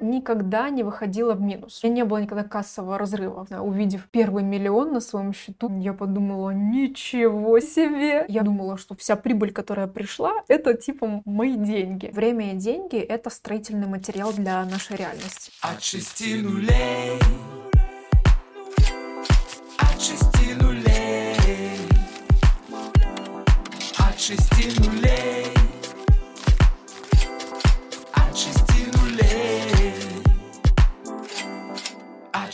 никогда 0.00 0.70
не 0.70 0.82
выходила 0.82 1.34
в 1.34 1.40
минус. 1.40 1.80
У 1.82 1.86
меня 1.86 1.96
не 1.96 2.04
было 2.04 2.18
никогда 2.18 2.44
кассового 2.44 2.98
разрыва. 2.98 3.46
Увидев 3.60 4.08
первый 4.10 4.42
миллион 4.42 4.92
на 4.92 5.00
своем 5.00 5.32
счету, 5.32 5.70
я 5.80 5.92
подумала, 5.92 6.50
ничего 6.50 7.60
себе! 7.60 8.24
Я 8.28 8.42
думала, 8.42 8.76
что 8.76 8.94
вся 8.94 9.16
прибыль, 9.16 9.52
которая 9.52 9.86
пришла, 9.86 10.32
это 10.48 10.74
типа 10.74 11.22
мои 11.24 11.56
деньги. 11.56 12.10
Время 12.12 12.52
и 12.52 12.56
деньги— 12.56 12.96
это 12.98 13.30
строительный 13.30 13.86
материал 13.86 14.32
для 14.32 14.64
нашей 14.64 14.96
реальности. 14.96 15.52
От 15.62 15.82
шести 15.82 16.40
нулей 16.40 17.18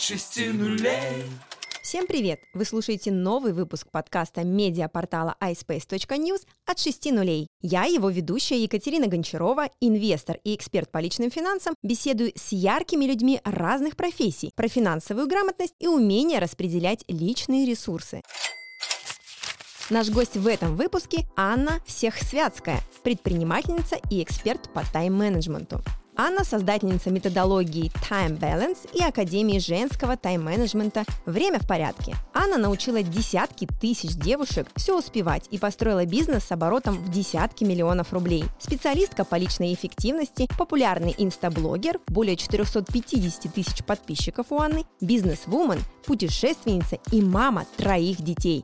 шести 0.05 0.49
нулей. 0.49 1.23
Всем 1.81 2.05
привет! 2.05 2.39
Вы 2.53 2.63
слушаете 2.65 3.11
новый 3.11 3.53
выпуск 3.53 3.87
подкаста 3.89 4.43
медиапортала 4.43 5.35
iSpace.news 5.41 6.45
от 6.67 6.77
6 6.77 7.11
нулей. 7.11 7.47
Я, 7.61 7.85
его 7.85 8.11
ведущая 8.11 8.61
Екатерина 8.61 9.07
Гончарова, 9.07 9.69
инвестор 9.81 10.37
и 10.43 10.53
эксперт 10.53 10.91
по 10.91 10.99
личным 10.99 11.31
финансам, 11.31 11.73
беседую 11.81 12.33
с 12.35 12.51
яркими 12.51 13.05
людьми 13.05 13.41
разных 13.43 13.95
профессий 13.95 14.51
про 14.55 14.67
финансовую 14.67 15.27
грамотность 15.27 15.73
и 15.79 15.87
умение 15.87 16.37
распределять 16.37 17.03
личные 17.07 17.65
ресурсы. 17.65 18.21
Наш 19.89 20.11
гость 20.11 20.37
в 20.37 20.45
этом 20.45 20.75
выпуске 20.75 21.25
Анна 21.35 21.79
Всехсвятская, 21.87 22.79
предпринимательница 23.03 23.97
и 24.11 24.21
эксперт 24.21 24.71
по 24.71 24.83
тайм-менеджменту. 24.93 25.81
Анна– 26.17 26.43
создательница 26.45 27.09
методологии 27.09 27.91
Time 28.09 28.39
Balance 28.39 28.89
и 28.93 29.03
Академии 29.03 29.59
женского 29.59 30.15
тайм-менеджмента 30.15 31.03
«Время 31.25 31.59
в 31.59 31.67
порядке». 31.67 32.15
Анна 32.33 32.57
научила 32.57 33.03
десятки 33.03 33.67
тысяч 33.81 34.15
девушек 34.15 34.67
все 34.77 34.97
успевать 34.97 35.47
и 35.51 35.57
построила 35.57 36.05
бизнес 36.05 36.45
с 36.45 36.51
оборотом 36.53 36.95
в 36.95 37.11
десятки 37.11 37.65
миллионов 37.65 38.13
рублей. 38.13 38.45
Специалистка 38.59 39.25
по 39.25 39.35
личной 39.35 39.73
эффективности, 39.73 40.47
популярный 40.57 41.13
инстаблогер, 41.17 41.99
более 42.07 42.37
450 42.37 43.53
тысяч 43.53 43.83
подписчиков 43.83 44.47
у 44.51 44.59
Анны, 44.59 44.85
бизнес-вумен, 45.01 45.79
путешественница 46.05 46.97
и 47.11 47.21
мама 47.21 47.65
троих 47.75 48.21
детей. 48.21 48.63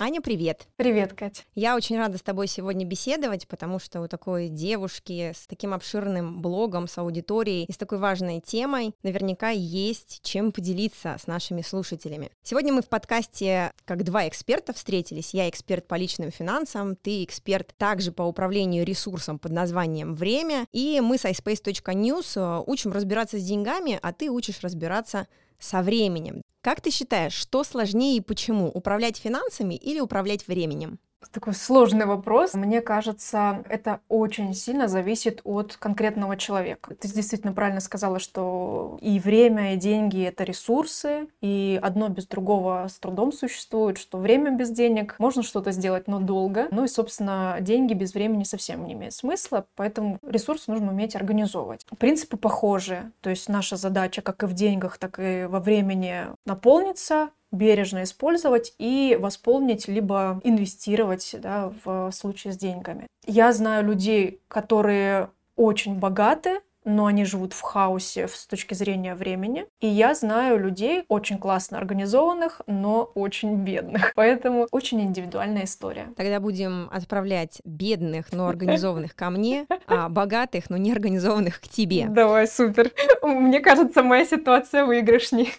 Аня, 0.00 0.20
привет! 0.20 0.68
Привет, 0.76 1.12
Катя! 1.12 1.42
Я 1.56 1.74
очень 1.74 1.98
рада 1.98 2.18
с 2.18 2.22
тобой 2.22 2.46
сегодня 2.46 2.86
беседовать, 2.86 3.48
потому 3.48 3.80
что 3.80 4.00
у 4.00 4.06
такой 4.06 4.48
девушки 4.48 5.32
с 5.34 5.48
таким 5.48 5.74
обширным 5.74 6.40
блогом, 6.40 6.86
с 6.86 6.98
аудиторией 6.98 7.64
и 7.64 7.72
с 7.72 7.76
такой 7.76 7.98
важной 7.98 8.40
темой 8.40 8.94
наверняка 9.02 9.48
есть 9.50 10.20
чем 10.22 10.52
поделиться 10.52 11.16
с 11.18 11.26
нашими 11.26 11.62
слушателями. 11.62 12.30
Сегодня 12.44 12.72
мы 12.72 12.82
в 12.82 12.88
подкасте 12.88 13.72
как 13.84 14.04
два 14.04 14.28
эксперта 14.28 14.72
встретились. 14.72 15.34
Я 15.34 15.48
эксперт 15.48 15.88
по 15.88 15.96
личным 15.96 16.30
финансам, 16.30 16.94
ты 16.94 17.24
эксперт 17.24 17.74
также 17.76 18.12
по 18.12 18.22
управлению 18.22 18.86
ресурсом 18.86 19.40
под 19.40 19.50
названием 19.50 20.14
«Время». 20.14 20.66
И 20.70 21.00
мы 21.00 21.18
с 21.18 21.24
iSpace.news 21.24 22.34
э, 22.36 22.62
учим 22.68 22.92
разбираться 22.92 23.36
с 23.36 23.42
деньгами, 23.42 23.98
а 24.00 24.12
ты 24.12 24.30
учишь 24.30 24.60
разбираться 24.60 25.26
со 25.58 25.82
временем. 25.82 26.42
Как 26.60 26.80
ты 26.80 26.90
считаешь, 26.90 27.34
что 27.34 27.62
сложнее 27.62 28.16
и 28.16 28.20
почему? 28.20 28.68
Управлять 28.68 29.16
финансами 29.16 29.74
или 29.74 30.00
управлять 30.00 30.48
временем? 30.48 30.98
Такой 31.32 31.52
сложный 31.54 32.06
вопрос. 32.06 32.54
Мне 32.54 32.80
кажется, 32.80 33.64
это 33.68 34.00
очень 34.08 34.54
сильно 34.54 34.86
зависит 34.86 35.40
от 35.44 35.76
конкретного 35.76 36.36
человека. 36.36 36.94
Ты 36.94 37.08
действительно 37.08 37.52
правильно 37.52 37.80
сказала, 37.80 38.18
что 38.18 38.98
и 39.00 39.18
время, 39.18 39.74
и 39.74 39.76
деньги— 39.76 40.22
это 40.24 40.44
ресурсы, 40.44 41.28
и 41.40 41.78
одно 41.82 42.08
без 42.08 42.26
другого 42.26 42.86
с 42.88 42.98
трудом 42.98 43.32
существует, 43.32 43.98
что 43.98 44.18
время 44.18 44.52
без 44.52 44.70
денег 44.70 45.16
можно 45.18 45.42
что-то 45.42 45.72
сделать, 45.72 46.06
но 46.06 46.20
долго. 46.20 46.68
Ну 46.70 46.84
и, 46.84 46.88
собственно, 46.88 47.58
деньги 47.60 47.94
без 47.94 48.14
времени 48.14 48.44
совсем 48.44 48.84
не 48.84 48.92
имеют 48.92 49.14
смысла, 49.14 49.66
поэтому 49.74 50.18
ресурсы 50.22 50.70
нужно 50.70 50.92
уметь 50.92 51.16
организовывать. 51.16 51.84
Принципы 51.98 52.36
похожи, 52.36 53.10
то 53.20 53.30
есть 53.30 53.48
наша 53.48 53.76
задача 53.76 54.22
как 54.22 54.44
и 54.44 54.46
в 54.46 54.54
деньгах, 54.54 54.98
так 54.98 55.18
и 55.18 55.46
во 55.46 55.58
времени 55.60 56.26
наполниться, 56.46 57.30
бережно 57.50 58.02
использовать 58.02 58.74
и 58.78 59.16
восполнить, 59.20 59.88
либо 59.88 60.40
инвестировать 60.44 61.34
да, 61.40 61.72
в 61.84 62.10
случае 62.12 62.52
с 62.52 62.56
деньгами. 62.56 63.06
Я 63.26 63.52
знаю 63.52 63.84
людей, 63.84 64.40
которые 64.48 65.30
очень 65.56 65.96
богаты, 65.96 66.60
но 66.88 67.06
они 67.06 67.24
живут 67.24 67.52
в 67.52 67.60
хаосе 67.60 68.28
с 68.28 68.46
точки 68.46 68.74
зрения 68.74 69.14
времени. 69.14 69.66
И 69.80 69.86
я 69.86 70.14
знаю 70.14 70.58
людей 70.58 71.04
очень 71.08 71.38
классно 71.38 71.78
организованных, 71.78 72.62
но 72.66 73.10
очень 73.14 73.56
бедных. 73.56 74.12
Поэтому 74.16 74.66
очень 74.70 75.02
индивидуальная 75.02 75.64
история. 75.64 76.08
Тогда 76.16 76.40
будем 76.40 76.88
отправлять 76.90 77.60
бедных, 77.64 78.32
но 78.32 78.48
организованных 78.48 79.14
ко 79.14 79.30
мне, 79.30 79.66
а 79.86 80.08
богатых, 80.08 80.70
но 80.70 80.76
не 80.76 80.92
организованных 80.92 81.60
к 81.60 81.68
тебе. 81.68 82.06
Давай, 82.08 82.46
супер. 82.48 82.90
Мне 83.22 83.60
кажется, 83.60 84.02
моя 84.02 84.24
ситуация 84.24 84.84
выигрышней. 84.86 85.52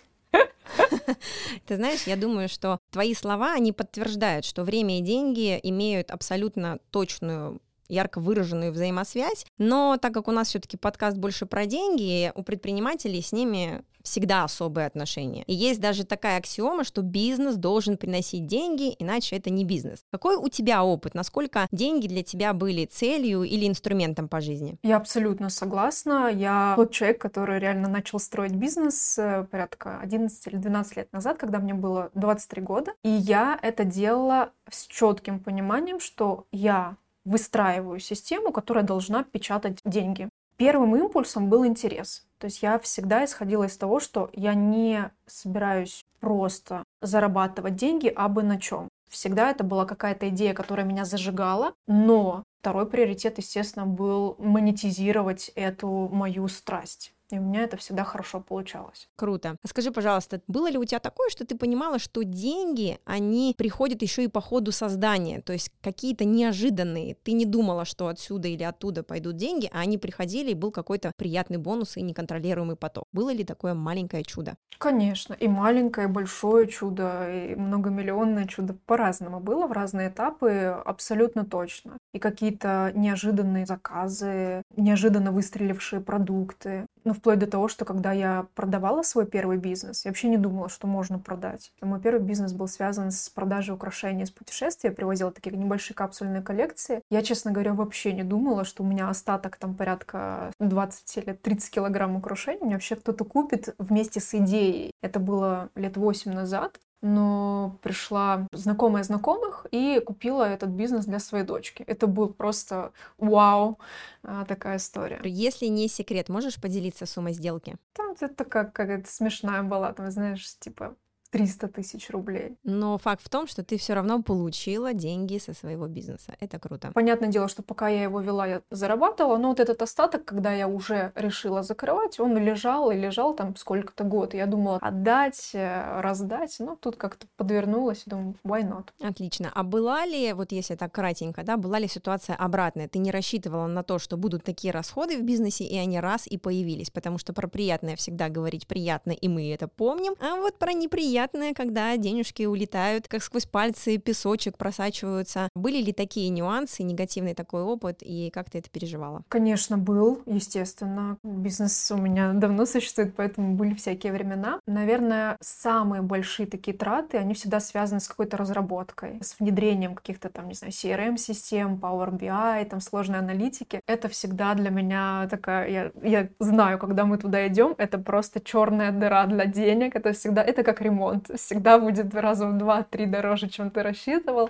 Ты 1.66 1.75
знаешь, 1.75 2.03
я 2.03 2.16
думаю, 2.16 2.50
что 2.50 2.80
твои 2.91 3.13
слова, 3.13 3.53
они 3.53 3.72
подтверждают, 3.72 4.46
что 4.46 4.63
время 4.63 5.00
и 5.00 5.02
деньги 5.02 5.59
имеют 5.63 6.12
абсолютно 6.12 6.80
точную 6.91 7.62
ярко 7.89 8.19
выраженную 8.19 8.72
взаимосвязь, 8.72 9.45
но 9.57 9.97
так 9.97 10.13
как 10.13 10.27
у 10.27 10.31
нас 10.31 10.50
все-таки 10.50 10.77
подкаст 10.77 11.17
больше 11.17 11.45
про 11.45 11.66
деньги, 11.66 12.31
у 12.35 12.44
предпринимателей 12.44 13.22
с 13.22 13.31
ними 13.31 13.83
всегда 14.03 14.44
особые 14.44 14.88
отношения. 14.88 15.44
И 15.44 15.53
есть 15.53 15.79
даже 15.79 16.05
такая 16.05 16.38
аксиома, 16.38 16.83
что 16.83 17.01
бизнес 17.01 17.55
должен 17.55 17.97
приносить 17.97 18.47
деньги, 18.47 18.95
иначе 18.97 19.35
это 19.35 19.50
не 19.50 19.66
бизнес. 19.66 20.03
Какой 20.11 20.35
у 20.35 20.47
тебя 20.50 20.83
опыт? 20.83 21.13
Насколько 21.13 21.67
деньги 21.72 22.07
для 22.07 22.23
тебя 22.23 22.53
были 22.53 22.85
целью 22.85 23.44
или 23.44 23.67
инструментом 23.67 24.27
по 24.27 24.41
жизни? 24.41 24.77
Я 24.83 24.97
абсолютно 24.97 25.50
согласна. 25.50 26.29
Я 26.33 26.73
тот 26.75 26.91
человек, 26.91 27.21
который 27.21 27.59
реально 27.59 27.88
начал 27.88 28.19
строить 28.19 28.53
бизнес 28.53 29.17
э, 29.17 29.45
порядка 29.50 30.00
11 30.01 30.47
или 30.47 30.56
12 30.56 30.97
лет 30.97 31.13
назад, 31.13 31.38
когда 31.38 31.59
мне 31.59 31.73
было 31.73 32.09
23 32.16 32.61
года. 32.61 32.94
И 33.03 33.09
я 33.09 33.59
это 33.61 33.83
делала 33.83 34.51
с 34.69 34.88
четким 34.88 35.39
пониманием, 35.39 36.00
что 36.00 36.45
я 36.51 36.97
выстраиваю 37.29 38.00
систему, 38.00 38.51
которая 38.51 38.84
должна 38.84 39.23
печатать 39.23 39.79
деньги. 39.85 40.29
Первым 40.57 40.95
импульсом 40.95 41.50
был 41.50 41.66
интерес. 41.66 42.25
То 42.40 42.45
есть 42.45 42.62
я 42.62 42.79
всегда 42.79 43.23
исходила 43.23 43.66
из 43.66 43.78
того, 43.78 44.00
что 44.00 44.29
я 44.34 44.53
не 44.53 45.12
собираюсь 45.25 46.06
просто 46.19 46.84
зарабатывать 47.01 47.75
деньги, 47.75 48.12
а 48.13 48.28
бы 48.28 48.44
на 48.44 48.59
чем. 48.59 48.89
Всегда 49.09 49.51
это 49.51 49.63
была 49.63 49.85
какая-то 49.85 50.29
идея, 50.29 50.53
которая 50.53 50.85
меня 50.85 51.06
зажигала, 51.06 51.73
но 51.88 52.44
второй 52.59 52.85
приоритет, 52.88 53.38
естественно, 53.38 53.85
был 53.85 54.35
монетизировать 54.38 55.51
эту 55.56 56.09
мою 56.12 56.47
страсть. 56.47 57.13
И 57.31 57.38
у 57.38 57.41
меня 57.41 57.63
это 57.63 57.78
всегда 57.78 58.03
хорошо 58.03 58.40
получалось. 58.41 59.07
Круто. 59.16 59.56
А 59.62 59.67
скажи, 59.67 59.91
пожалуйста, 59.91 60.41
было 60.47 60.69
ли 60.69 60.78
у 60.78 60.85
тебя 60.85 61.00
такое, 61.00 61.29
что 61.29 61.45
ты 61.45 61.56
понимала, 61.56 62.00
что 62.00 62.23
деньги, 62.23 62.97
они 63.06 63.53
приходят 63.57 64.01
еще 64.01 64.23
и 64.23 64.28
по 64.28 64.41
ходу 64.41 64.72
создания, 64.72 65.41
то 65.41 65.53
есть 65.53 65.72
какие-то 65.81 66.25
неожиданные. 66.25 67.16
Ты 67.23 67.34
не 67.34 67.45
думала, 67.45 67.85
что 67.85 68.07
отсюда 68.07 68.47
или 68.47 68.63
оттуда 68.63 69.03
пойдут 69.03 69.35
деньги, 69.35 69.69
а 69.72 69.79
они 69.81 69.97
приходили, 69.97 70.51
и 70.51 70.56
был 70.56 70.72
какой-то 70.72 71.12
приятный 71.18 71.57
бонус 71.57 71.97
и 71.97 72.01
неконтролируемый 72.01 72.75
поток. 72.75 73.06
Было 73.12 73.31
ли 73.31 73.44
такое 73.44 73.73
маленькое 73.73 74.23
чудо? 74.23 74.56
Конечно. 74.79 75.34
И 75.34 75.47
маленькое, 75.47 76.07
и 76.07 76.12
большое 76.12 76.68
чудо, 76.68 77.29
и 77.29 77.56
многомиллионное 77.56 78.47
чудо 78.47 78.75
по-разному 78.85 79.39
было 79.39 79.68
в 79.68 79.72
разные 79.72 80.09
этапы, 80.09 80.50
абсолютно 80.85 81.45
точно. 81.45 81.97
И 82.13 82.19
какие-то 82.19 82.91
неожиданные 82.95 83.66
заказы, 83.66 84.63
неожиданно 84.75 85.31
выстрелившие 85.31 86.01
продукты. 86.01 86.86
Ну, 87.09 87.15
вплоть 87.15 87.39
до 87.39 87.47
того, 87.47 87.67
что 87.67 87.85
когда 87.85 88.11
я 88.11 88.45
продавала 88.53 89.01
свой 89.01 89.25
первый 89.25 89.57
бизнес, 89.57 90.06
я 90.06 90.11
вообще 90.11 90.27
не 90.27 90.38
думала, 90.38 90.69
что 90.69 90.85
можно 90.85 91.17
продать. 91.17 91.71
Мой 91.81 92.00
первый 92.00 92.21
бизнес 92.21 92.53
был 92.53 92.67
связан 92.67 93.09
с 93.09 93.29
продажей 93.29 93.73
украшений 93.73 94.25
из 94.25 94.29
путешествия. 94.29 94.91
Я 94.91 94.95
привозила 94.95 95.31
такие 95.31 95.57
небольшие 95.57 95.95
капсульные 95.95 96.44
коллекции. 96.44 97.01
Я, 97.09 97.23
честно 97.23 97.50
говоря, 97.50 97.73
вообще 97.73 98.13
не 98.13 98.21
думала, 98.21 98.63
что 98.63 98.83
у 98.83 98.85
меня 98.85 99.09
остаток 99.09 99.57
там 99.57 99.73
порядка 99.73 100.51
20 100.59 101.17
или 101.17 101.33
30 101.33 101.71
килограмм 101.71 102.15
украшений. 102.15 102.63
Мне 102.63 102.75
вообще 102.75 102.95
кто-то 102.95 103.25
купит 103.25 103.73
вместе 103.79 104.19
с 104.19 104.35
идеей. 104.35 104.91
Это 105.01 105.19
было 105.19 105.69
лет 105.73 105.97
8 105.97 106.31
назад 106.31 106.79
но 107.01 107.78
пришла 107.81 108.48
знакомая 108.51 109.04
знакомых 109.04 109.66
и 109.72 110.01
купила 110.06 110.44
этот 110.44 110.69
бизнес 110.69 111.06
для 111.06 111.19
своей 111.19 111.46
дочки. 111.46 111.84
Это 111.84 112.07
был 112.07 112.30
просто 112.30 112.92
вау, 113.18 113.80
а, 114.24 114.46
такая 114.46 114.78
история. 114.78 115.22
Если 115.24 115.68
не 115.68 115.88
секрет, 115.88 116.30
можешь 116.30 116.60
поделиться 116.60 117.06
суммой 117.06 117.34
сделки? 117.34 117.78
Там 117.94 118.16
это 118.19 118.46
как 118.46 118.74
какая-то 118.74 119.10
смешная 119.10 119.63
была, 119.63 119.94
там, 119.94 120.12
знаешь, 120.12 120.57
типа 120.60 120.96
300 121.31 121.68
тысяч 121.68 122.10
рублей. 122.10 122.58
Но 122.64 122.98
факт 122.98 123.22
в 123.24 123.30
том, 123.30 123.48
что 123.48 123.64
ты 123.64 123.78
все 123.78 123.94
равно 123.94 124.22
получила 124.22 124.94
деньги 124.94 125.38
со 125.38 125.54
своего 125.54 125.88
бизнеса. 125.88 126.36
Это 126.40 126.60
круто. 126.60 126.92
Понятное 126.94 127.30
дело, 127.30 127.48
что 127.48 127.62
пока 127.64 127.88
я 127.90 128.04
его 128.04 128.20
вела, 128.20 128.48
я 128.48 128.62
зарабатывала, 128.72 129.38
но 129.38 129.50
вот 129.50 129.60
этот 129.60 129.81
остаток, 129.81 130.26
когда 130.26 130.54
я 130.54 130.68
уже 130.68 131.12
решила 131.16 131.64
закрывать, 131.64 132.20
он 132.20 132.38
лежал 132.38 132.92
и 132.92 132.96
лежал 132.96 133.36
там 133.36 133.56
сколько-то 133.56 134.04
год. 134.04 134.34
Я 134.34 134.46
думала 134.48 134.78
отдать, 134.81 135.52
э, 135.54 136.02
раздать, 136.02 136.56
но 136.60 136.76
тут 136.76 136.96
как-то 136.96 137.28
подвернулась 137.38 138.04
и 138.06 138.10
думаю, 138.10 138.36
why 138.44 138.62
not? 138.64 138.90
Отлично. 139.02 139.52
А 139.54 139.64
была 139.64 140.06
ли, 140.06 140.34
вот 140.34 140.52
если 140.52 140.76
так 140.76 140.92
кратенько, 140.92 141.44
да, 141.44 141.58
была 141.58 141.80
ли 141.80 141.88
ситуация 141.88 142.36
обратная? 142.36 142.88
Ты 142.88 143.00
не 143.00 143.12
рассчитывала 143.12 143.68
на 143.68 143.84
то, 143.84 144.00
что 144.00 144.18
будут 144.18 144.44
такие 144.44 144.74
расходы 144.74 145.18
в 145.18 145.24
бизнесе, 145.24 145.64
и 145.64 145.78
они 145.78 146.00
раз 146.00 146.26
и 146.26 146.38
появились, 146.38 146.90
потому 146.90 147.18
что 147.18 147.34
про 147.34 147.48
приятное 147.48 147.96
всегда 147.96 148.30
говорить 148.30 148.68
приятно, 148.68 149.12
и 149.12 149.28
мы 149.28 149.54
это 149.54 149.68
помним, 149.68 150.16
а 150.20 150.36
вот 150.36 150.58
про 150.58 150.74
неприятное, 150.74 151.19
когда 151.56 151.95
денежки 151.98 152.44
улетают, 152.44 153.07
как 153.07 153.24
сквозь 153.24 153.45
пальцы 153.45 153.98
песочек 153.98 154.57
просачиваются. 154.57 155.50
Были 155.56 155.81
ли 155.81 155.94
такие 155.94 156.30
нюансы, 156.30 156.83
негативный 156.83 157.33
такой 157.33 157.63
опыт, 157.63 157.98
и 158.01 158.30
как 158.31 158.50
ты 158.50 158.60
это 158.60 158.69
переживала? 158.69 159.24
Конечно, 159.30 159.77
был, 159.77 160.21
естественно. 160.25 161.18
Бизнес 161.24 161.92
у 161.92 161.98
меня 161.98 162.33
давно 162.33 162.66
существует, 162.66 163.16
поэтому 163.16 163.56
были 163.56 163.74
всякие 163.74 164.13
времена. 164.13 164.60
Наверное, 164.68 165.38
самые 165.42 166.01
большие 166.01 166.48
такие 166.48 166.75
траты, 166.75 167.18
они 167.18 167.33
всегда 167.33 167.60
связаны 167.60 168.00
с 168.00 168.07
какой-то 168.07 168.38
разработкой, 168.38 169.19
с 169.21 169.39
внедрением 169.39 169.95
каких-то 169.95 170.30
там, 170.30 170.48
не 170.48 170.54
знаю, 170.54 170.71
CRM-систем, 170.71 171.75
Power 171.75 172.12
BI, 172.18 172.66
там 172.66 172.80
сложной 172.81 173.19
аналитики. 173.19 173.81
Это 173.88 174.07
всегда 174.10 174.54
для 174.54 174.69
меня 174.69 175.27
такая, 175.30 175.69
я, 175.69 175.92
я 176.04 176.30
знаю, 176.39 176.80
когда 176.80 177.06
мы 177.06 177.18
туда 177.18 177.48
идем, 177.48 177.75
это 177.77 177.98
просто 177.98 178.39
черная 178.39 178.92
дыра 178.92 179.25
для 179.25 179.45
денег, 179.45 179.95
это 179.95 180.13
всегда, 180.13 180.44
это 180.44 180.63
как 180.63 180.81
ремонт, 180.81 181.08
всегда 181.35 181.79
будет 181.79 182.13
раза 182.13 182.47
в 182.47 182.57
два-три 182.57 183.06
дороже, 183.06 183.50
чем 183.50 183.71
ты 183.71 183.83
рассчитывал. 183.83 184.50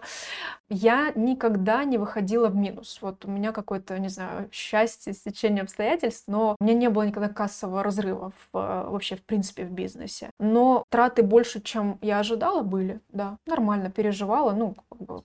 Я 0.69 1.11
никогда 1.15 1.83
не 1.83 1.97
выходила 1.97 2.47
в 2.47 2.56
минус. 2.56 3.00
Вот 3.01 3.25
у 3.25 3.31
меня 3.31 3.51
какое-то, 3.51 3.97
не 3.97 4.09
знаю, 4.09 4.50
счастье, 4.51 5.13
стечение 5.13 5.63
обстоятельств, 5.63 6.25
но 6.27 6.56
у 6.59 6.63
меня 6.63 6.75
не 6.75 6.89
было 6.89 7.03
никогда 7.03 7.27
кассового 7.29 7.83
разрыва 7.83 8.31
в, 8.31 8.91
вообще, 8.91 9.15
в 9.15 9.23
принципе, 9.23 9.63
в 9.63 9.71
бизнесе. 9.71 10.29
Но 10.39 10.83
траты 10.89 11.23
больше, 11.23 11.61
чем 11.61 11.97
я 12.01 12.19
ожидала, 12.19 12.61
были, 12.61 13.00
да. 13.09 13.38
Нормально 13.47 13.89
переживала, 13.89 14.51
ну, 14.51 14.75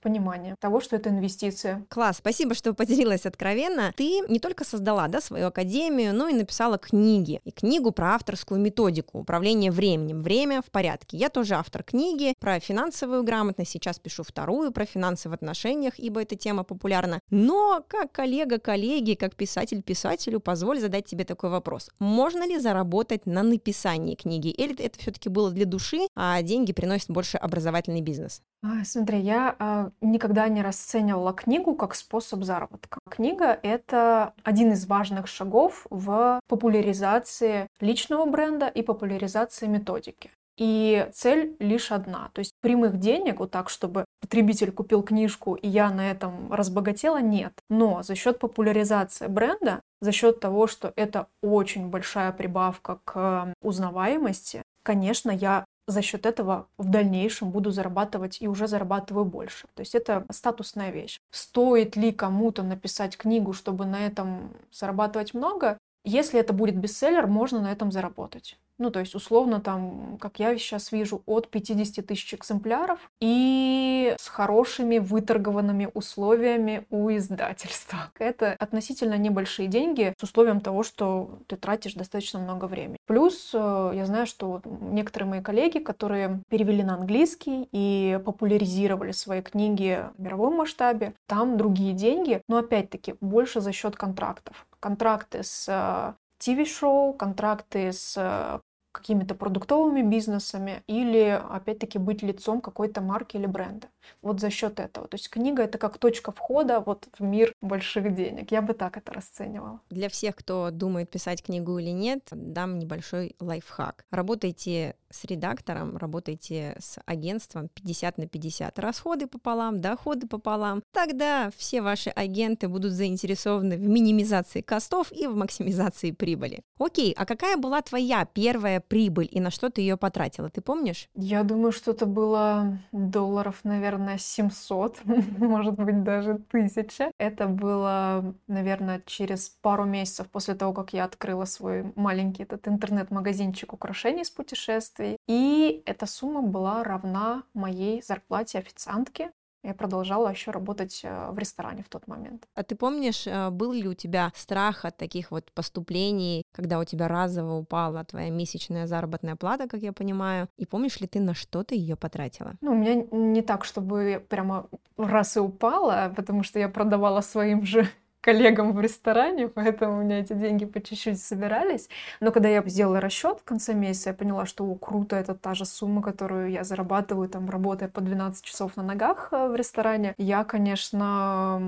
понимание 0.01 0.55
того, 0.61 0.81
что 0.81 0.97
это 0.97 1.11
инвестиция. 1.11 1.85
Класс, 1.89 2.19
спасибо, 2.19 2.55
что 2.55 2.73
поделилась 2.73 3.27
откровенно. 3.27 3.93
Ты 3.97 4.21
не 4.29 4.39
только 4.39 4.65
создала, 4.65 5.09
да, 5.09 5.21
свою 5.21 5.49
академию, 5.49 6.15
но 6.15 6.29
и 6.29 6.35
написала 6.35 6.79
книги. 6.79 7.41
И 7.45 7.51
книгу 7.51 7.93
про 7.93 8.15
авторскую 8.15 8.61
методику 8.61 9.19
управления 9.19 9.71
временем. 9.71 10.23
Время 10.23 10.63
в 10.63 10.71
порядке. 10.71 11.17
Я 11.25 11.31
тоже 11.31 11.55
автор 11.55 11.83
книги 11.83 12.35
про 12.39 12.61
финансовую 12.61 13.23
грамотность. 13.23 13.71
Сейчас 13.71 13.99
пишу 13.99 14.25
вторую 14.25 14.73
про 14.73 14.85
финансы 14.85 15.31
в 15.31 15.33
отношениях, 15.33 15.99
ибо 15.99 16.21
эта 16.21 16.37
тема 16.37 16.65
популярна. 16.65 17.19
Но 17.31 17.83
как 17.89 18.13
коллега 18.13 18.59
коллеги, 18.59 19.15
как 19.15 19.35
писатель 19.35 19.83
писателю, 19.83 20.39
позволь 20.39 20.81
задать 20.81 21.07
тебе 21.07 21.25
такой 21.25 21.49
вопрос. 21.49 21.89
Можно 21.99 22.47
ли 22.47 22.59
заработать 22.59 23.25
на 23.25 23.43
написании 23.43 24.17
книги? 24.17 24.49
Или 24.49 24.79
это 24.85 24.99
все-таки 24.99 25.31
было 25.31 25.51
для 25.51 25.65
души, 25.65 26.09
а 26.15 26.43
деньги 26.43 26.75
приносит 26.75 27.09
больше 27.09 27.39
образовательный 27.39 28.03
бизнес? 28.03 28.43
Смотри, 28.85 29.21
я 29.21 29.57
а, 29.59 29.93
никогда 30.03 30.47
не 30.49 30.61
расценивала 30.61 31.33
книгу 31.33 31.75
как 31.75 31.95
способ 31.95 32.45
заработка. 32.45 32.99
Книга— 33.11 33.59
это 33.63 34.35
один 34.43 34.73
из 34.73 34.87
важных 34.87 35.27
шагов 35.27 35.87
в 35.89 36.39
популяризации 36.49 37.67
личного 37.81 38.27
бренда 38.27 38.69
и 38.69 38.83
популяризации 38.83 39.67
методики. 39.67 40.31
И 40.57 41.09
цель 41.13 41.57
лишь 41.59 41.91
одна. 41.91 42.31
То 42.33 42.41
есть 42.41 42.53
прямых 42.61 42.99
денег, 42.99 43.41
вот 43.41 43.51
так, 43.51 43.69
чтобы 43.69 44.05
потребитель 44.21 44.71
купил 44.71 45.03
книжку 45.03 45.55
и 45.55 45.69
я 45.69 45.91
на 45.91 46.11
этом 46.11 46.53
разбогатела, 46.53 47.21
нет. 47.21 47.53
Но 47.69 48.03
за 48.03 48.15
счет 48.15 48.39
популяризации 48.39 49.27
бренда, 49.27 49.81
за 50.01 50.13
счет 50.13 50.41
того, 50.41 50.67
что 50.67 50.93
это 50.97 51.27
очень 51.43 51.89
большая 51.89 52.31
прибавка 52.33 53.01
к 53.05 53.53
узнаваемости, 53.63 54.63
конечно, 54.83 55.31
я 55.31 55.65
за 55.87 56.03
счет 56.03 56.25
этого 56.25 56.69
в 56.79 56.89
дальнейшем 56.89 57.51
буду 57.51 57.71
зарабатывать 57.71 58.41
и 58.41 58.49
уже 58.49 58.67
зарабатываю 58.67 59.25
больше. 59.25 59.67
То 59.75 59.81
есть 59.81 59.95
это 59.95 60.25
статусная 60.31 60.91
вещь. 60.91 61.19
Стоит 61.31 61.97
ли 61.97 62.13
кому-то 62.13 62.63
написать 62.63 63.17
книгу, 63.17 63.53
чтобы 63.53 63.85
на 63.85 64.07
этом 64.07 64.55
зарабатывать 64.73 65.35
много? 65.35 65.79
Если 66.05 66.39
это 66.39 66.53
будет 66.53 66.77
бестселлер, 66.77 67.27
можно 67.27 67.61
на 67.61 67.73
этом 67.73 67.91
заработать. 67.93 68.59
Ну, 68.79 68.91
то 68.91 69.01
есть, 69.01 69.15
условно, 69.15 69.61
там, 69.61 70.19
как 70.21 70.39
я 70.41 70.57
сейчас 70.59 70.91
вижу, 70.91 71.23
от 71.27 71.49
50 71.49 72.05
тысяч 72.07 72.35
экземпляров 72.35 72.99
и 73.21 74.15
с 74.19 74.29
хорошими 74.29 74.99
выторгованными 74.99 75.89
условиями 75.95 76.85
у 76.91 77.11
издательства. 77.11 78.11
Это 78.19 78.57
относительно 78.59 79.17
небольшие 79.17 79.69
деньги 79.69 80.13
с 80.19 80.23
условием 80.23 80.61
того, 80.61 80.83
что 80.83 81.39
ты 81.47 81.57
тратишь 81.57 81.95
достаточно 81.95 82.41
много 82.41 82.65
времени. 82.67 82.97
Плюс 83.07 83.51
э, 83.55 83.93
я 83.95 84.07
знаю, 84.07 84.27
что 84.27 84.61
некоторые 84.65 85.29
мои 85.29 85.41
коллеги, 85.41 85.79
которые 85.79 86.41
перевели 86.49 86.83
на 86.83 86.95
английский 86.95 87.69
и 87.71 88.19
популяризировали 88.25 89.13
свои 89.13 89.43
книги 89.43 90.05
в 90.17 90.23
мировом 90.23 90.57
масштабе, 90.57 91.15
там 91.27 91.57
другие 91.57 91.93
деньги, 91.93 92.43
но 92.49 92.59
опять-таки 92.59 93.15
больше 93.21 93.61
за 93.61 93.73
счет 93.73 93.97
контрактов. 93.97 94.67
Контракты 94.81 95.43
с 95.43 96.15
TV-шоу, 96.45 97.15
контракты 97.15 97.93
с 97.93 98.15
э, 98.17 98.61
какими-то 98.95 99.35
продуктовыми 99.35 100.03
бизнесами 100.03 100.83
или, 100.87 101.41
опять-таки, 101.51 101.99
быть 101.99 102.23
лицом 102.23 102.61
какой-то 102.61 103.01
марки 103.01 103.37
или 103.37 103.47
бренда. 103.47 103.89
Вот 104.23 104.41
за 104.41 104.51
счет 104.51 104.81
этого. 104.81 105.09
То 105.09 105.17
есть 105.17 105.29
книга— 105.29 105.63
это 105.65 105.79
как 105.79 105.99
точка 105.99 106.33
входа 106.33 106.81
вот 106.81 107.09
в 107.19 107.23
мир 107.23 107.53
больших 107.61 108.15
денег. 108.15 108.51
Я 108.51 108.63
бы 108.63 108.75
так 108.75 108.97
это 108.97 109.13
расценивала. 109.13 109.81
Для 109.91 110.09
всех, 110.09 110.37
кто 110.37 110.71
думает 110.71 111.11
писать 111.11 111.43
книгу 111.43 111.79
или 111.79 111.91
нет, 111.91 112.21
дам 112.31 112.79
небольшой 112.79 113.37
лайфхак. 113.41 114.05
Работайте 114.11 114.97
с 115.11 115.25
редактором, 115.25 115.97
работайте 115.97 116.77
с 116.79 116.99
агентством 117.07 117.69
50 117.69 118.19
на 118.19 118.27
50. 118.27 118.79
Расходы 118.79 119.27
пополам, 119.27 119.81
доходы 119.81 120.27
пополам. 120.27 120.83
Тогда 120.93 121.51
все 121.57 121.83
ваши 121.83 122.11
агенты 122.11 122.69
будут 122.69 122.93
заинтересованы 122.93 123.77
в 123.77 123.89
минимизации 123.89 124.61
костов 124.61 125.13
и 125.13 125.27
в 125.27 125.37
максимизации 125.37 126.11
прибыли. 126.11 126.63
Окей, 126.79 127.15
а 127.17 127.25
какая 127.27 127.57
была 127.57 127.81
твоя 127.83 128.25
первая 128.25 128.81
прибыль 128.89 129.29
и 129.31 129.41
на 129.41 129.51
что 129.51 129.71
ты 129.71 129.81
ее 129.81 129.97
потратила, 129.97 130.51
ты 130.51 130.61
помнишь? 130.61 131.09
Я 131.15 131.43
думаю, 131.43 131.73
что 131.73 131.93
это 131.93 132.07
было 132.07 132.79
долларов, 132.93 133.61
наверное, 133.65 134.19
700, 134.19 134.99
может 135.39 135.75
быть, 135.75 136.03
даже 136.03 136.33
1000. 136.33 137.11
Это 137.19 137.47
было, 137.47 138.35
наверное, 138.47 139.03
через 139.07 139.49
пару 139.49 139.85
месяцев 139.85 140.29
после 140.29 140.55
того, 140.55 140.73
как 140.73 140.93
я 140.93 141.05
открыла 141.05 141.45
свой 141.45 141.93
маленький 141.97 142.43
этот 142.43 142.69
интернет-магазинчик 142.69 143.73
украшений 143.73 144.25
с 144.25 144.31
путешествий. 144.31 145.17
И 145.27 145.83
эта 145.87 146.07
сумма 146.07 146.43
была 146.43 146.85
равна 146.85 147.43
моей 147.55 148.03
зарплате 148.03 148.59
официантки 148.59 149.31
я 149.65 149.75
продолжала 149.75 150.29
еще 150.29 150.51
работать 150.51 151.01
э, 151.03 151.31
в 151.31 151.39
ресторане 151.39 151.83
в 151.83 151.89
тот 151.89 152.07
момент. 152.07 152.47
А 152.55 152.63
ты 152.63 152.77
помнишь, 152.77 153.27
э, 153.27 153.51
был 153.51 153.73
ли 153.73 153.89
у 153.89 153.95
тебя 153.95 154.31
страх 154.35 154.85
от 154.85 154.97
таких 154.97 155.31
вот 155.31 155.51
поступлений, 155.53 156.45
когда 156.53 156.79
у 156.79 156.85
тебя 156.85 157.09
разово 157.09 157.55
упала 157.55 158.05
твоя 158.05 158.31
месячная 158.31 158.87
заработная 158.87 159.37
плата, 159.37 159.67
как 159.67 159.81
я 159.81 159.93
понимаю, 159.93 160.49
и 160.57 160.67
помнишь 160.67 161.01
ли 161.01 161.07
ты, 161.07 161.21
на 161.21 161.35
что 161.35 161.65
ты 161.65 161.75
ее 161.75 161.97
потратила? 161.97 162.55
Ну, 162.61 162.73
у 162.73 162.75
меня 162.75 163.07
не 163.11 163.43
так, 163.43 163.65
чтобы 163.65 164.25
прямо 164.29 164.69
раз 164.97 165.37
и 165.37 165.41
упала, 165.41 166.13
потому 166.15 166.43
что 166.43 166.59
я 166.59 166.69
продавала 166.69 167.23
своим 167.23 167.65
же 167.65 167.89
коллегам 168.25 168.73
в 168.73 168.81
ресторане, 168.81 169.49
поэтому 169.49 169.99
у 169.99 170.03
меня 170.03 170.21
эти 170.21 170.33
деньги 170.33 170.65
по 170.65 170.81
чуть-чуть 170.81 171.21
собирались. 171.21 171.89
Но 172.21 172.33
когда 172.33 172.49
я 172.49 172.63
сделала 172.67 173.01
расчет 173.01 173.39
в 173.41 173.45
конце 173.45 173.75
месяца, 173.75 174.11
я 174.11 174.15
поняла, 174.15 174.47
что 174.47 174.65
о, 174.65 174.75
круто, 174.77 175.17
это 175.17 175.35
та 175.35 175.55
же 175.55 175.67
сумма, 175.67 176.01
которую 176.01 176.51
я 176.51 176.65
зарабатываю, 176.65 177.29
там, 177.29 177.51
работая 177.51 177.89
по 177.89 178.01
12 178.01 178.43
часов 178.43 178.77
на 178.77 178.83
ногах 178.83 179.29
э, 179.33 179.49
в 179.49 179.55
ресторане. 179.55 180.15
Я, 180.17 180.45
конечно, 180.45 181.61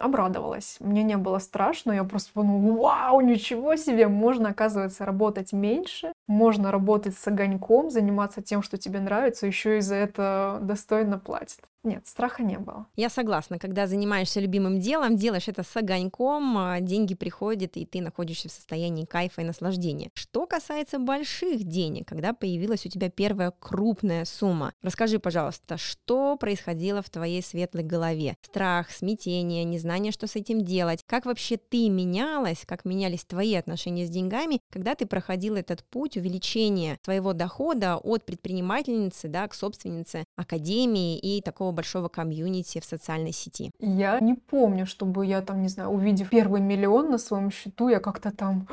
обрадовалась. 0.00 0.76
Мне 0.78 1.02
не 1.02 1.16
было 1.16 1.38
страшно, 1.38 1.92
я 1.92 2.04
просто 2.04 2.30
подумала, 2.32 2.76
вау, 2.80 3.20
ничего 3.20 3.74
себе, 3.74 4.06
можно, 4.06 4.50
оказывается, 4.50 5.04
работать 5.04 5.52
меньше, 5.52 6.12
можно 6.28 6.70
работать 6.70 7.18
с 7.18 7.26
огоньком, 7.26 7.90
заниматься 7.90 8.40
тем, 8.40 8.62
что 8.62 8.76
тебе 8.78 9.00
нравится, 9.00 9.46
еще 9.46 9.78
и 9.78 9.80
за 9.80 9.96
это 9.96 10.58
достойно 10.62 11.18
платят. 11.18 11.58
Нет, 11.84 12.06
страха 12.06 12.42
не 12.42 12.58
было. 12.58 12.86
Я 12.96 13.10
согласна. 13.10 13.58
Когда 13.58 13.86
занимаешься 13.86 14.40
любимым 14.40 14.80
делом, 14.80 15.16
делаешь 15.16 15.48
это 15.48 15.62
с 15.62 15.76
огоньком, 15.76 16.56
а, 16.56 16.80
деньги 16.80 17.14
приходят, 17.14 17.76
и 17.76 17.84
ты 17.84 18.00
находишься 18.00 18.48
в 18.48 18.52
состоянии 18.52 19.04
кайфа 19.04 19.42
и 19.42 19.44
наслаждения. 19.44 20.10
Что 20.14 20.46
касается 20.46 20.98
больших 20.98 21.64
денег, 21.64 22.08
когда 22.08 22.32
появилась 22.32 22.86
у 22.86 22.88
тебя 22.88 23.10
первая 23.10 23.52
крупная 23.58 24.24
сумма, 24.24 24.72
расскажи, 24.82 25.18
пожалуйста, 25.18 25.76
что 25.76 26.36
происходило 26.36 27.02
в 27.02 27.10
твоей 27.10 27.42
светлой 27.42 27.84
голове? 27.84 28.36
Страх, 28.42 28.90
смятение, 28.90 29.64
незнание, 29.64 30.10
что 30.10 30.26
с 30.26 30.36
этим 30.36 30.64
делать? 30.64 31.02
Как 31.06 31.26
вообще 31.26 31.58
ты 31.58 31.90
менялась, 31.90 32.64
как 32.66 32.86
менялись 32.86 33.26
твои 33.26 33.54
отношения 33.54 34.06
с 34.06 34.10
деньгами, 34.10 34.60
когда 34.70 34.94
ты 34.94 35.04
проходила 35.04 35.58
этот 35.58 35.84
путь 35.84 36.16
увеличения 36.16 36.98
своего 37.04 37.34
дохода 37.34 37.98
от 37.98 38.24
предпринимательницы 38.24 39.28
да, 39.28 39.46
к 39.48 39.54
собственнице 39.54 40.24
академии 40.36 41.18
и 41.18 41.42
такого 41.42 41.73
большого 41.74 42.08
комьюнити 42.08 42.80
в 42.80 42.84
социальной 42.84 43.32
сети? 43.32 43.70
Я 43.80 44.20
не 44.20 44.34
помню, 44.34 44.86
чтобы 44.86 45.26
я 45.26 45.42
там, 45.42 45.62
не 45.62 45.68
знаю, 45.68 45.90
увидев 45.90 46.30
первый 46.30 46.60
миллион 46.60 47.10
на 47.10 47.18
своем 47.18 47.50
счету, 47.50 47.88
я 47.88 48.00
как-то 48.00 48.30
там, 48.30 48.66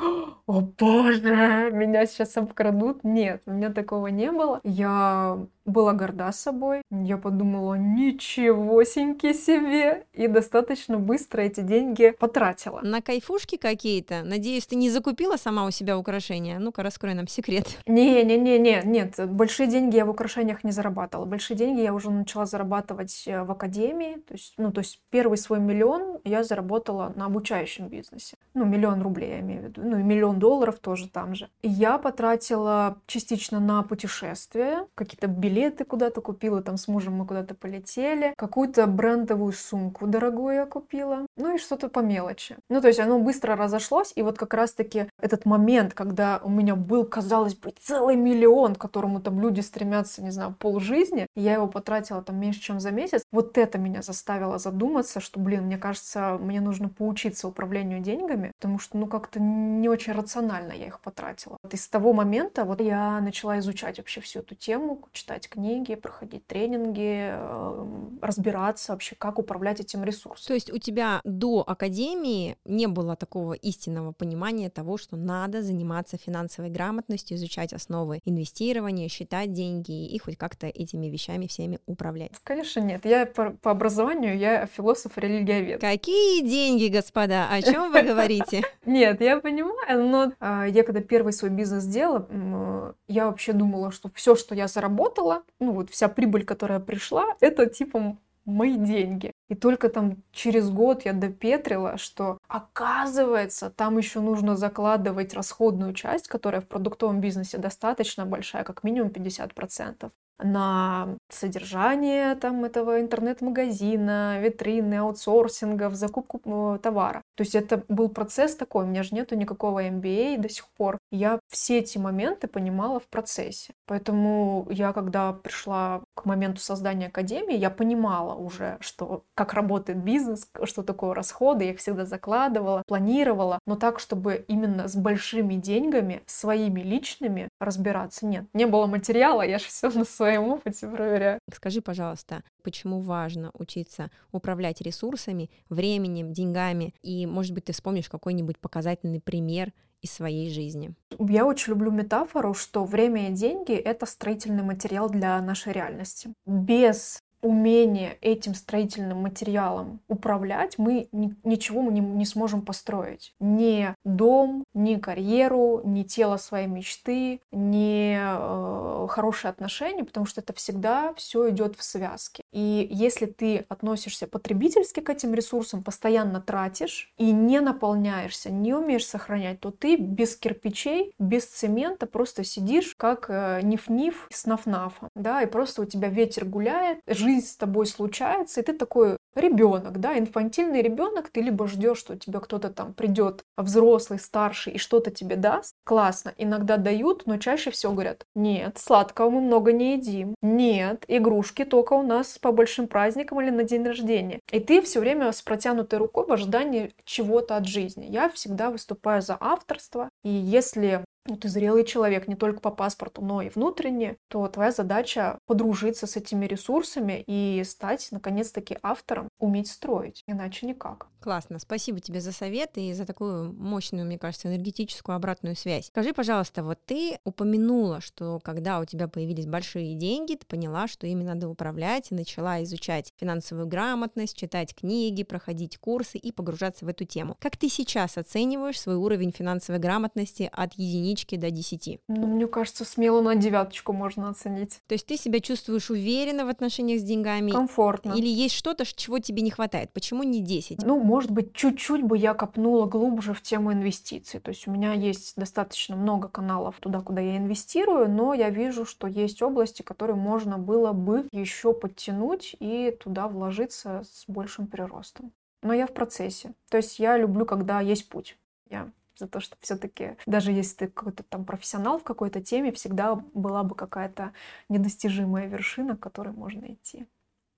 о 0.46 0.60
боже, 0.60 1.70
меня 1.72 2.06
сейчас 2.06 2.36
обкрадут. 2.36 3.04
Нет, 3.04 3.42
у 3.46 3.52
меня 3.52 3.70
такого 3.70 4.08
не 4.08 4.32
было. 4.32 4.60
Я 4.64 5.38
была 5.64 5.92
горда 5.92 6.32
собой. 6.32 6.82
Я 6.90 7.16
подумала, 7.16 7.74
ничего 7.74 8.82
себе! 8.84 10.04
И 10.12 10.26
достаточно 10.26 10.98
быстро 10.98 11.42
эти 11.42 11.60
деньги 11.60 12.14
потратила. 12.18 12.80
На 12.82 13.00
кайфушки 13.00 13.56
какие-то? 13.56 14.22
Надеюсь, 14.24 14.66
ты 14.66 14.76
не 14.76 14.90
закупила 14.90 15.36
сама 15.36 15.66
у 15.66 15.70
себя 15.70 15.98
украшения? 15.98 16.58
Ну-ка, 16.58 16.82
раскрой 16.82 17.14
нам 17.14 17.28
секрет. 17.28 17.78
Не-не-не-не, 17.86 18.82
нет. 18.84 19.14
Большие 19.28 19.66
деньги 19.68 19.96
я 19.96 20.04
в 20.04 20.10
украшениях 20.10 20.64
не 20.64 20.72
зарабатывала. 20.72 21.26
Большие 21.26 21.56
деньги 21.56 21.80
я 21.80 21.94
уже 21.94 22.10
начала 22.10 22.46
зарабатывать 22.46 23.24
э, 23.26 23.42
в 23.42 23.50
академии. 23.50 24.16
То 24.26 24.34
есть, 24.34 24.54
ну, 24.56 24.72
то 24.72 24.80
есть 24.80 25.00
первый 25.10 25.38
свой 25.38 25.60
миллион 25.60 26.18
я 26.24 26.44
заработала 26.44 27.12
на 27.16 27.26
обучающем 27.26 27.88
бизнесе. 27.88 28.36
Ну, 28.54 28.64
миллион 28.64 29.02
рублей 29.02 29.30
я 29.30 29.40
имею 29.40 29.62
в 29.62 29.64
виду. 29.64 29.82
Ну, 29.84 29.98
и 29.98 30.02
миллион 30.02 30.38
долларов 30.38 30.78
тоже 30.78 31.08
там 31.08 31.34
же. 31.34 31.48
Я 31.62 31.98
потратила 31.98 32.98
частично 33.06 33.60
на 33.60 33.82
путешествия, 33.82 34.86
какие-то 34.94 35.26
билеты 35.26 35.51
билеты 35.52 35.84
куда-то 35.84 36.20
купила, 36.22 36.62
там 36.62 36.76
с 36.78 36.88
мужем 36.88 37.14
мы 37.14 37.26
куда-то 37.26 37.54
полетели, 37.54 38.32
какую-то 38.36 38.86
брендовую 38.86 39.52
сумку 39.52 40.06
дорогую 40.06 40.54
я 40.54 40.66
купила, 40.66 41.26
ну 41.36 41.54
и 41.54 41.58
что-то 41.58 41.88
по 41.88 42.00
мелочи. 42.00 42.56
Ну, 42.70 42.80
то 42.80 42.88
есть 42.88 43.00
оно 43.00 43.18
быстро 43.18 43.54
разошлось, 43.54 44.12
и 44.16 44.22
вот 44.22 44.38
как 44.38 44.54
раз-таки 44.54 45.08
этот 45.20 45.44
момент, 45.44 45.92
когда 45.92 46.40
у 46.42 46.48
меня 46.48 46.74
был, 46.74 47.04
казалось 47.04 47.54
бы, 47.54 47.74
целый 47.78 48.16
миллион, 48.16 48.74
к 48.74 48.80
которому 48.80 49.20
там 49.20 49.40
люди 49.40 49.60
стремятся, 49.60 50.22
не 50.22 50.30
знаю, 50.30 50.54
полжизни, 50.58 51.26
я 51.36 51.54
его 51.54 51.66
потратила 51.66 52.22
там 52.22 52.40
меньше, 52.40 52.60
чем 52.60 52.80
за 52.80 52.90
месяц, 52.90 53.22
вот 53.30 53.58
это 53.58 53.78
меня 53.78 54.00
заставило 54.00 54.58
задуматься, 54.58 55.20
что, 55.20 55.38
блин, 55.38 55.64
мне 55.64 55.76
кажется, 55.76 56.38
мне 56.40 56.60
нужно 56.60 56.88
поучиться 56.88 57.46
управлению 57.46 58.00
деньгами, 58.00 58.52
потому 58.58 58.78
что, 58.78 58.96
ну, 58.96 59.06
как-то 59.06 59.38
не 59.40 59.88
очень 59.88 60.14
рационально 60.14 60.72
я 60.72 60.86
их 60.86 61.00
потратила. 61.00 61.58
Вот 61.62 61.74
из 61.74 61.86
того 61.88 62.12
момента 62.14 62.64
вот 62.64 62.80
я 62.80 63.20
начала 63.20 63.58
изучать 63.58 63.98
вообще 63.98 64.20
всю 64.22 64.40
эту 64.40 64.54
тему, 64.54 65.02
читать 65.12 65.41
читать 65.42 65.48
книги, 65.48 65.94
проходить 65.94 66.46
тренинги, 66.46 67.30
эм, 67.30 68.18
разбираться 68.20 68.92
вообще, 68.92 69.14
как 69.16 69.38
управлять 69.38 69.80
этим 69.80 70.04
ресурсом. 70.04 70.46
То 70.46 70.54
есть 70.54 70.72
у 70.72 70.78
тебя 70.78 71.20
до 71.24 71.64
академии 71.66 72.56
не 72.64 72.86
было 72.86 73.16
такого 73.16 73.54
истинного 73.54 74.12
понимания 74.12 74.70
того, 74.70 74.96
что 74.96 75.16
надо 75.16 75.62
заниматься 75.62 76.16
финансовой 76.16 76.70
грамотностью, 76.70 77.36
изучать 77.36 77.72
основы 77.72 78.20
инвестирования, 78.24 79.08
считать 79.08 79.52
деньги 79.52 80.06
и 80.06 80.18
хоть 80.18 80.36
как-то 80.36 80.66
этими 80.66 81.06
вещами 81.06 81.46
всеми 81.46 81.78
управлять? 81.86 82.32
Конечно, 82.44 82.80
нет. 82.80 83.04
Я 83.04 83.26
по, 83.26 83.50
по 83.50 83.70
образованию 83.70 84.36
я 84.36 84.66
философ 84.66 85.18
религиовед. 85.18 85.80
Какие 85.80 86.46
деньги, 86.46 86.88
господа? 86.88 87.48
О 87.50 87.62
чем 87.62 87.92
вы 87.92 88.02
говорите? 88.02 88.62
Нет, 88.84 89.20
я 89.20 89.38
понимаю, 89.40 90.08
но 90.08 90.32
а, 90.40 90.66
я 90.66 90.82
когда 90.82 91.00
первый 91.00 91.32
свой 91.32 91.50
бизнес 91.50 91.84
делала, 91.84 92.96
я 93.06 93.26
вообще 93.26 93.52
думала, 93.52 93.92
что 93.92 94.10
все, 94.12 94.34
что 94.34 94.56
я 94.56 94.66
заработала, 94.66 95.44
ну 95.60 95.72
вот 95.72 95.90
вся 95.90 96.08
прибыль, 96.08 96.44
которая 96.44 96.80
пришла, 96.80 97.36
это 97.40 97.66
типа 97.66 98.16
мои 98.44 98.76
деньги. 98.76 99.30
И 99.48 99.54
только 99.54 99.88
там 99.88 100.16
через 100.32 100.68
год 100.68 101.04
я 101.04 101.12
допетрила, 101.12 101.96
что 101.96 102.38
оказывается, 102.48 103.70
там 103.70 103.98
еще 103.98 104.20
нужно 104.20 104.56
закладывать 104.56 105.34
расходную 105.34 105.94
часть, 105.94 106.26
которая 106.26 106.60
в 106.60 106.66
продуктовом 106.66 107.20
бизнесе 107.20 107.58
достаточно 107.58 108.26
большая, 108.26 108.64
как 108.64 108.82
минимум 108.82 109.10
50% 109.10 110.10
на 110.38 111.16
содержание 111.28 112.34
там 112.34 112.64
этого 112.64 113.00
интернет-магазина, 113.00 114.40
витрины, 114.40 114.94
аутсорсингов, 114.94 115.94
закупку 115.94 116.40
э, 116.44 116.78
товара. 116.82 117.22
То 117.36 117.42
есть 117.42 117.54
это 117.54 117.82
был 117.88 118.08
процесс 118.08 118.56
такой, 118.56 118.84
у 118.84 118.86
меня 118.88 119.02
же 119.02 119.14
нету 119.14 119.34
никакого 119.36 119.84
MBA 119.84 120.38
до 120.38 120.48
сих 120.48 120.68
пор. 120.76 120.98
Я 121.10 121.38
все 121.48 121.78
эти 121.78 121.98
моменты 121.98 122.48
понимала 122.48 123.00
в 123.00 123.08
процессе. 123.08 123.72
Поэтому 123.86 124.66
я, 124.70 124.92
когда 124.92 125.32
пришла 125.32 126.02
к 126.14 126.24
моменту 126.24 126.60
создания 126.60 127.06
академии, 127.06 127.56
я 127.56 127.70
понимала 127.70 128.34
уже, 128.34 128.76
что 128.80 129.24
как 129.34 129.54
работает 129.54 129.98
бизнес, 129.98 130.48
что 130.64 130.82
такое 130.82 131.14
расходы, 131.14 131.64
я 131.64 131.70
их 131.72 131.78
всегда 131.78 132.04
закладывала, 132.04 132.82
планировала, 132.86 133.58
но 133.66 133.76
так, 133.76 133.98
чтобы 133.98 134.44
именно 134.48 134.88
с 134.88 134.96
большими 134.96 135.54
деньгами, 135.54 136.22
своими 136.26 136.80
личными 136.80 137.48
разбираться, 137.60 138.26
нет. 138.26 138.44
Не 138.52 138.66
было 138.66 138.86
материала, 138.86 139.42
я 139.42 139.58
же 139.58 139.66
все 139.66 139.90
на 139.90 140.04
своем 140.22 140.48
опыте 140.48 140.88
проверяю. 140.88 141.40
Скажи, 141.52 141.82
пожалуйста, 141.82 142.44
почему 142.62 143.00
важно 143.00 143.50
учиться 143.54 144.10
управлять 144.30 144.80
ресурсами, 144.80 145.50
временем, 145.68 146.32
деньгами, 146.32 146.94
и, 147.02 147.26
может 147.26 147.52
быть, 147.52 147.64
ты 147.64 147.72
вспомнишь 147.72 148.08
какой-нибудь 148.08 148.58
показательный 148.58 149.20
пример 149.20 149.72
из 150.00 150.12
своей 150.12 150.50
жизни. 150.50 150.94
Я 151.18 151.46
очень 151.46 151.72
люблю 151.72 151.90
метафору, 151.90 152.54
что 152.54 152.84
время 152.84 153.28
и 153.28 153.32
деньги— 153.32 153.72
это 153.74 154.06
строительный 154.06 154.64
материал 154.64 155.08
для 155.08 155.40
нашей 155.40 155.72
реальности. 155.72 156.32
Без 156.44 157.21
умение 157.42 158.16
этим 158.20 158.54
строительным 158.54 159.18
материалом 159.18 160.00
управлять, 160.08 160.78
мы 160.78 161.08
ни, 161.12 161.34
ничего 161.44 161.82
мы 161.82 161.92
не, 161.92 162.00
не 162.00 162.24
сможем 162.24 162.62
построить. 162.62 163.34
Ни 163.40 163.94
дом, 164.04 164.64
ни 164.74 164.94
карьеру, 164.94 165.82
ни 165.84 166.04
тело 166.04 166.36
своей 166.36 166.68
мечты, 166.68 167.40
ни 167.50 168.16
э, 168.16 169.06
хорошие 169.08 169.50
отношения, 169.50 170.04
потому 170.04 170.24
что 170.26 170.40
это 170.40 170.52
всегда 170.52 171.12
все 171.14 171.50
идет 171.50 171.76
в 171.76 171.82
связке. 171.82 172.42
И 172.52 172.88
если 172.90 173.26
ты 173.26 173.66
относишься 173.68 174.26
потребительски 174.26 175.00
к 175.00 175.10
этим 175.10 175.34
ресурсам, 175.34 175.82
постоянно 175.82 176.40
тратишь 176.40 177.12
и 177.18 177.32
не 177.32 177.60
наполняешься, 177.60 178.50
не 178.50 178.72
умеешь 178.72 179.06
сохранять, 179.06 179.60
то 179.60 179.70
ты 179.70 179.96
без 179.96 180.36
кирпичей, 180.36 181.12
без 181.18 181.46
цемента 181.46 182.06
просто 182.06 182.44
сидишь 182.44 182.94
как 182.96 183.26
э, 183.28 183.60
ниф-ниф 183.62 184.28
с 184.32 184.46
наф-нафом, 184.46 185.08
да, 185.16 185.42
и 185.42 185.46
просто 185.46 185.82
у 185.82 185.84
тебя 185.84 186.08
ветер 186.08 186.44
гуляет, 186.44 187.00
жизнь 187.06 187.31
жизнь 187.32 187.46
с 187.46 187.56
тобой 187.56 187.86
случается, 187.86 188.60
и 188.60 188.64
ты 188.64 188.72
такой 188.72 189.16
ребенок, 189.34 190.00
да, 190.00 190.18
инфантильный 190.18 190.82
ребенок, 190.82 191.30
ты 191.30 191.40
либо 191.40 191.66
ждешь, 191.66 191.98
что 191.98 192.16
тебе 192.16 192.40
кто-то 192.40 192.70
там 192.70 192.92
придет, 192.94 193.44
взрослый, 193.56 194.18
старший, 194.18 194.74
и 194.74 194.78
что-то 194.78 195.10
тебе 195.10 195.36
даст, 195.36 195.74
классно, 195.84 196.34
иногда 196.36 196.76
дают, 196.76 197.26
но 197.26 197.38
чаще 197.38 197.70
всего 197.70 197.92
говорят, 197.92 198.26
нет, 198.34 198.78
сладкого 198.78 199.30
мы 199.30 199.40
много 199.40 199.72
не 199.72 199.94
едим, 199.94 200.34
нет, 200.42 201.04
игрушки 201.08 201.64
только 201.64 201.94
у 201.94 202.02
нас 202.02 202.38
по 202.38 202.52
большим 202.52 202.88
праздникам 202.88 203.40
или 203.40 203.50
на 203.50 203.64
день 203.64 203.84
рождения. 203.84 204.40
И 204.50 204.60
ты 204.60 204.82
все 204.82 205.00
время 205.00 205.32
с 205.32 205.42
протянутой 205.42 205.98
рукой 205.98 206.26
в 206.26 206.32
ожидании 206.32 206.92
чего-то 207.04 207.56
от 207.56 207.66
жизни. 207.66 208.06
Я 208.08 208.28
всегда 208.28 208.70
выступаю 208.70 209.22
за 209.22 209.36
авторство, 209.40 210.08
и 210.24 210.30
если 210.30 211.04
ну, 211.26 211.36
ты 211.36 211.48
зрелый 211.48 211.84
человек 211.84 212.26
не 212.26 212.34
только 212.34 212.60
по 212.60 212.70
паспорту, 212.70 213.22
но 213.22 213.42
и 213.42 213.48
внутренне, 213.48 214.16
то 214.28 214.46
твоя 214.48 214.72
задача 214.72 215.38
подружиться 215.46 216.06
с 216.06 216.16
этими 216.16 216.46
ресурсами 216.46 217.22
и 217.26 217.62
стать, 217.64 218.08
наконец-таки, 218.10 218.78
автором, 218.82 219.21
уметь 219.38 219.68
строить, 219.68 220.22
иначе 220.26 220.66
никак. 220.66 221.08
Классно, 221.20 221.60
спасибо 221.60 222.00
тебе 222.00 222.20
за 222.20 222.32
совет 222.32 222.72
и 222.74 222.92
за 222.92 223.06
такую 223.06 223.52
мощную, 223.52 224.04
мне 224.04 224.18
кажется, 224.18 224.48
энергетическую 224.48 225.14
обратную 225.14 225.54
связь. 225.54 225.86
Скажи, 225.86 226.12
пожалуйста, 226.12 226.64
вот 226.64 226.78
ты 226.84 227.18
упомянула, 227.24 228.00
что 228.00 228.40
когда 228.42 228.80
у 228.80 228.84
тебя 228.84 229.06
появились 229.06 229.46
большие 229.46 229.94
деньги, 229.94 230.34
ты 230.34 230.44
поняла, 230.46 230.88
что 230.88 231.06
ими 231.06 231.22
надо 231.22 231.48
управлять, 231.48 232.10
и 232.10 232.14
начала 232.14 232.62
изучать 232.64 233.12
финансовую 233.16 233.68
грамотность, 233.68 234.36
читать 234.36 234.74
книги, 234.74 235.22
проходить 235.22 235.78
курсы 235.78 236.18
и 236.18 236.32
погружаться 236.32 236.84
в 236.84 236.88
эту 236.88 237.04
тему. 237.04 237.36
Как 237.38 237.56
ты 237.56 237.68
сейчас 237.68 238.18
оцениваешь 238.18 238.80
свой 238.80 238.96
уровень 238.96 239.30
финансовой 239.30 239.80
грамотности 239.80 240.50
от 240.52 240.74
единички 240.74 241.36
до 241.36 241.50
десяти? 241.50 242.00
Ну, 242.08 242.26
мне 242.26 242.48
кажется, 242.48 242.84
смело 242.84 243.20
на 243.20 243.36
девяточку 243.36 243.92
можно 243.92 244.28
оценить. 244.28 244.80
То 244.88 244.94
есть 244.94 245.06
ты 245.06 245.16
себя 245.16 245.38
чувствуешь 245.38 245.90
уверенно 245.90 246.44
в 246.44 246.48
отношениях 246.48 247.00
с 247.00 247.04
деньгами? 247.04 247.52
Комфортно. 247.52 248.14
Или 248.14 248.28
есть 248.28 248.56
что-то, 248.56 248.84
чего 248.84 249.11
тебе 249.20 249.42
не 249.42 249.50
хватает? 249.50 249.92
Почему 249.92 250.22
не 250.22 250.40
10? 250.40 250.82
Ну, 250.82 250.98
может 250.98 251.30
быть, 251.30 251.54
чуть-чуть 251.54 252.02
бы 252.02 252.16
я 252.16 252.34
копнула 252.34 252.86
глубже 252.86 253.34
в 253.34 253.42
тему 253.42 253.72
инвестиций. 253.72 254.40
То 254.40 254.50
есть 254.50 254.66
у 254.66 254.70
меня 254.70 254.92
есть 254.92 255.34
достаточно 255.36 255.96
много 255.96 256.28
каналов 256.28 256.76
туда, 256.80 257.00
куда 257.00 257.20
я 257.20 257.36
инвестирую, 257.36 258.10
но 258.10 258.34
я 258.34 258.50
вижу, 258.50 258.84
что 258.84 259.06
есть 259.06 259.42
области, 259.42 259.82
которые 259.82 260.16
можно 260.16 260.58
было 260.58 260.92
бы 260.92 261.26
еще 261.32 261.72
подтянуть 261.72 262.56
и 262.60 262.96
туда 263.02 263.28
вложиться 263.28 264.02
с 264.04 264.24
большим 264.26 264.66
приростом. 264.66 265.32
Но 265.62 265.72
я 265.72 265.86
в 265.86 265.92
процессе. 265.92 266.52
То 266.70 266.78
есть 266.78 266.98
я 266.98 267.16
люблю, 267.16 267.46
когда 267.46 267.80
есть 267.80 268.08
путь. 268.08 268.36
Я 268.68 268.90
за 269.16 269.28
то, 269.28 269.40
что 269.40 269.56
все-таки 269.60 270.16
даже 270.26 270.52
если 270.52 270.76
ты 270.76 270.88
какой-то 270.88 271.22
там 271.22 271.44
профессионал 271.44 271.98
в 271.98 272.02
какой-то 272.02 272.42
теме, 272.42 272.72
всегда 272.72 273.14
была 273.34 273.62
бы 273.62 273.74
какая-то 273.74 274.32
недостижимая 274.68 275.46
вершина, 275.46 275.96
к 275.96 276.00
которой 276.00 276.32
можно 276.32 276.72
идти. 276.72 277.06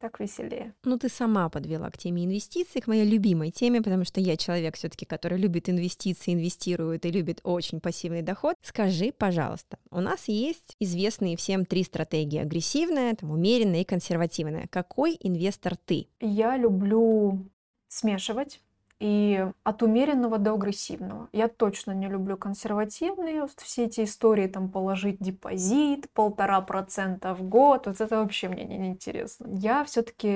Так 0.04 0.20
веселее. 0.20 0.74
Ну, 0.84 0.98
ты 0.98 1.08
сама 1.08 1.48
подвела 1.48 1.88
к 1.88 1.96
теме 1.96 2.26
инвестиций, 2.26 2.82
к 2.82 2.88
моей 2.88 3.06
любимой 3.06 3.50
теме, 3.50 3.80
потому 3.80 4.04
что 4.04 4.20
я 4.20 4.36
человек 4.36 4.76
все-таки, 4.76 5.06
который 5.06 5.38
любит 5.38 5.70
инвестиции, 5.70 6.34
инвестирует 6.34 7.06
и 7.06 7.10
любит 7.10 7.40
очень 7.42 7.80
пассивный 7.80 8.20
доход. 8.20 8.54
Скажи, 8.60 9.14
пожалуйста, 9.16 9.78
у 9.90 10.00
нас 10.00 10.28
есть 10.28 10.76
известные 10.78 11.38
всем 11.38 11.64
три 11.64 11.84
стратегии: 11.84 12.38
агрессивная, 12.38 13.14
там, 13.14 13.30
умеренная 13.30 13.80
и 13.80 13.84
консервативная. 13.84 14.66
Какой 14.70 15.16
инвестор 15.18 15.74
ты? 15.74 16.08
Я 16.20 16.58
люблю 16.58 17.50
смешивать 17.88 18.60
и 19.04 19.46
от 19.64 19.82
умеренного 19.82 20.38
до 20.38 20.54
агрессивного. 20.54 21.28
Я 21.30 21.48
точно 21.48 21.92
не 21.92 22.08
люблю 22.08 22.38
консервативные, 22.38 23.46
все 23.58 23.84
эти 23.84 24.04
истории, 24.04 24.46
там, 24.46 24.70
положить 24.70 25.18
депозит, 25.18 26.10
полтора 26.14 26.62
процента 26.62 27.34
в 27.34 27.42
год, 27.42 27.86
вот 27.86 28.00
это 28.00 28.16
вообще 28.16 28.48
мне 28.48 28.64
не 28.64 28.88
интересно. 28.88 29.46
Я 29.58 29.84
все-таки 29.84 30.28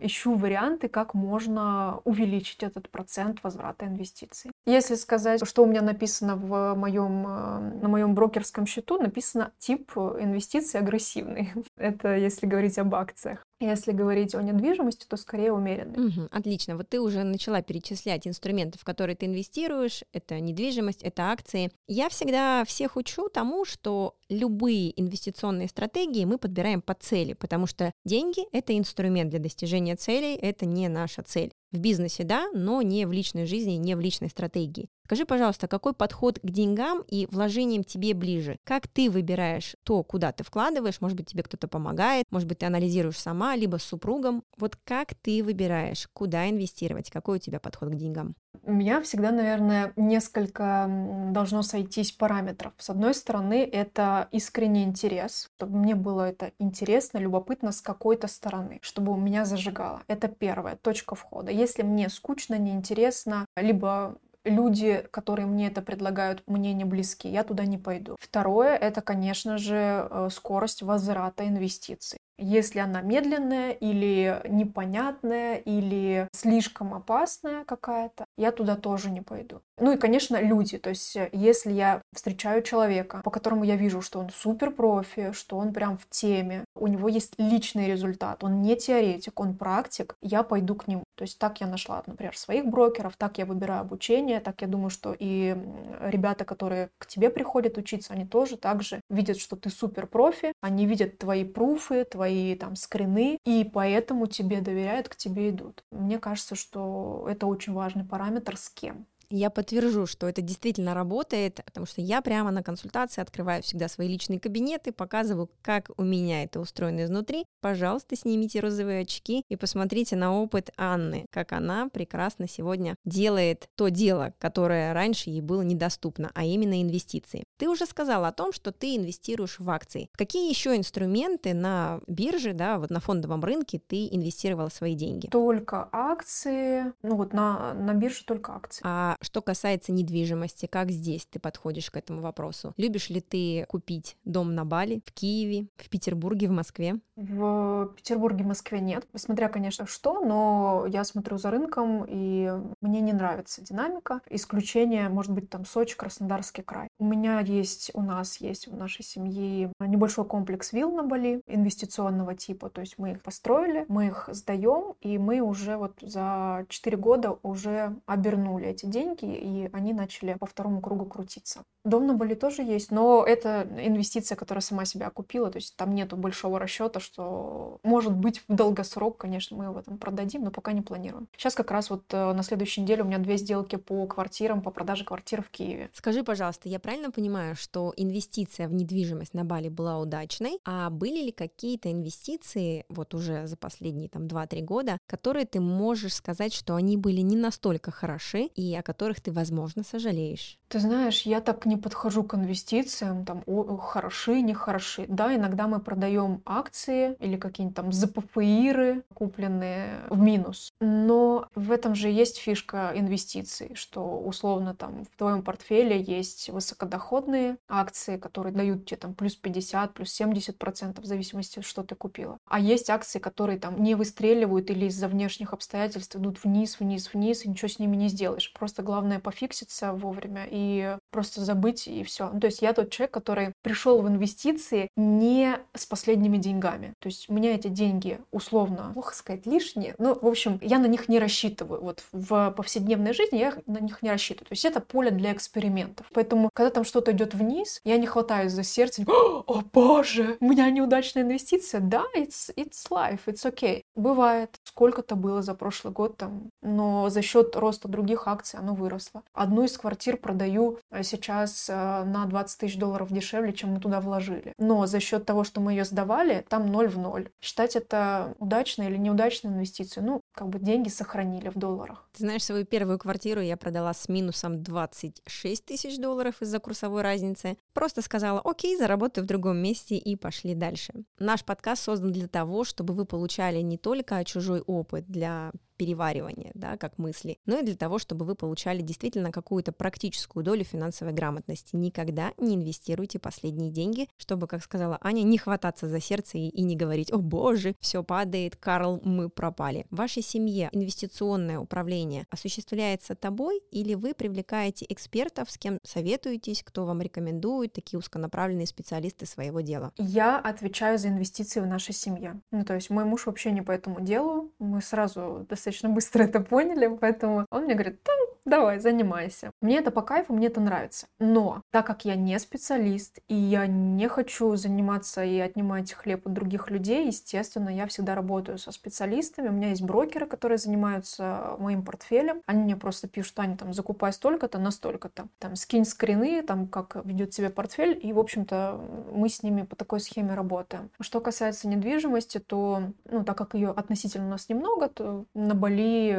ищу 0.00 0.34
варианты, 0.34 0.88
как 0.88 1.14
можно 1.14 2.00
увеличить 2.02 2.64
этот 2.64 2.90
процент 2.90 3.44
возврата 3.44 3.86
инвестиций. 3.86 4.50
Если 4.66 4.96
сказать, 4.96 5.46
что 5.46 5.62
у 5.62 5.66
меня 5.66 5.80
написано 5.80 6.34
в 6.34 6.74
моем, 6.74 7.24
э, 7.24 7.80
на 7.82 7.88
моем 7.88 8.14
брокерском 8.14 8.66
счету, 8.66 9.00
написано 9.00 9.52
тип 9.58 9.92
инвестиций 9.96 10.80
агрессивный. 10.80 11.52
Это 11.76 12.16
если 12.16 12.46
говорить 12.46 12.76
об 12.78 12.92
акциях. 12.94 13.44
Если 13.60 13.92
говорить 13.92 14.34
о 14.34 14.42
недвижимости, 14.42 15.06
то 15.06 15.16
скорее 15.16 15.52
умеренный. 15.52 16.08
Угу, 16.08 16.28
отлично. 16.30 16.76
Вот 16.76 16.90
ты 16.90 17.00
уже 17.00 17.22
начала 17.22 17.62
перечислять 17.62 18.26
инструменты, 18.26 18.78
в 18.78 18.84
которые 18.84 19.16
ты 19.16 19.26
инвестируешь. 19.26 20.02
Это 20.12 20.40
недвижимость, 20.40 21.02
это 21.02 21.30
акции. 21.30 21.70
Я 21.86 22.10
всегда 22.10 22.64
всех 22.66 22.96
учу 22.96 23.28
тому, 23.30 23.64
что 23.64 24.16
любые 24.28 25.00
инвестиционные 25.00 25.68
стратегии 25.68 26.24
мы 26.24 26.36
подбираем 26.36 26.82
по 26.82 26.92
цели, 26.92 27.32
потому 27.32 27.66
что 27.66 27.92
деньги— 28.04 28.42
это 28.52 28.76
инструмент 28.76 29.30
для 29.30 29.38
достижения 29.38 29.96
целей, 29.96 30.34
это 30.34 30.66
не 30.66 30.88
наша 30.88 31.22
цель. 31.22 31.52
В 31.72 31.78
бизнесе, 31.78 32.24
да, 32.24 32.48
но 32.52 32.82
не 32.82 33.06
в 33.06 33.12
личной 33.12 33.46
жизни, 33.46 33.72
не 33.72 33.94
в 33.96 34.00
личной 34.00 34.28
стратегии. 34.28 34.88
Скажи, 35.06 35.24
пожалуйста, 35.24 35.68
какой 35.68 35.94
подход 35.94 36.40
к 36.40 36.50
деньгам 36.50 37.04
и 37.06 37.28
вложениям 37.30 37.84
тебе 37.84 38.12
ближе? 38.12 38.58
Как 38.64 38.88
ты 38.88 39.08
выбираешь 39.08 39.76
то, 39.84 40.02
куда 40.02 40.32
ты 40.32 40.42
вкладываешь? 40.42 41.00
Может 41.00 41.16
быть, 41.16 41.28
тебе 41.28 41.44
кто-то 41.44 41.68
помогает, 41.68 42.24
может 42.32 42.48
быть, 42.48 42.58
ты 42.58 42.66
анализируешь 42.66 43.16
сама, 43.16 43.54
либо 43.54 43.76
с 43.76 43.84
супругом. 43.84 44.42
Вот 44.58 44.74
как 44.82 45.14
ты 45.14 45.44
выбираешь, 45.44 46.08
куда 46.12 46.50
инвестировать? 46.50 47.08
Какой 47.12 47.36
у 47.36 47.40
тебя 47.40 47.60
подход 47.60 47.90
к 47.90 47.94
деньгам? 47.94 48.34
У 48.64 48.72
меня 48.72 49.00
всегда, 49.00 49.30
наверное, 49.30 49.92
несколько 49.94 50.86
должно 51.30 51.62
сойтись 51.62 52.10
параметров. 52.10 52.72
С 52.78 52.90
одной 52.90 53.14
стороны, 53.14 53.62
это 53.64 54.26
искренний 54.32 54.82
интерес, 54.82 55.50
чтобы 55.56 55.76
мне 55.76 55.94
было 55.94 56.28
это 56.30 56.50
интересно, 56.58 57.18
любопытно 57.18 57.70
с 57.70 57.80
какой-то 57.80 58.26
стороны, 58.26 58.80
чтобы 58.82 59.12
у 59.12 59.16
меня 59.16 59.44
зажигало. 59.44 60.02
Это 60.08 60.26
первая 60.26 60.74
точка 60.74 61.14
входа. 61.14 61.52
Если 61.52 61.82
мне 61.82 62.08
скучно, 62.08 62.58
неинтересно, 62.58 63.46
либо 63.56 64.18
люди, 64.46 65.06
которые 65.10 65.46
мне 65.46 65.68
это 65.68 65.82
предлагают, 65.82 66.42
мне 66.46 66.72
не 66.72 66.84
близки, 66.84 67.28
я 67.28 67.44
туда 67.44 67.64
не 67.66 67.78
пойду. 67.78 68.16
Второе, 68.20 68.76
это, 68.76 69.00
конечно 69.00 69.58
же, 69.58 70.08
э, 70.10 70.28
скорость 70.30 70.82
возврата 70.82 71.46
инвестиций. 71.46 72.18
Если 72.38 72.80
она 72.80 73.00
медленная 73.00 73.70
или 73.70 74.42
непонятная, 74.46 75.56
или 75.56 76.28
слишком 76.32 76.92
опасная 76.92 77.64
какая-то, 77.64 78.25
я 78.36 78.52
туда 78.52 78.76
тоже 78.76 79.10
не 79.10 79.20
пойду. 79.20 79.60
Ну 79.78 79.92
и, 79.92 79.98
конечно, 79.98 80.40
люди. 80.40 80.78
То 80.78 80.90
есть, 80.90 81.16
э, 81.16 81.28
если 81.32 81.72
я 81.72 82.02
встречаю 82.14 82.62
человека, 82.62 83.20
по 83.24 83.30
которому 83.30 83.64
я 83.64 83.76
вижу, 83.76 84.00
что 84.00 84.18
он 84.18 84.30
супер 84.30 84.70
профи, 84.70 85.32
что 85.32 85.58
он 85.58 85.72
прям 85.72 85.98
в 85.98 86.08
теме, 86.08 86.64
у 86.74 86.86
него 86.86 87.08
есть 87.08 87.34
личный 87.38 87.86
результат, 87.86 88.42
он 88.44 88.62
не 88.62 88.76
теоретик, 88.76 89.38
он 89.38 89.54
практик, 89.54 90.14
я 90.22 90.42
пойду 90.42 90.74
к 90.74 90.88
нему. 90.88 91.04
То 91.14 91.22
есть 91.22 91.38
так 91.38 91.60
я 91.60 91.66
нашла, 91.66 92.02
например, 92.06 92.36
своих 92.36 92.66
брокеров, 92.66 93.16
так 93.16 93.38
я 93.38 93.46
выбираю 93.46 93.80
обучение, 93.82 94.40
так 94.40 94.62
я 94.62 94.68
думаю, 94.68 94.90
что 94.90 95.14
и 95.18 95.56
ребята, 96.00 96.44
которые 96.44 96.88
к 96.98 97.06
тебе 97.06 97.30
приходят 97.30 97.78
учиться, 97.78 98.12
они 98.12 98.26
тоже 98.26 98.56
также 98.56 99.00
видят, 99.10 99.38
что 99.38 99.56
ты 99.56 99.70
супер 99.70 100.06
профи, 100.06 100.52
они 100.60 100.86
видят 100.86 101.18
твои 101.18 101.44
пруфы, 101.44 102.04
твои 102.04 102.54
там 102.54 102.76
скрины, 102.76 103.38
и 103.44 103.64
поэтому 103.64 104.26
тебе 104.26 104.60
доверяют, 104.60 105.08
к 105.08 105.16
тебе 105.16 105.50
идут. 105.50 105.82
Мне 105.90 106.18
кажется, 106.18 106.54
что 106.54 107.26
это 107.28 107.46
очень 107.46 107.72
важный 107.72 108.04
параметр 108.04 108.25
с 108.56 108.68
кем. 108.68 109.06
Я 109.30 109.50
подтвержу, 109.50 110.06
что 110.06 110.28
это 110.28 110.40
действительно 110.40 110.94
работает, 110.94 111.60
потому 111.64 111.86
что 111.86 112.00
я 112.00 112.22
прямо 112.22 112.50
на 112.50 112.62
консультации 112.62 113.20
открываю 113.20 113.62
всегда 113.62 113.88
свои 113.88 114.08
личные 114.08 114.38
кабинеты, 114.38 114.92
показываю, 114.92 115.50
как 115.62 115.90
у 115.96 116.02
меня 116.02 116.44
это 116.44 116.60
устроено 116.60 117.04
изнутри. 117.04 117.44
Пожалуйста, 117.60 118.16
снимите 118.16 118.60
розовые 118.60 119.02
очки 119.02 119.42
и 119.48 119.56
посмотрите 119.56 120.14
на 120.14 120.34
опыт 120.40 120.70
Анны, 120.76 121.26
как 121.30 121.52
она 121.52 121.88
прекрасно 121.88 122.48
сегодня 122.48 122.94
делает 123.04 123.68
то 123.74 123.88
дело, 123.88 124.32
которое 124.38 124.92
раньше 124.92 125.30
ей 125.30 125.40
было 125.40 125.62
недоступно, 125.62 126.30
а 126.34 126.44
именно 126.44 126.80
инвестиции. 126.80 127.44
Ты 127.58 127.68
уже 127.68 127.86
сказала 127.86 128.28
о 128.28 128.32
том, 128.32 128.52
что 128.52 128.70
ты 128.70 128.96
инвестируешь 128.96 129.58
в 129.58 129.68
акции. 129.70 130.08
Какие 130.16 130.48
еще 130.48 130.76
инструменты 130.76 131.54
на 131.54 132.00
бирже, 132.06 132.52
да, 132.52 132.78
вот 132.78 132.90
на 132.90 133.00
фондовом 133.00 133.42
рынке 133.42 133.80
ты 133.84 134.06
инвестировала 134.06 134.68
свои 134.68 134.94
деньги? 134.94 135.26
Только 135.28 135.88
акции, 135.90 136.92
ну 137.02 137.16
вот 137.16 137.32
на, 137.32 137.74
на 137.74 137.94
бирже 137.94 138.24
только 138.24 138.54
акции. 138.54 138.82
А 138.84 139.15
что 139.20 139.42
касается 139.42 139.92
недвижимости, 139.92 140.66
как 140.66 140.90
здесь 140.90 141.26
ты 141.26 141.38
подходишь 141.38 141.90
к 141.90 141.96
этому 141.96 142.20
вопросу? 142.20 142.74
Любишь 142.76 143.10
ли 143.10 143.20
ты 143.20 143.66
купить 143.68 144.16
дом 144.24 144.54
на 144.54 144.64
Бали, 144.64 145.00
в 145.04 145.12
Киеве, 145.12 145.68
в 145.76 145.88
Петербурге, 145.88 146.48
в 146.48 146.52
Москве? 146.52 146.96
В 147.16 147.92
Петербурге, 147.96 148.44
Москве 148.44 148.80
нет. 148.80 149.06
Смотря, 149.14 149.48
конечно, 149.48 149.86
что, 149.86 150.20
но 150.20 150.86
я 150.88 151.02
смотрю 151.04 151.38
за 151.38 151.50
рынком, 151.50 152.04
и 152.06 152.52
мне 152.82 153.00
не 153.00 153.12
нравится 153.12 153.62
динамика. 153.62 154.20
Исключение, 154.28 155.08
может 155.08 155.32
быть, 155.32 155.48
там 155.48 155.64
Сочи, 155.64 155.96
Краснодарский 155.96 156.62
край. 156.62 156.88
У 156.98 157.06
меня 157.06 157.40
есть, 157.40 157.90
у 157.94 158.02
нас 158.02 158.36
есть 158.38 158.68
в 158.68 158.76
нашей 158.76 159.02
семье 159.02 159.72
небольшой 159.80 160.26
комплекс 160.26 160.72
вилл 160.72 160.92
на 160.92 161.04
Бали 161.04 161.40
инвестиционного 161.46 162.34
типа. 162.34 162.68
То 162.68 162.82
есть 162.82 162.98
мы 162.98 163.12
их 163.12 163.22
построили, 163.22 163.86
мы 163.88 164.08
их 164.08 164.28
сдаем, 164.32 164.94
и 165.00 165.16
мы 165.16 165.40
уже 165.40 165.78
вот 165.78 165.94
за 166.02 166.66
4 166.68 166.96
года 166.98 167.38
уже 167.42 167.96
обернули 168.04 168.66
эти 168.66 168.84
деньги 168.84 169.05
деньги, 169.14 169.36
и 169.36 169.70
они 169.72 169.92
начали 169.92 170.34
по 170.34 170.46
второму 170.46 170.80
кругу 170.80 171.06
крутиться. 171.06 171.62
Дом 171.84 172.06
на 172.06 172.14
Бали 172.14 172.34
тоже 172.34 172.62
есть, 172.62 172.90
но 172.90 173.24
это 173.24 173.68
инвестиция, 173.78 174.36
которая 174.36 174.62
сама 174.62 174.84
себя 174.84 175.06
окупила, 175.06 175.50
то 175.50 175.58
есть 175.58 175.76
там 175.76 175.94
нету 175.94 176.16
большого 176.16 176.58
расчета, 176.58 176.98
что 176.98 177.78
может 177.84 178.12
быть 178.12 178.42
в 178.48 178.54
долгосрок, 178.54 179.18
конечно, 179.18 179.56
мы 179.56 179.64
его 179.64 179.82
там 179.82 179.98
продадим, 179.98 180.42
но 180.42 180.50
пока 180.50 180.72
не 180.72 180.82
планируем. 180.82 181.28
Сейчас 181.36 181.54
как 181.54 181.70
раз 181.70 181.90
вот 181.90 182.02
э, 182.12 182.32
на 182.32 182.42
следующей 182.42 182.80
неделе 182.80 183.02
у 183.02 183.06
меня 183.06 183.18
две 183.18 183.36
сделки 183.36 183.76
по 183.76 184.06
квартирам, 184.06 184.62
по 184.62 184.70
продаже 184.70 185.04
квартир 185.04 185.42
в 185.42 185.50
Киеве. 185.50 185.90
Скажи, 185.92 186.24
пожалуйста, 186.24 186.68
я 186.68 186.80
правильно 186.80 187.12
понимаю, 187.12 187.54
что 187.54 187.92
инвестиция 187.96 188.66
в 188.66 188.74
недвижимость 188.74 189.34
на 189.34 189.44
Бали 189.44 189.68
была 189.68 189.98
удачной, 190.00 190.58
а 190.64 190.90
были 190.90 191.26
ли 191.26 191.32
какие-то 191.32 191.92
инвестиции 191.92 192.84
вот 192.88 193.14
уже 193.14 193.46
за 193.46 193.56
последние 193.56 194.08
там 194.08 194.26
2-3 194.26 194.60
года, 194.62 194.98
которые 195.06 195.46
ты 195.46 195.60
можешь 195.60 196.14
сказать, 196.14 196.52
что 196.52 196.74
они 196.74 196.96
были 196.96 197.20
не 197.20 197.36
настолько 197.36 197.92
хороши 197.92 198.46
и 198.56 198.74
о 198.74 198.82
которых 198.82 198.95
ты, 198.96 199.32
возможно, 199.32 199.82
сожалеешь? 199.82 200.58
Ты 200.68 200.80
знаешь, 200.80 201.22
я 201.22 201.40
так 201.40 201.64
не 201.66 201.76
подхожу 201.76 202.24
к 202.24 202.34
инвестициям, 202.34 203.24
там, 203.24 203.42
о, 203.46 203.76
хороши, 203.76 204.40
не 204.40 204.54
хороши. 204.54 205.04
Да, 205.08 205.34
иногда 205.34 205.68
мы 205.68 205.80
продаем 205.80 206.42
акции 206.44 207.16
или 207.20 207.36
какие-нибудь 207.36 207.76
там 207.76 207.92
ЗПФИры, 207.92 209.04
купленные 209.14 210.00
в 210.10 210.18
минус. 210.18 210.72
Но 210.80 211.48
в 211.54 211.70
этом 211.70 211.94
же 211.94 212.08
есть 212.08 212.38
фишка 212.38 212.92
инвестиций, 212.94 213.74
что 213.74 214.18
условно 214.18 214.74
там 214.74 215.04
в 215.04 215.16
твоем 215.16 215.42
портфеле 215.42 216.00
есть 216.00 216.50
высокодоходные 216.50 217.58
акции, 217.68 218.16
которые 218.16 218.52
дают 218.52 218.86
тебе 218.86 218.96
там 218.96 219.14
плюс 219.14 219.36
50, 219.36 219.94
плюс 219.94 220.10
70 220.12 220.58
процентов 220.58 221.04
в 221.04 221.08
зависимости, 221.08 221.60
что 221.60 221.82
ты 221.82 221.94
купила. 221.94 222.38
А 222.46 222.58
есть 222.58 222.90
акции, 222.90 223.18
которые 223.18 223.58
там 223.58 223.82
не 223.82 223.94
выстреливают 223.94 224.70
или 224.70 224.86
из-за 224.86 225.08
внешних 225.08 225.52
обстоятельств 225.52 226.16
идут 226.16 226.42
вниз, 226.42 226.80
вниз, 226.80 227.12
вниз, 227.12 227.44
и 227.44 227.48
ничего 227.48 227.68
с 227.68 227.78
ними 227.78 227.96
не 227.96 228.08
сделаешь. 228.08 228.52
Просто 228.52 228.82
главное 228.86 229.20
пофикситься 229.20 229.92
вовремя 229.92 230.46
и 230.50 230.96
просто 231.10 231.42
забыть, 231.42 231.86
и 231.86 232.02
все. 232.04 232.30
Ну, 232.32 232.40
то 232.40 232.46
есть 232.46 232.62
я 232.62 232.72
тот 232.72 232.90
человек, 232.90 233.12
который 233.12 233.52
пришел 233.62 234.00
в 234.00 234.08
инвестиции 234.08 234.88
не 234.96 235.58
с 235.74 235.84
последними 235.84 236.38
деньгами. 236.38 236.94
То 237.00 237.08
есть 237.08 237.28
у 237.28 237.34
меня 237.34 237.54
эти 237.54 237.68
деньги 237.68 238.18
условно, 238.30 238.92
плохо 238.94 239.14
сказать, 239.14 239.46
лишние. 239.46 239.94
Ну, 239.98 240.18
в 240.18 240.26
общем, 240.26 240.58
я 240.62 240.78
на 240.78 240.86
них 240.86 241.08
не 241.08 241.18
рассчитываю. 241.18 241.82
Вот 241.82 242.04
в 242.12 242.52
повседневной 242.56 243.12
жизни 243.12 243.38
я 243.38 243.54
на 243.66 243.78
них 243.78 244.02
не 244.02 244.10
рассчитываю. 244.10 244.48
То 244.48 244.52
есть 244.52 244.64
это 244.64 244.80
поле 244.80 245.10
для 245.10 245.32
экспериментов. 245.32 246.06
Поэтому, 246.14 246.50
когда 246.54 246.70
там 246.70 246.84
что-то 246.84 247.12
идет 247.12 247.34
вниз, 247.34 247.80
я 247.84 247.98
не 247.98 248.06
хватаюсь 248.06 248.52
за 248.52 248.62
сердце. 248.62 249.02
О, 249.06 249.62
боже, 249.72 250.36
у 250.40 250.48
меня 250.48 250.70
неудачная 250.70 251.22
инвестиция. 251.22 251.80
Да, 251.80 252.04
it's, 252.16 252.54
it's 252.56 252.88
life, 252.90 253.20
it's 253.26 253.44
okay. 253.44 253.82
Бывает. 253.94 254.54
Сколько-то 254.64 255.16
было 255.16 255.42
за 255.42 255.54
прошлый 255.54 255.92
год 255.92 256.16
там. 256.16 256.50
Но 256.62 257.08
за 257.08 257.22
счет 257.22 257.56
роста 257.56 257.88
других 257.88 258.28
акций 258.28 258.58
оно 258.58 258.74
выросла. 258.76 259.22
Одну 259.32 259.64
из 259.64 259.76
квартир 259.76 260.16
продаю 260.16 260.78
э, 260.90 261.02
сейчас 261.02 261.68
э, 261.68 261.74
на 261.74 262.26
20 262.26 262.60
тысяч 262.60 262.78
долларов 262.78 263.12
дешевле, 263.12 263.52
чем 263.52 263.70
мы 263.70 263.80
туда 263.80 264.00
вложили. 264.00 264.52
Но 264.58 264.86
за 264.86 265.00
счет 265.00 265.24
того, 265.24 265.42
что 265.42 265.60
мы 265.60 265.72
ее 265.72 265.84
сдавали, 265.84 266.44
там 266.48 266.70
ноль 266.70 266.88
в 266.88 266.98
ноль. 266.98 267.30
Считать 267.40 267.76
это 267.76 268.34
удачной 268.38 268.86
или 268.86 268.96
неудачной 268.96 269.52
инвестицией, 269.52 270.06
ну, 270.06 270.20
как 270.32 270.48
бы 270.48 270.58
деньги 270.58 270.88
сохранили 270.88 271.48
в 271.48 271.56
долларах. 271.56 272.08
Ты 272.12 272.24
знаешь, 272.24 272.44
свою 272.44 272.64
первую 272.64 272.98
квартиру 272.98 273.40
я 273.40 273.56
продала 273.56 273.92
с 273.92 274.08
минусом 274.08 274.62
26 274.62 275.64
тысяч 275.64 275.98
долларов 275.98 276.40
из-за 276.40 276.58
курсовой 276.58 277.02
разницы. 277.02 277.56
Просто 277.72 278.02
сказала, 278.02 278.40
окей, 278.40 278.76
заработаю 278.76 279.24
в 279.24 279.26
другом 279.26 279.58
месте 279.58 279.96
и 279.96 280.16
пошли 280.16 280.54
дальше. 280.54 280.92
Наш 281.18 281.44
подкаст 281.44 281.84
создан 281.84 282.12
для 282.12 282.28
того, 282.28 282.64
чтобы 282.64 282.94
вы 282.94 283.04
получали 283.04 283.60
не 283.60 283.78
только 283.78 284.24
чужой 284.24 284.60
опыт 284.60 285.06
для 285.06 285.52
переваривания, 285.76 286.50
да, 286.54 286.76
как 286.76 286.98
мысли, 286.98 287.38
но 287.46 287.58
и 287.58 287.64
для 287.64 287.76
того, 287.76 287.98
чтобы 287.98 288.24
вы 288.24 288.34
получали 288.34 288.82
действительно 288.82 289.30
какую-то 289.30 289.72
практическую 289.72 290.44
долю 290.44 290.64
финансовой 290.64 291.12
грамотности. 291.12 291.76
Никогда 291.76 292.32
не 292.38 292.54
инвестируйте 292.54 293.18
последние 293.18 293.70
деньги, 293.70 294.08
чтобы, 294.16 294.46
как 294.46 294.62
сказала 294.62 294.98
Аня, 295.00 295.22
не 295.22 295.38
хвататься 295.38 295.88
за 295.88 296.00
сердце 296.00 296.38
и, 296.38 296.48
и 296.48 296.62
не 296.62 296.76
говорить, 296.76 297.12
о 297.12 297.18
боже, 297.18 297.74
все 297.80 298.02
падает, 298.02 298.56
Карл, 298.56 299.00
мы 299.04 299.28
пропали. 299.28 299.86
В 299.90 299.96
вашей 299.96 300.22
семье 300.22 300.68
инвестиционное 300.72 301.58
управление 301.58 302.26
осуществляется 302.30 303.14
тобой 303.14 303.60
или 303.70 303.94
вы 303.94 304.14
привлекаете 304.14 304.86
экспертов, 304.88 305.50
с 305.50 305.58
кем 305.58 305.78
советуетесь, 305.82 306.62
кто 306.62 306.86
вам 306.86 307.02
рекомендует, 307.02 307.72
такие 307.72 307.98
узконаправленные 307.98 308.66
специалисты 308.66 309.26
своего 309.26 309.60
дела? 309.60 309.92
Я 309.98 310.38
отвечаю 310.38 310.98
за 310.98 311.08
инвестиции 311.08 311.60
в 311.60 311.66
нашей 311.66 311.92
семье. 311.92 312.40
Ну, 312.50 312.64
то 312.64 312.74
есть 312.74 312.90
мой 312.90 313.04
муж 313.04 313.26
вообще 313.26 313.50
не 313.50 313.62
по 313.62 313.72
этому 313.72 314.00
делу. 314.00 314.52
Мы 314.58 314.80
сразу 314.80 315.46
достаточно 315.48 315.65
достаточно 315.66 315.88
быстро 315.88 316.22
это 316.22 316.40
поняли, 316.40 316.96
поэтому 317.00 317.46
он 317.50 317.64
мне 317.64 317.74
говорит, 317.74 317.98
да, 318.04 318.12
давай, 318.46 318.78
занимайся. 318.78 319.50
Мне 319.60 319.78
это 319.78 319.90
по 319.90 320.02
кайфу, 320.02 320.32
мне 320.32 320.46
это 320.46 320.60
нравится. 320.60 321.06
Но 321.18 321.62
так 321.70 321.86
как 321.86 322.04
я 322.04 322.14
не 322.14 322.38
специалист, 322.38 323.18
и 323.28 323.34
я 323.34 323.66
не 323.66 324.08
хочу 324.08 324.56
заниматься 324.56 325.22
и 325.22 325.38
отнимать 325.38 325.92
хлеб 325.92 326.26
у 326.26 326.30
других 326.30 326.70
людей, 326.70 327.06
естественно, 327.06 327.68
я 327.68 327.86
всегда 327.86 328.14
работаю 328.14 328.58
со 328.58 328.72
специалистами. 328.72 329.48
У 329.48 329.52
меня 329.52 329.70
есть 329.70 329.82
брокеры, 329.82 330.26
которые 330.26 330.58
занимаются 330.58 331.56
моим 331.58 331.82
портфелем. 331.82 332.40
Они 332.46 332.62
мне 332.62 332.76
просто 332.76 333.08
пишут, 333.08 333.38
Аня, 333.38 333.56
там, 333.56 333.72
закупай 333.72 334.12
столько-то 334.12 334.58
на 334.58 334.70
столько-то. 334.70 335.26
Там, 335.38 335.56
скинь 335.56 335.84
скрины, 335.84 336.42
там, 336.42 336.66
как 336.68 336.96
ведет 337.04 337.34
себя 337.34 337.50
портфель, 337.50 337.98
и, 338.00 338.12
в 338.12 338.18
общем-то, 338.18 338.80
мы 339.12 339.28
с 339.28 339.42
ними 339.42 339.62
по 339.62 339.76
такой 339.76 340.00
схеме 340.00 340.34
работаем. 340.34 340.90
Что 341.00 341.20
касается 341.20 341.68
недвижимости, 341.68 342.38
то, 342.38 342.82
ну, 343.10 343.24
так 343.24 343.36
как 343.36 343.54
ее 343.54 343.70
относительно 343.70 344.26
у 344.26 344.30
нас 344.30 344.48
немного, 344.48 344.88
то 344.88 345.24
на 345.34 345.54
Бали 345.54 346.16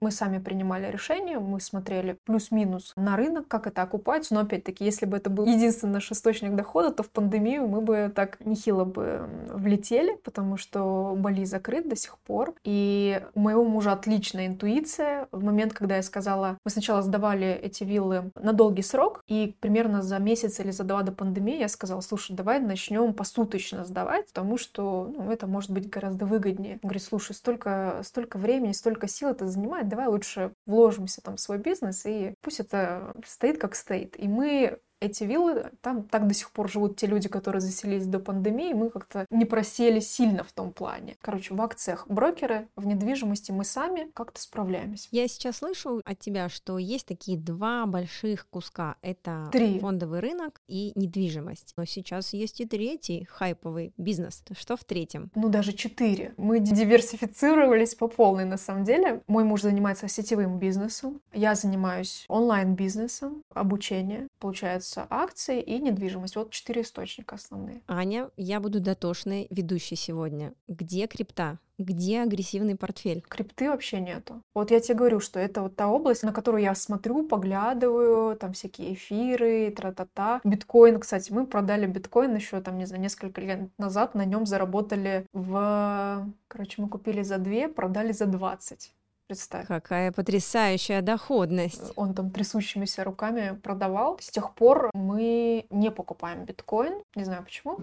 мы 0.00 0.10
сами 0.10 0.38
принимали 0.38 0.90
решение, 0.90 1.38
мы 1.54 1.60
смотрели 1.60 2.18
плюс-минус 2.24 2.92
на 2.96 3.16
рынок, 3.16 3.46
как 3.46 3.68
это 3.68 3.82
окупать, 3.82 4.26
но 4.32 4.40
опять-таки, 4.40 4.84
если 4.84 5.06
бы 5.06 5.16
это 5.16 5.30
был 5.30 5.46
единственный 5.46 5.92
наш 5.92 6.10
источник 6.10 6.56
дохода, 6.56 6.90
то 6.90 7.04
в 7.04 7.10
пандемию 7.10 7.68
мы 7.68 7.80
бы 7.80 8.12
так 8.12 8.44
нехило 8.44 8.84
бы 8.84 9.28
влетели, 9.52 10.16
потому 10.24 10.56
что 10.56 11.14
Бали 11.16 11.44
закрыт 11.44 11.88
до 11.88 11.94
сих 11.94 12.18
пор, 12.18 12.54
и 12.64 13.22
у 13.34 13.40
моего 13.40 13.64
мужа 13.64 13.92
отличная 13.92 14.48
интуиция. 14.48 15.28
В 15.30 15.44
момент, 15.44 15.74
когда 15.74 15.94
я 15.94 16.02
сказала, 16.02 16.58
мы 16.64 16.70
сначала 16.72 17.02
сдавали 17.02 17.52
эти 17.62 17.84
виллы 17.84 18.32
на 18.34 18.52
долгий 18.52 18.82
срок, 18.82 19.22
и 19.28 19.54
примерно 19.60 20.02
за 20.02 20.18
месяц 20.18 20.58
или 20.58 20.72
за 20.72 20.82
два 20.82 21.02
до 21.02 21.12
пандемии 21.12 21.60
я 21.60 21.68
сказала, 21.68 22.00
слушай, 22.00 22.34
давай 22.34 22.58
начнем 22.58 23.14
посуточно 23.14 23.84
сдавать, 23.84 24.26
потому 24.26 24.58
что 24.58 25.12
ну, 25.16 25.30
это 25.30 25.46
может 25.46 25.70
быть 25.70 25.88
гораздо 25.88 26.26
выгоднее. 26.26 26.74
Он 26.82 26.88
говорит, 26.88 27.04
слушай, 27.04 27.32
столько, 27.32 28.00
столько 28.02 28.38
времени, 28.38 28.72
столько 28.72 29.06
сил 29.06 29.28
это 29.28 29.46
занимает, 29.46 29.88
давай 29.88 30.08
лучше 30.08 30.52
вложимся 30.66 31.20
там 31.20 31.38
свой 31.44 31.58
бизнес, 31.58 32.04
и 32.06 32.34
пусть 32.40 32.60
это 32.60 33.14
стоит 33.26 33.58
как 33.58 33.74
стоит. 33.74 34.18
И 34.18 34.28
мы 34.28 34.80
эти 35.00 35.24
виллы, 35.24 35.70
там 35.80 36.04
так 36.04 36.26
до 36.26 36.34
сих 36.34 36.50
пор 36.50 36.70
живут 36.70 36.96
те 36.96 37.06
люди, 37.06 37.28
которые 37.28 37.60
заселились 37.60 38.06
до 38.06 38.18
пандемии, 38.18 38.72
мы 38.72 38.90
как-то 38.90 39.26
не 39.30 39.44
просели 39.44 40.00
сильно 40.00 40.44
в 40.44 40.52
том 40.52 40.72
плане. 40.72 41.16
Короче, 41.20 41.54
в 41.54 41.60
акциях 41.60 42.06
брокеры, 42.08 42.68
в 42.76 42.86
недвижимости 42.86 43.52
мы 43.52 43.64
сами 43.64 44.10
как-то 44.14 44.40
справляемся. 44.40 45.08
Я 45.10 45.28
сейчас 45.28 45.58
слышу 45.58 46.00
от 46.04 46.18
тебя, 46.18 46.48
что 46.48 46.78
есть 46.78 47.06
такие 47.06 47.38
два 47.38 47.86
больших 47.86 48.48
куска. 48.48 48.96
Это 49.02 49.48
Три. 49.52 49.78
фондовый 49.78 50.20
рынок 50.20 50.60
и 50.68 50.92
недвижимость. 50.94 51.74
Но 51.76 51.84
сейчас 51.84 52.32
есть 52.32 52.60
и 52.60 52.66
третий 52.66 53.26
хайповый 53.30 53.92
бизнес. 53.96 54.42
Что 54.56 54.76
в 54.76 54.84
третьем? 54.84 55.30
Ну, 55.34 55.48
даже 55.48 55.72
четыре. 55.72 56.34
Мы 56.36 56.60
диверсифицировались 56.60 57.94
по 57.94 58.08
полной, 58.08 58.44
на 58.44 58.56
самом 58.56 58.84
деле. 58.84 59.22
Мой 59.26 59.44
муж 59.44 59.62
занимается 59.62 60.08
сетевым 60.08 60.58
бизнесом. 60.58 61.20
Я 61.32 61.54
занимаюсь 61.54 62.24
онлайн-бизнесом, 62.28 63.42
обучение. 63.52 64.28
Получается, 64.38 64.93
продаются 64.94 65.06
акции 65.10 65.60
и 65.60 65.78
недвижимость. 65.78 66.36
Вот 66.36 66.50
четыре 66.50 66.82
источника 66.82 67.34
основные. 67.36 67.82
Аня, 67.88 68.30
я 68.36 68.60
буду 68.60 68.80
дотошной 68.80 69.46
ведущей 69.50 69.96
сегодня. 69.96 70.52
Где 70.68 71.06
крипта? 71.06 71.58
Где 71.78 72.22
агрессивный 72.22 72.76
портфель? 72.76 73.22
Крипты 73.28 73.68
вообще 73.68 73.98
нету. 74.00 74.42
Вот 74.54 74.70
я 74.70 74.78
тебе 74.78 74.94
говорю, 74.94 75.18
что 75.20 75.40
это 75.40 75.62
вот 75.62 75.74
та 75.74 75.88
область, 75.88 76.22
на 76.22 76.32
которую 76.32 76.62
я 76.62 76.74
смотрю, 76.74 77.26
поглядываю, 77.26 78.36
там 78.36 78.52
всякие 78.52 78.94
эфиры, 78.94 79.72
тра-та-та. 79.72 80.40
Биткоин, 80.44 81.00
кстати, 81.00 81.32
мы 81.32 81.46
продали 81.46 81.86
биткоин 81.86 82.36
еще 82.36 82.60
там, 82.60 82.78
не 82.78 82.86
знаю, 82.86 83.02
несколько 83.02 83.40
лет 83.40 83.70
назад, 83.78 84.14
на 84.14 84.24
нем 84.24 84.46
заработали 84.46 85.26
в... 85.32 86.30
Короче, 86.46 86.82
мы 86.82 86.88
купили 86.88 87.22
за 87.22 87.38
2, 87.38 87.68
продали 87.68 88.12
за 88.12 88.26
20 88.26 88.92
представь. 89.34 89.66
Какая 89.66 90.12
потрясающая 90.12 91.02
доходность. 91.02 91.92
Он 91.96 92.14
там 92.14 92.30
трясущимися 92.30 93.04
руками 93.04 93.58
продавал. 93.62 94.18
С 94.20 94.30
тех 94.30 94.54
пор 94.54 94.90
мы 94.94 95.66
не 95.70 95.90
покупаем 95.90 96.44
биткоин. 96.44 97.02
Не 97.16 97.24
знаю 97.24 97.42
почему. 97.42 97.78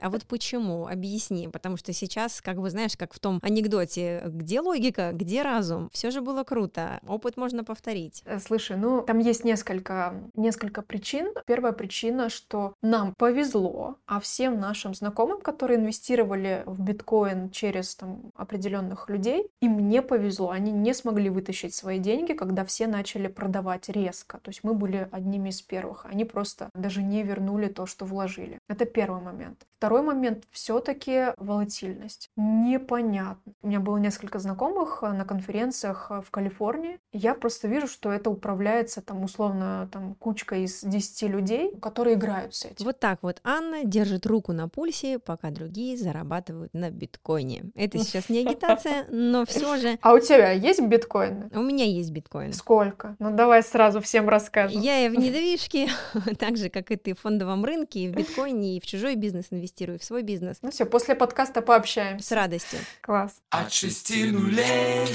А 0.00 0.10
вот 0.10 0.24
почему? 0.24 0.86
Объясни. 0.86 1.48
Потому 1.48 1.76
что 1.76 1.92
сейчас, 1.92 2.40
как 2.40 2.60
бы, 2.60 2.70
знаешь, 2.70 2.96
как 2.96 3.14
в 3.14 3.18
том 3.20 3.38
анекдоте, 3.42 4.22
где 4.26 4.60
логика, 4.60 5.12
где 5.12 5.42
разум? 5.42 5.90
Все 5.92 6.10
же 6.10 6.20
было 6.20 6.42
круто. 6.42 7.00
Опыт 7.06 7.36
можно 7.36 7.62
повторить. 7.64 8.22
Э, 8.24 8.38
слушай, 8.40 8.76
ну, 8.76 9.02
там 9.02 9.18
есть 9.18 9.44
несколько, 9.44 10.14
несколько 10.34 10.82
причин. 10.82 11.32
Первая 11.46 11.72
причина, 11.72 12.28
что 12.30 12.74
нам 12.82 13.14
повезло, 13.16 13.96
а 14.06 14.18
всем 14.18 14.58
нашим 14.58 14.94
знакомым, 14.94 15.40
которые 15.40 15.78
инвестировали 15.78 16.62
в 16.66 16.80
биткоин 16.80 17.50
через 17.50 17.94
там, 17.94 18.32
определенных 18.34 19.08
людей, 19.08 19.46
им 19.60 19.88
не 19.88 20.02
повезло 20.02 20.47
они 20.50 20.72
не 20.72 20.94
смогли 20.94 21.30
вытащить 21.30 21.74
свои 21.74 21.98
деньги, 21.98 22.32
когда 22.32 22.64
все 22.64 22.86
начали 22.86 23.28
продавать 23.28 23.88
резко. 23.88 24.38
То 24.38 24.50
есть 24.50 24.64
мы 24.64 24.74
были 24.74 25.08
одними 25.12 25.50
из 25.50 25.62
первых. 25.62 26.06
Они 26.06 26.24
просто 26.24 26.70
даже 26.74 27.02
не 27.02 27.22
вернули 27.22 27.68
то, 27.68 27.86
что 27.86 28.04
вложили. 28.04 28.58
Это 28.68 28.84
первый 28.84 29.20
момент. 29.20 29.66
Второй 29.78 30.02
момент 30.02 30.44
все-таки 30.50 31.26
волатильность. 31.36 32.30
Непонятно. 32.36 33.52
У 33.62 33.68
меня 33.68 33.80
было 33.80 33.96
несколько 33.96 34.38
знакомых 34.38 35.02
на 35.02 35.24
конференциях 35.24 36.10
в 36.10 36.30
Калифорнии. 36.30 36.98
Я 37.12 37.34
просто 37.34 37.68
вижу, 37.68 37.86
что 37.86 38.10
это 38.10 38.30
управляется 38.30 39.02
там 39.02 39.22
условно 39.22 39.88
там 39.92 40.14
кучка 40.14 40.56
из 40.56 40.82
10 40.82 41.22
людей, 41.30 41.76
которые 41.80 42.16
играют 42.16 42.54
с 42.54 42.64
этим. 42.64 42.84
Вот 42.84 42.98
так 42.98 43.18
вот 43.22 43.40
Анна 43.44 43.84
держит 43.84 44.26
руку 44.26 44.52
на 44.52 44.68
пульсе, 44.68 45.18
пока 45.18 45.50
другие 45.50 45.96
зарабатывают 45.96 46.74
на 46.74 46.90
биткоине. 46.90 47.70
Это 47.74 47.98
сейчас 47.98 48.28
не 48.28 48.40
агитация, 48.40 49.06
но 49.10 49.46
все 49.46 49.76
же. 49.76 49.98
А 50.02 50.12
у 50.12 50.18
тебя 50.28 50.52
есть 50.52 50.80
биткоины? 50.80 51.50
У 51.54 51.62
меня 51.62 51.84
есть 51.84 52.10
биткоин. 52.10 52.52
Сколько? 52.52 53.16
Ну 53.18 53.34
давай 53.34 53.62
сразу 53.62 54.00
всем 54.00 54.28
расскажем. 54.28 54.80
Я 54.80 55.06
и 55.06 55.08
в 55.08 55.14
недвижке, 55.14 55.88
так 56.38 56.56
же, 56.56 56.68
как 56.68 56.90
и 56.90 56.96
ты 56.96 57.14
в 57.14 57.20
фондовом 57.20 57.64
рынке, 57.64 58.00
и 58.00 58.08
в 58.08 58.12
биткоине, 58.12 58.76
и 58.76 58.80
в 58.80 58.86
чужой 58.86 59.16
бизнес 59.16 59.46
инвестирую, 59.50 59.98
в 59.98 60.04
свой 60.04 60.22
бизнес. 60.22 60.58
Ну 60.62 60.70
все, 60.70 60.84
после 60.84 61.14
подкаста 61.14 61.62
пообщаемся. 61.62 62.26
С 62.26 62.32
радостью. 62.32 62.78
Класс. 63.00 63.40
От 63.50 63.72
шести 63.72 64.30
нулей. 64.30 65.06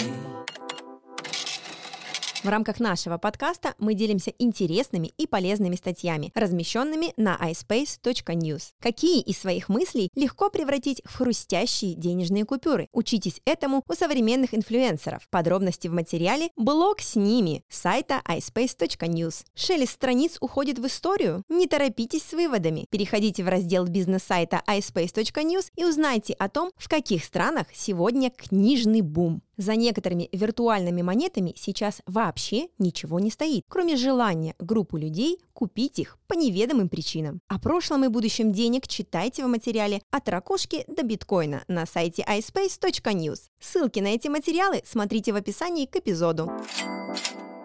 В 2.43 2.49
рамках 2.49 2.81
нашего 2.81 3.17
подкаста 3.17 3.73
мы 3.79 3.93
делимся 3.93 4.33
интересными 4.37 5.13
и 5.17 5.27
полезными 5.27 5.77
статьями, 5.77 6.29
размещенными 6.35 7.13
на 7.15 7.37
ispace.news. 7.37 8.71
Какие 8.81 9.21
из 9.21 9.37
своих 9.37 9.69
мыслей 9.69 10.09
легко 10.13 10.49
превратить 10.49 11.01
в 11.05 11.15
хрустящие 11.15 11.95
денежные 11.95 12.43
купюры? 12.43 12.89
Учитесь 12.91 13.39
этому 13.45 13.81
у 13.87 13.93
современных 13.93 14.53
инфлюенсеров. 14.53 15.29
Подробности 15.29 15.87
в 15.87 15.93
материале 15.93 16.49
«Блог 16.57 16.99
с 16.99 17.15
ними» 17.15 17.63
сайта 17.69 18.21
ispace.news. 18.27 19.45
Шелест 19.55 19.93
страниц 19.93 20.35
уходит 20.41 20.79
в 20.79 20.87
историю? 20.87 21.43
Не 21.47 21.67
торопитесь 21.67 22.23
с 22.23 22.33
выводами. 22.33 22.87
Переходите 22.89 23.45
в 23.45 23.47
раздел 23.47 23.85
бизнес-сайта 23.85 24.61
ispace.news 24.67 25.71
и 25.77 25.85
узнайте 25.85 26.33
о 26.33 26.49
том, 26.49 26.71
в 26.75 26.89
каких 26.89 27.23
странах 27.23 27.67
сегодня 27.73 28.31
книжный 28.31 28.99
бум. 28.99 29.41
За 29.57 29.75
некоторыми 29.75 30.29
виртуальными 30.31 31.01
монетами 31.01 31.53
сейчас 31.55 32.01
вообще 32.05 32.69
ничего 32.79 33.19
не 33.19 33.29
стоит, 33.29 33.63
кроме 33.67 33.95
желания 33.95 34.55
группы 34.59 34.99
людей 34.99 35.39
купить 35.53 35.99
их 35.99 36.17
по 36.27 36.33
неведомым 36.33 36.89
причинам. 36.89 37.39
О 37.47 37.59
прошлом 37.59 38.05
и 38.05 38.07
будущем 38.07 38.51
денег 38.51 38.87
читайте 38.87 39.45
в 39.45 39.47
материале 39.47 40.01
«От 40.11 40.27
ракушки 40.29 40.85
до 40.87 41.03
биткоина» 41.03 41.63
на 41.67 41.85
сайте 41.85 42.25
ispace.news. 42.27 43.39
Ссылки 43.59 43.99
на 43.99 44.07
эти 44.07 44.27
материалы 44.27 44.81
смотрите 44.85 45.33
в 45.33 45.35
описании 45.35 45.85
к 45.85 45.95
эпизоду. 45.95 46.51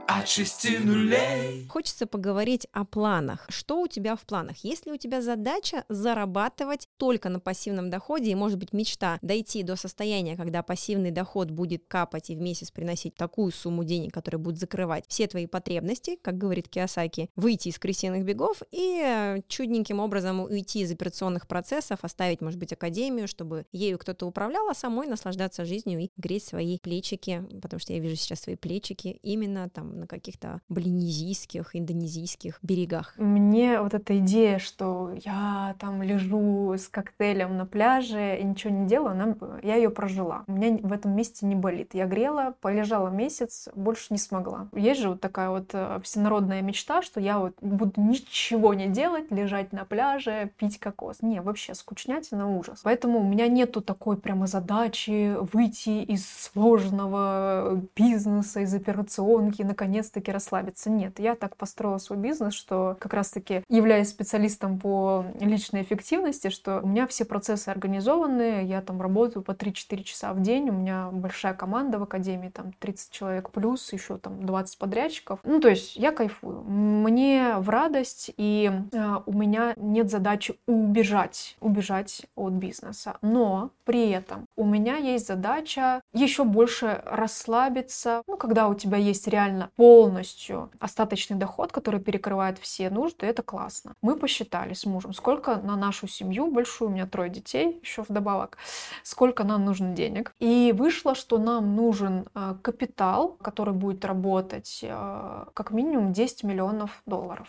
От 0.08 0.26
шести 0.26 0.78
нулей. 0.78 1.66
Хочется 1.68 2.06
поговорить 2.06 2.66
о 2.72 2.86
планах. 2.86 3.44
Что 3.50 3.82
у 3.82 3.86
тебя 3.86 4.16
в 4.16 4.22
планах? 4.22 4.56
Есть 4.64 4.86
ли 4.86 4.92
у 4.92 4.96
тебя 4.96 5.20
задача 5.20 5.84
зарабатывать 5.90 6.88
только 6.96 7.28
на 7.28 7.40
пассивном 7.40 7.90
доходе 7.90 8.30
и, 8.30 8.34
может 8.34 8.58
быть, 8.58 8.72
мечта 8.72 9.18
дойти 9.20 9.62
до 9.62 9.76
состояния, 9.76 10.34
когда 10.34 10.62
пассивный 10.62 11.10
доход 11.10 11.50
будет 11.50 11.84
капать 11.86 12.30
и 12.30 12.36
в 12.36 12.40
месяц 12.40 12.70
приносить 12.70 13.16
такую 13.16 13.52
сумму 13.52 13.84
денег, 13.84 14.14
которая 14.14 14.40
будет 14.40 14.58
закрывать 14.58 15.04
все 15.08 15.26
твои 15.26 15.46
потребности, 15.46 16.18
как 16.22 16.38
говорит 16.38 16.70
Киосаки, 16.70 17.28
выйти 17.36 17.68
из 17.68 17.78
крысиных 17.78 18.24
бегов 18.24 18.62
и 18.72 19.02
э, 19.04 19.42
чудненьким 19.46 20.00
образом 20.00 20.40
уйти 20.40 20.80
из 20.80 20.90
операционных 20.90 21.46
процессов, 21.46 21.98
оставить, 22.00 22.40
может 22.40 22.58
быть, 22.58 22.72
академию, 22.72 23.28
чтобы 23.28 23.66
ею 23.72 23.98
кто-то 23.98 24.24
управлял, 24.24 24.70
а 24.70 24.74
самой 24.74 25.06
наслаждаться 25.06 25.66
жизнью 25.66 26.00
и 26.00 26.10
греть 26.16 26.44
свои 26.44 26.78
плечики, 26.78 27.44
потому 27.60 27.78
что 27.78 27.92
я 27.92 27.98
вижу 27.98 28.16
сейчас 28.16 28.40
свои 28.40 28.56
плечики 28.56 29.18
именно 29.22 29.68
там 29.68 29.97
на 29.98 30.06
каких-то 30.06 30.60
блинезийских, 30.68 31.74
индонезийских 31.74 32.58
берегах. 32.62 33.14
Мне 33.16 33.80
вот 33.80 33.94
эта 33.94 34.18
идея, 34.18 34.58
что 34.58 35.12
я 35.24 35.74
там 35.78 36.02
лежу 36.02 36.74
с 36.74 36.88
коктейлем 36.88 37.56
на 37.56 37.66
пляже 37.66 38.38
и 38.38 38.44
ничего 38.44 38.72
не 38.72 38.86
делаю, 38.86 39.12
она, 39.12 39.36
я 39.62 39.76
ее 39.76 39.90
прожила. 39.90 40.44
У 40.46 40.52
меня 40.52 40.78
в 40.82 40.92
этом 40.92 41.14
месте 41.14 41.46
не 41.46 41.54
болит. 41.54 41.94
Я 41.94 42.06
грела, 42.06 42.54
полежала 42.60 43.08
месяц, 43.08 43.68
больше 43.74 44.06
не 44.10 44.18
смогла. 44.18 44.68
Есть 44.74 45.00
же 45.00 45.10
вот 45.10 45.20
такая 45.20 45.50
вот 45.50 45.70
э, 45.72 46.00
всенародная 46.02 46.62
мечта, 46.62 47.02
что 47.02 47.20
я 47.20 47.38
вот 47.38 47.54
буду 47.60 48.00
ничего 48.00 48.74
не 48.74 48.88
делать, 48.88 49.30
лежать 49.30 49.72
на 49.72 49.84
пляже, 49.84 50.50
пить 50.56 50.78
кокос. 50.78 51.22
Не, 51.22 51.40
вообще 51.40 51.74
скучнятина 51.74 52.56
ужас. 52.56 52.80
Поэтому 52.82 53.20
у 53.20 53.24
меня 53.24 53.48
нету 53.48 53.80
такой 53.80 54.16
прямо 54.16 54.46
задачи 54.46 55.36
выйти 55.52 56.02
из 56.02 56.28
сложного 56.28 57.80
бизнеса, 57.96 58.60
из 58.60 58.74
операционки, 58.74 59.62
наконец 59.62 59.87
наконец-таки 59.88 60.30
расслабиться. 60.30 60.90
Нет, 60.90 61.18
я 61.18 61.34
так 61.34 61.56
построила 61.56 61.98
свой 61.98 62.18
бизнес, 62.18 62.52
что 62.54 62.96
как 63.00 63.14
раз-таки 63.14 63.62
являюсь 63.68 64.08
специалистом 64.08 64.78
по 64.78 65.24
личной 65.40 65.82
эффективности, 65.82 66.50
что 66.50 66.80
у 66.82 66.86
меня 66.86 67.06
все 67.06 67.24
процессы 67.24 67.70
организованы, 67.70 68.64
я 68.66 68.82
там 68.82 69.00
работаю 69.00 69.42
по 69.42 69.52
3-4 69.52 70.02
часа 70.02 70.32
в 70.34 70.42
день, 70.42 70.68
у 70.68 70.72
меня 70.72 71.08
большая 71.10 71.54
команда 71.54 71.98
в 71.98 72.02
академии, 72.02 72.50
там 72.50 72.72
30 72.78 73.10
человек 73.10 73.50
плюс, 73.50 73.92
еще 73.92 74.18
там 74.18 74.44
20 74.44 74.78
подрядчиков. 74.78 75.40
Ну, 75.44 75.58
то 75.60 75.68
есть 75.68 75.96
я 75.96 76.12
кайфую. 76.12 76.62
Мне 76.64 77.54
в 77.56 77.68
радость, 77.70 78.30
и 78.36 78.70
э, 78.92 79.14
у 79.24 79.32
меня 79.32 79.72
нет 79.76 80.10
задачи 80.10 80.54
убежать, 80.66 81.56
убежать 81.60 82.26
от 82.36 82.52
бизнеса. 82.52 83.16
Но 83.22 83.70
при 83.84 84.10
этом 84.10 84.44
у 84.56 84.66
меня 84.66 84.96
есть 84.96 85.26
задача 85.26 86.02
еще 86.12 86.44
больше 86.44 87.02
расслабиться, 87.04 88.22
ну, 88.26 88.36
когда 88.36 88.68
у 88.68 88.74
тебя 88.74 88.96
есть 88.96 89.28
реально 89.28 89.70
полностью 89.76 90.70
остаточный 90.78 91.36
доход, 91.36 91.72
который 91.72 92.00
перекрывает 92.00 92.58
все 92.58 92.90
нужды, 92.90 93.26
это 93.26 93.42
классно. 93.42 93.94
Мы 94.02 94.16
посчитали 94.16 94.74
с 94.74 94.86
мужем, 94.86 95.12
сколько 95.12 95.56
на 95.56 95.76
нашу 95.76 96.08
семью 96.08 96.50
большую, 96.50 96.90
у 96.90 96.92
меня 96.92 97.06
трое 97.06 97.30
детей 97.30 97.78
еще 97.82 98.02
вдобавок, 98.02 98.58
сколько 99.02 99.44
нам 99.44 99.64
нужно 99.64 99.94
денег. 99.94 100.32
И 100.38 100.74
вышло, 100.76 101.14
что 101.14 101.38
нам 101.38 101.76
нужен 101.76 102.28
э, 102.34 102.54
капитал, 102.62 103.36
который 103.42 103.74
будет 103.74 104.04
работать 104.04 104.80
э, 104.82 105.44
как 105.54 105.70
минимум 105.70 106.12
10 106.12 106.44
миллионов 106.44 107.02
долларов. 107.06 107.48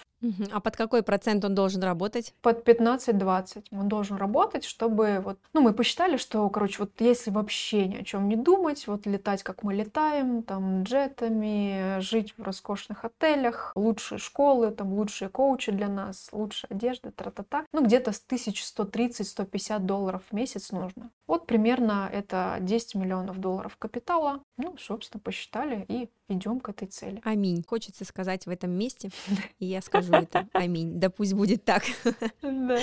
А 0.51 0.59
под 0.59 0.75
какой 0.75 1.03
процент 1.03 1.45
он 1.45 1.55
должен 1.55 1.83
работать? 1.83 2.33
Под 2.41 2.67
15-20 2.67 3.65
он 3.71 3.87
должен 3.87 4.17
работать, 4.17 4.63
чтобы 4.65 5.21
вот, 5.23 5.39
ну 5.53 5.61
мы 5.61 5.73
посчитали, 5.73 6.17
что, 6.17 6.47
короче, 6.49 6.79
вот 6.79 6.91
если 6.99 7.31
вообще 7.31 7.87
ни 7.87 7.97
о 7.97 8.03
чем 8.03 8.27
не 8.27 8.35
думать, 8.35 8.85
вот 8.87 9.05
летать, 9.05 9.43
как 9.43 9.63
мы 9.63 9.73
летаем, 9.73 10.43
там 10.43 10.83
джетами, 10.83 11.99
жить 11.99 12.33
в 12.37 12.43
роскошных 12.43 13.05
отелях, 13.05 13.71
лучшие 13.75 14.19
школы, 14.19 14.71
там 14.71 14.93
лучшие 14.93 15.29
коучи 15.29 15.71
для 15.71 15.87
нас, 15.87 16.29
лучшая 16.31 16.71
одежда, 16.71 17.11
тра-та-та, 17.11 17.65
ну 17.71 17.83
где-то 17.83 18.11
с 18.11 18.23
1130-150 18.29 19.79
долларов 19.79 20.23
в 20.29 20.35
месяц 20.35 20.71
нужно. 20.71 21.11
Вот 21.27 21.45
примерно 21.45 22.09
это 22.11 22.57
10 22.59 22.95
миллионов 22.95 23.39
долларов 23.39 23.77
капитала. 23.77 24.41
Ну, 24.57 24.75
собственно, 24.79 25.21
посчитали 25.21 25.85
и 25.87 26.09
идем 26.29 26.59
к 26.59 26.69
этой 26.69 26.87
цели. 26.87 27.21
Аминь. 27.23 27.63
Хочется 27.67 28.05
сказать 28.05 28.45
в 28.45 28.49
этом 28.49 28.71
месте, 28.71 29.09
и 29.59 29.65
я 29.65 29.81
скажу 29.81 30.13
это. 30.13 30.47
Аминь. 30.53 30.99
Да 30.99 31.09
пусть 31.09 31.33
будет 31.33 31.63
так. 31.65 31.83
Да. 32.41 32.79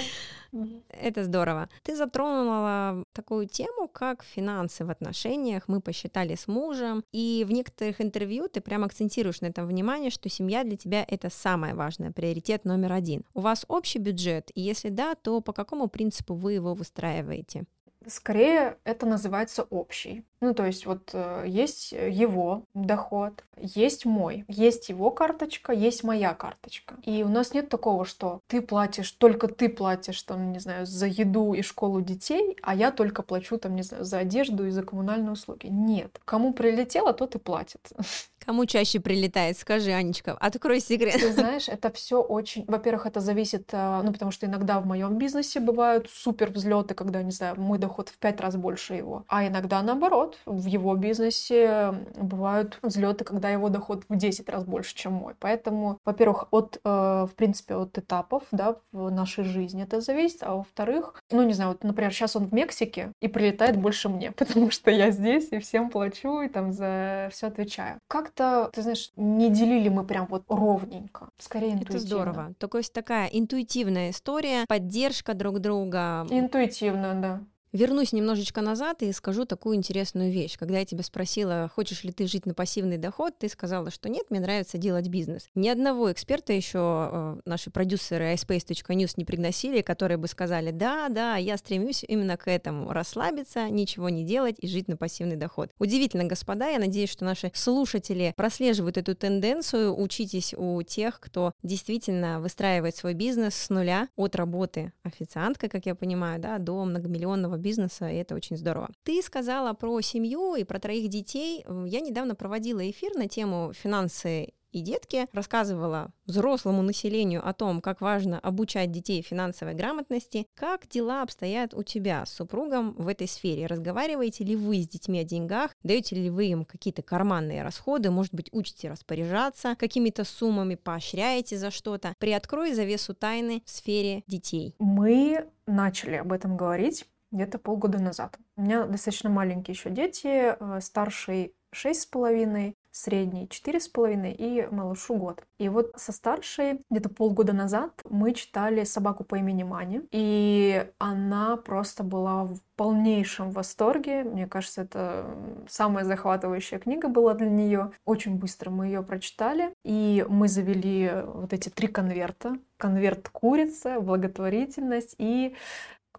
Это 0.89 1.25
здорово. 1.25 1.69
Ты 1.83 1.97
затронула 1.97 3.05
такую 3.13 3.47
тему, 3.47 3.89
как 3.89 4.23
финансы 4.23 4.85
в 4.85 4.91
отношениях. 4.91 5.65
Мы 5.67 5.81
посчитали 5.81 6.35
с 6.35 6.49
мужем. 6.49 7.05
И 7.13 7.45
в 7.47 7.53
некоторых 7.53 8.01
интервью 8.01 8.49
ты 8.49 8.61
прям 8.61 8.85
акцентируешь 8.85 9.41
на 9.41 9.47
этом 9.47 9.67
внимание, 9.67 10.11
что 10.11 10.29
семья 10.29 10.65
для 10.65 10.77
тебя 10.77 11.05
это 11.07 11.31
самое 11.31 11.75
важное, 11.75 12.13
приоритет 12.13 12.65
номер 12.65 12.93
один. 12.93 13.25
У 13.35 13.41
вас 13.41 13.65
общий 13.69 13.99
бюджет? 13.99 14.51
И 14.55 14.61
если 14.61 14.89
да, 14.89 15.15
то 15.15 15.41
по 15.41 15.53
какому 15.53 15.89
принципу 15.89 16.35
вы 16.35 16.55
его 16.55 16.75
выстраиваете? 16.75 17.65
Скорее, 18.07 18.79
это 18.85 19.05
называется 19.05 19.65
общий. 19.65 20.25
Ну, 20.41 20.55
то 20.55 20.67
есть 20.67 20.87
вот 20.87 21.11
э, 21.13 21.45
есть 21.47 21.93
его 21.93 22.63
доход, 22.75 23.45
есть 23.57 24.05
мой, 24.05 24.45
есть 24.49 24.89
его 24.89 25.11
карточка, 25.11 25.73
есть 25.73 26.05
моя 26.05 26.35
карточка. 26.35 26.97
И 27.05 27.23
у 27.23 27.29
нас 27.29 27.55
нет 27.55 27.69
такого, 27.69 28.05
что 28.05 28.41
ты 28.47 28.61
платишь, 28.61 29.11
только 29.13 29.49
ты 29.49 29.69
платишь, 29.69 30.23
там, 30.23 30.53
не 30.53 30.59
знаю, 30.59 30.87
за 30.87 31.07
еду 31.07 31.55
и 31.55 31.63
школу 31.63 32.01
детей, 32.01 32.57
а 32.63 32.75
я 32.75 32.91
только 32.91 33.23
плачу, 33.23 33.59
там, 33.59 33.75
не 33.75 33.83
знаю, 33.83 34.05
за 34.05 34.19
одежду 34.19 34.67
и 34.67 34.71
за 34.71 34.83
коммунальные 34.83 35.33
услуги. 35.33 35.67
Нет. 35.67 36.21
Кому 36.25 36.53
прилетело, 36.53 37.13
тот 37.13 37.35
и 37.35 37.39
платит. 37.39 37.81
Кому 38.47 38.65
чаще 38.65 39.01
прилетает? 39.01 39.59
Скажи, 39.59 39.91
Анечка, 39.91 40.33
открой 40.33 40.79
секрет. 40.79 41.15
Ты 41.15 41.33
знаешь, 41.41 41.69
это 41.69 41.91
все 41.91 42.23
очень... 42.23 42.65
Во-первых, 42.69 43.07
это 43.07 43.19
зависит, 43.21 43.71
э, 43.73 44.01
ну, 44.05 44.13
потому 44.13 44.31
что 44.31 44.47
иногда 44.47 44.79
в 44.79 44.87
моем 44.87 45.19
бизнесе 45.19 45.59
бывают 45.59 46.09
супер 46.09 46.51
взлеты, 46.53 46.95
когда, 46.95 47.23
не 47.25 47.33
знаю, 47.33 47.61
мой 47.61 47.79
доход 47.79 48.09
в 48.09 48.19
пять 48.19 48.41
раз 48.41 48.55
больше 48.55 48.95
его. 48.95 49.25
А 49.27 49.47
иногда 49.47 49.83
наоборот. 49.83 50.26
В 50.45 50.67
его 50.67 50.95
бизнесе 50.97 51.95
бывают 52.17 52.79
взлеты, 52.83 53.25
когда 53.25 53.49
его 53.49 53.69
доход 53.69 54.05
в 54.09 54.17
10 54.17 54.49
раз 54.49 54.65
больше, 54.65 54.95
чем 54.95 55.15
мой. 55.15 55.35
Поэтому, 55.39 55.99
во-первых, 56.05 56.49
от, 56.51 56.79
э, 56.85 56.89
в 56.89 57.35
принципе, 57.35 57.77
от 57.77 57.97
этапов, 57.99 58.43
да, 58.51 58.77
в 58.93 59.11
нашей 59.11 59.45
жизни 59.45 59.83
это 59.83 60.01
зависит. 60.01 60.43
А 60.43 60.57
во-вторых, 60.57 61.23
ну, 61.31 61.43
не 61.43 61.55
знаю, 61.55 61.71
вот, 61.71 61.85
например, 61.85 62.13
сейчас 62.13 62.37
он 62.37 62.47
в 62.47 62.53
Мексике 62.53 63.13
и 63.21 63.29
прилетает 63.29 63.79
больше 63.79 64.09
мне, 64.09 64.33
потому 64.37 64.71
что 64.71 64.91
я 64.91 65.11
здесь 65.11 65.49
и 65.53 65.59
всем 65.59 65.91
плачу, 65.91 66.43
и 66.43 66.49
там 66.49 66.73
за 66.73 67.29
все 67.33 67.47
отвечаю. 67.47 67.99
Как 68.09 68.27
как-то, 68.27 68.71
ты 68.73 68.83
знаешь, 68.83 69.13
не 69.17 69.51
делили 69.51 69.89
мы 69.89 70.05
прям 70.05 70.27
вот 70.27 70.45
ровненько, 70.49 71.29
скорее 71.39 71.73
интуитивно. 71.73 71.97
Это 71.97 72.07
здорово. 72.07 72.55
То 72.59 72.79
есть 72.79 72.93
такая 72.93 73.29
интуитивная 73.29 74.11
история, 74.11 74.65
поддержка 74.69 75.35
друг 75.35 75.61
друга. 75.61 76.27
Интуитивно, 76.31 77.15
да. 77.15 77.41
Вернусь 77.77 78.15
немножечко 78.15 78.63
назад 78.63 79.03
и 79.03 79.13
скажу 79.13 79.45
такую 79.45 79.77
интересную 79.77 80.33
вещь. 80.33 80.57
Когда 80.57 80.79
я 80.79 80.87
тебя 80.87 81.03
спросила, 81.03 81.71
хочешь 81.75 82.05
ли 82.05 82.11
ты 82.11 82.27
жить 82.27 82.47
на 82.47 82.55
пассивный 82.55 82.97
доход, 82.97 83.39
ты 83.39 83.51
сказала, 83.51 83.91
что 83.91 84.09
нет, 84.09 84.31
мне 84.31 84.41
нравится 84.41 84.79
делать 84.79 85.09
бизнес. 85.09 85.51
Ни 85.55 85.69
одного 85.69 86.11
эксперта 86.11 86.55
еще 86.55 86.79
э, 87.13 87.41
наши 87.45 87.71
продюсеры 87.71 88.33
iSpace.news 88.33 89.13
не 89.19 89.27
пригласили, 89.27 89.83
которые 89.83 90.17
бы 90.17 90.27
сказали, 90.27 90.71
да, 90.71 91.11
да, 91.11 91.37
я 91.37 91.59
стремлюсь 91.59 92.03
именно 92.09 92.39
к 92.39 92.49
этому, 92.49 92.95
расслабиться, 92.95 93.69
ничего 93.69 94.09
не 94.09 94.25
делать 94.25 94.57
и 94.59 94.69
жить 94.69 94.89
на 94.89 94.97
пассивный 94.97 95.37
доход. 95.37 95.69
Удивительно, 95.79 96.25
господа, 96.25 96.71
я 96.71 96.79
надеюсь, 96.79 97.11
что 97.11 97.27
наши 97.27 97.53
слушатели 97.53 98.33
прослеживают 98.39 98.97
эту 98.97 99.15
тенденцию, 99.15 99.95
учитесь 100.01 100.55
у 100.57 100.81
тех, 100.81 101.21
кто 101.21 101.53
действительно 101.63 102.41
выстраивает 102.41 102.97
свой 102.97 103.13
бизнес 103.13 103.55
с 103.55 103.69
нуля 103.69 104.09
от 104.17 104.35
работы 104.35 104.95
официанткой, 105.03 105.69
как 105.69 105.85
я 105.85 105.95
понимаю, 105.95 106.41
да, 106.41 106.57
до 106.57 106.83
многомиллионного 106.83 107.66
бизнеса, 107.67 108.09
и 108.09 108.17
это 108.17 108.35
очень 108.37 108.57
здорово. 108.57 108.89
Ты 109.03 109.21
сказала 109.23 109.73
про 109.73 110.01
семью 110.01 110.55
и 110.55 110.65
про 110.65 110.79
троих 110.79 111.09
детей. 111.09 111.65
Я 111.87 112.01
недавно 112.01 112.37
проводила 112.37 112.89
эфир 112.89 113.15
на 113.17 113.29
тему 113.29 113.73
финансы 113.75 114.53
и 114.73 114.81
детки, 114.83 115.27
рассказывала 115.33 116.13
взрослому 116.27 116.83
населению 116.83 117.47
о 117.49 117.55
том, 117.55 117.81
как 117.81 118.01
важно 118.01 118.39
обучать 118.39 118.93
детей 118.93 119.23
финансовой 119.23 119.75
грамотности. 119.75 120.47
Как 120.55 120.87
дела 120.89 121.23
обстоят 121.23 121.73
у 121.73 121.83
тебя 121.83 122.27
с 122.27 122.33
супругом 122.35 122.93
в 122.99 123.09
этой 123.09 123.27
сфере? 123.27 123.67
Разговариваете 123.67 124.45
ли 124.45 124.55
вы 124.55 124.83
с 124.83 124.89
детьми 124.89 125.21
о 125.21 125.25
деньгах? 125.25 125.71
Даете 125.83 126.17
ли 126.17 126.29
вы 126.29 126.47
им 126.47 126.65
какие-то 126.65 127.03
карманные 127.03 127.63
расходы? 127.63 128.11
Может 128.11 128.35
быть, 128.35 128.51
учите 128.53 128.91
распоряжаться 128.91 129.77
какими-то 129.77 130.25
суммами, 130.25 130.75
поощряете 130.75 131.57
за 131.57 131.71
что-то? 131.71 132.15
Приоткрой 132.19 132.75
завесу 132.75 133.15
тайны 133.15 133.63
в 133.65 133.71
сфере 133.71 134.25
детей. 134.27 134.75
Мы 134.79 135.47
начали 135.67 136.17
об 136.17 136.33
этом 136.33 136.57
говорить 136.57 137.07
где-то 137.37 137.59
полгода 137.59 137.99
назад. 137.99 138.39
У 138.57 138.63
меня 138.63 138.85
достаточно 138.87 139.31
маленькие 139.31 139.75
еще 139.75 139.91
дети, 139.91 140.57
э, 140.59 140.81
старший 140.81 141.55
шесть 141.73 142.03
с 142.03 142.07
половиной, 142.07 142.75
средний 142.91 143.47
четыре 143.51 143.79
с 143.79 143.89
половиной 143.89 144.33
и 144.33 144.67
малышу 144.71 145.17
год. 145.17 145.45
И 145.59 145.69
вот 145.69 145.93
со 145.97 146.13
старшей 146.13 146.81
где-то 146.91 147.11
полгода 147.11 147.53
назад 147.53 147.93
мы 148.09 148.33
читали 148.33 148.85
«Собаку 148.85 149.23
по 149.23 149.37
имени 149.37 149.65
Мани», 149.65 150.01
и 150.11 150.91
она 150.99 151.59
просто 151.59 152.03
была 152.03 152.45
в 152.45 152.57
полнейшем 152.77 153.51
восторге. 153.51 154.25
Мне 154.25 154.47
кажется, 154.47 154.83
это 154.83 155.27
самая 155.69 156.07
захватывающая 156.07 156.79
книга 156.79 157.09
была 157.09 157.35
для 157.35 157.51
нее. 157.51 157.91
Очень 158.07 158.37
быстро 158.37 158.71
мы 158.71 158.87
ее 158.87 159.03
прочитали, 159.03 159.75
и 159.85 160.25
мы 160.29 160.49
завели 160.49 161.11
вот 161.27 161.53
эти 161.53 161.69
три 161.69 161.89
конверта. 161.89 162.57
Конверт 162.79 163.29
курица, 163.29 164.01
благотворительность 164.01 165.15
и 165.19 165.55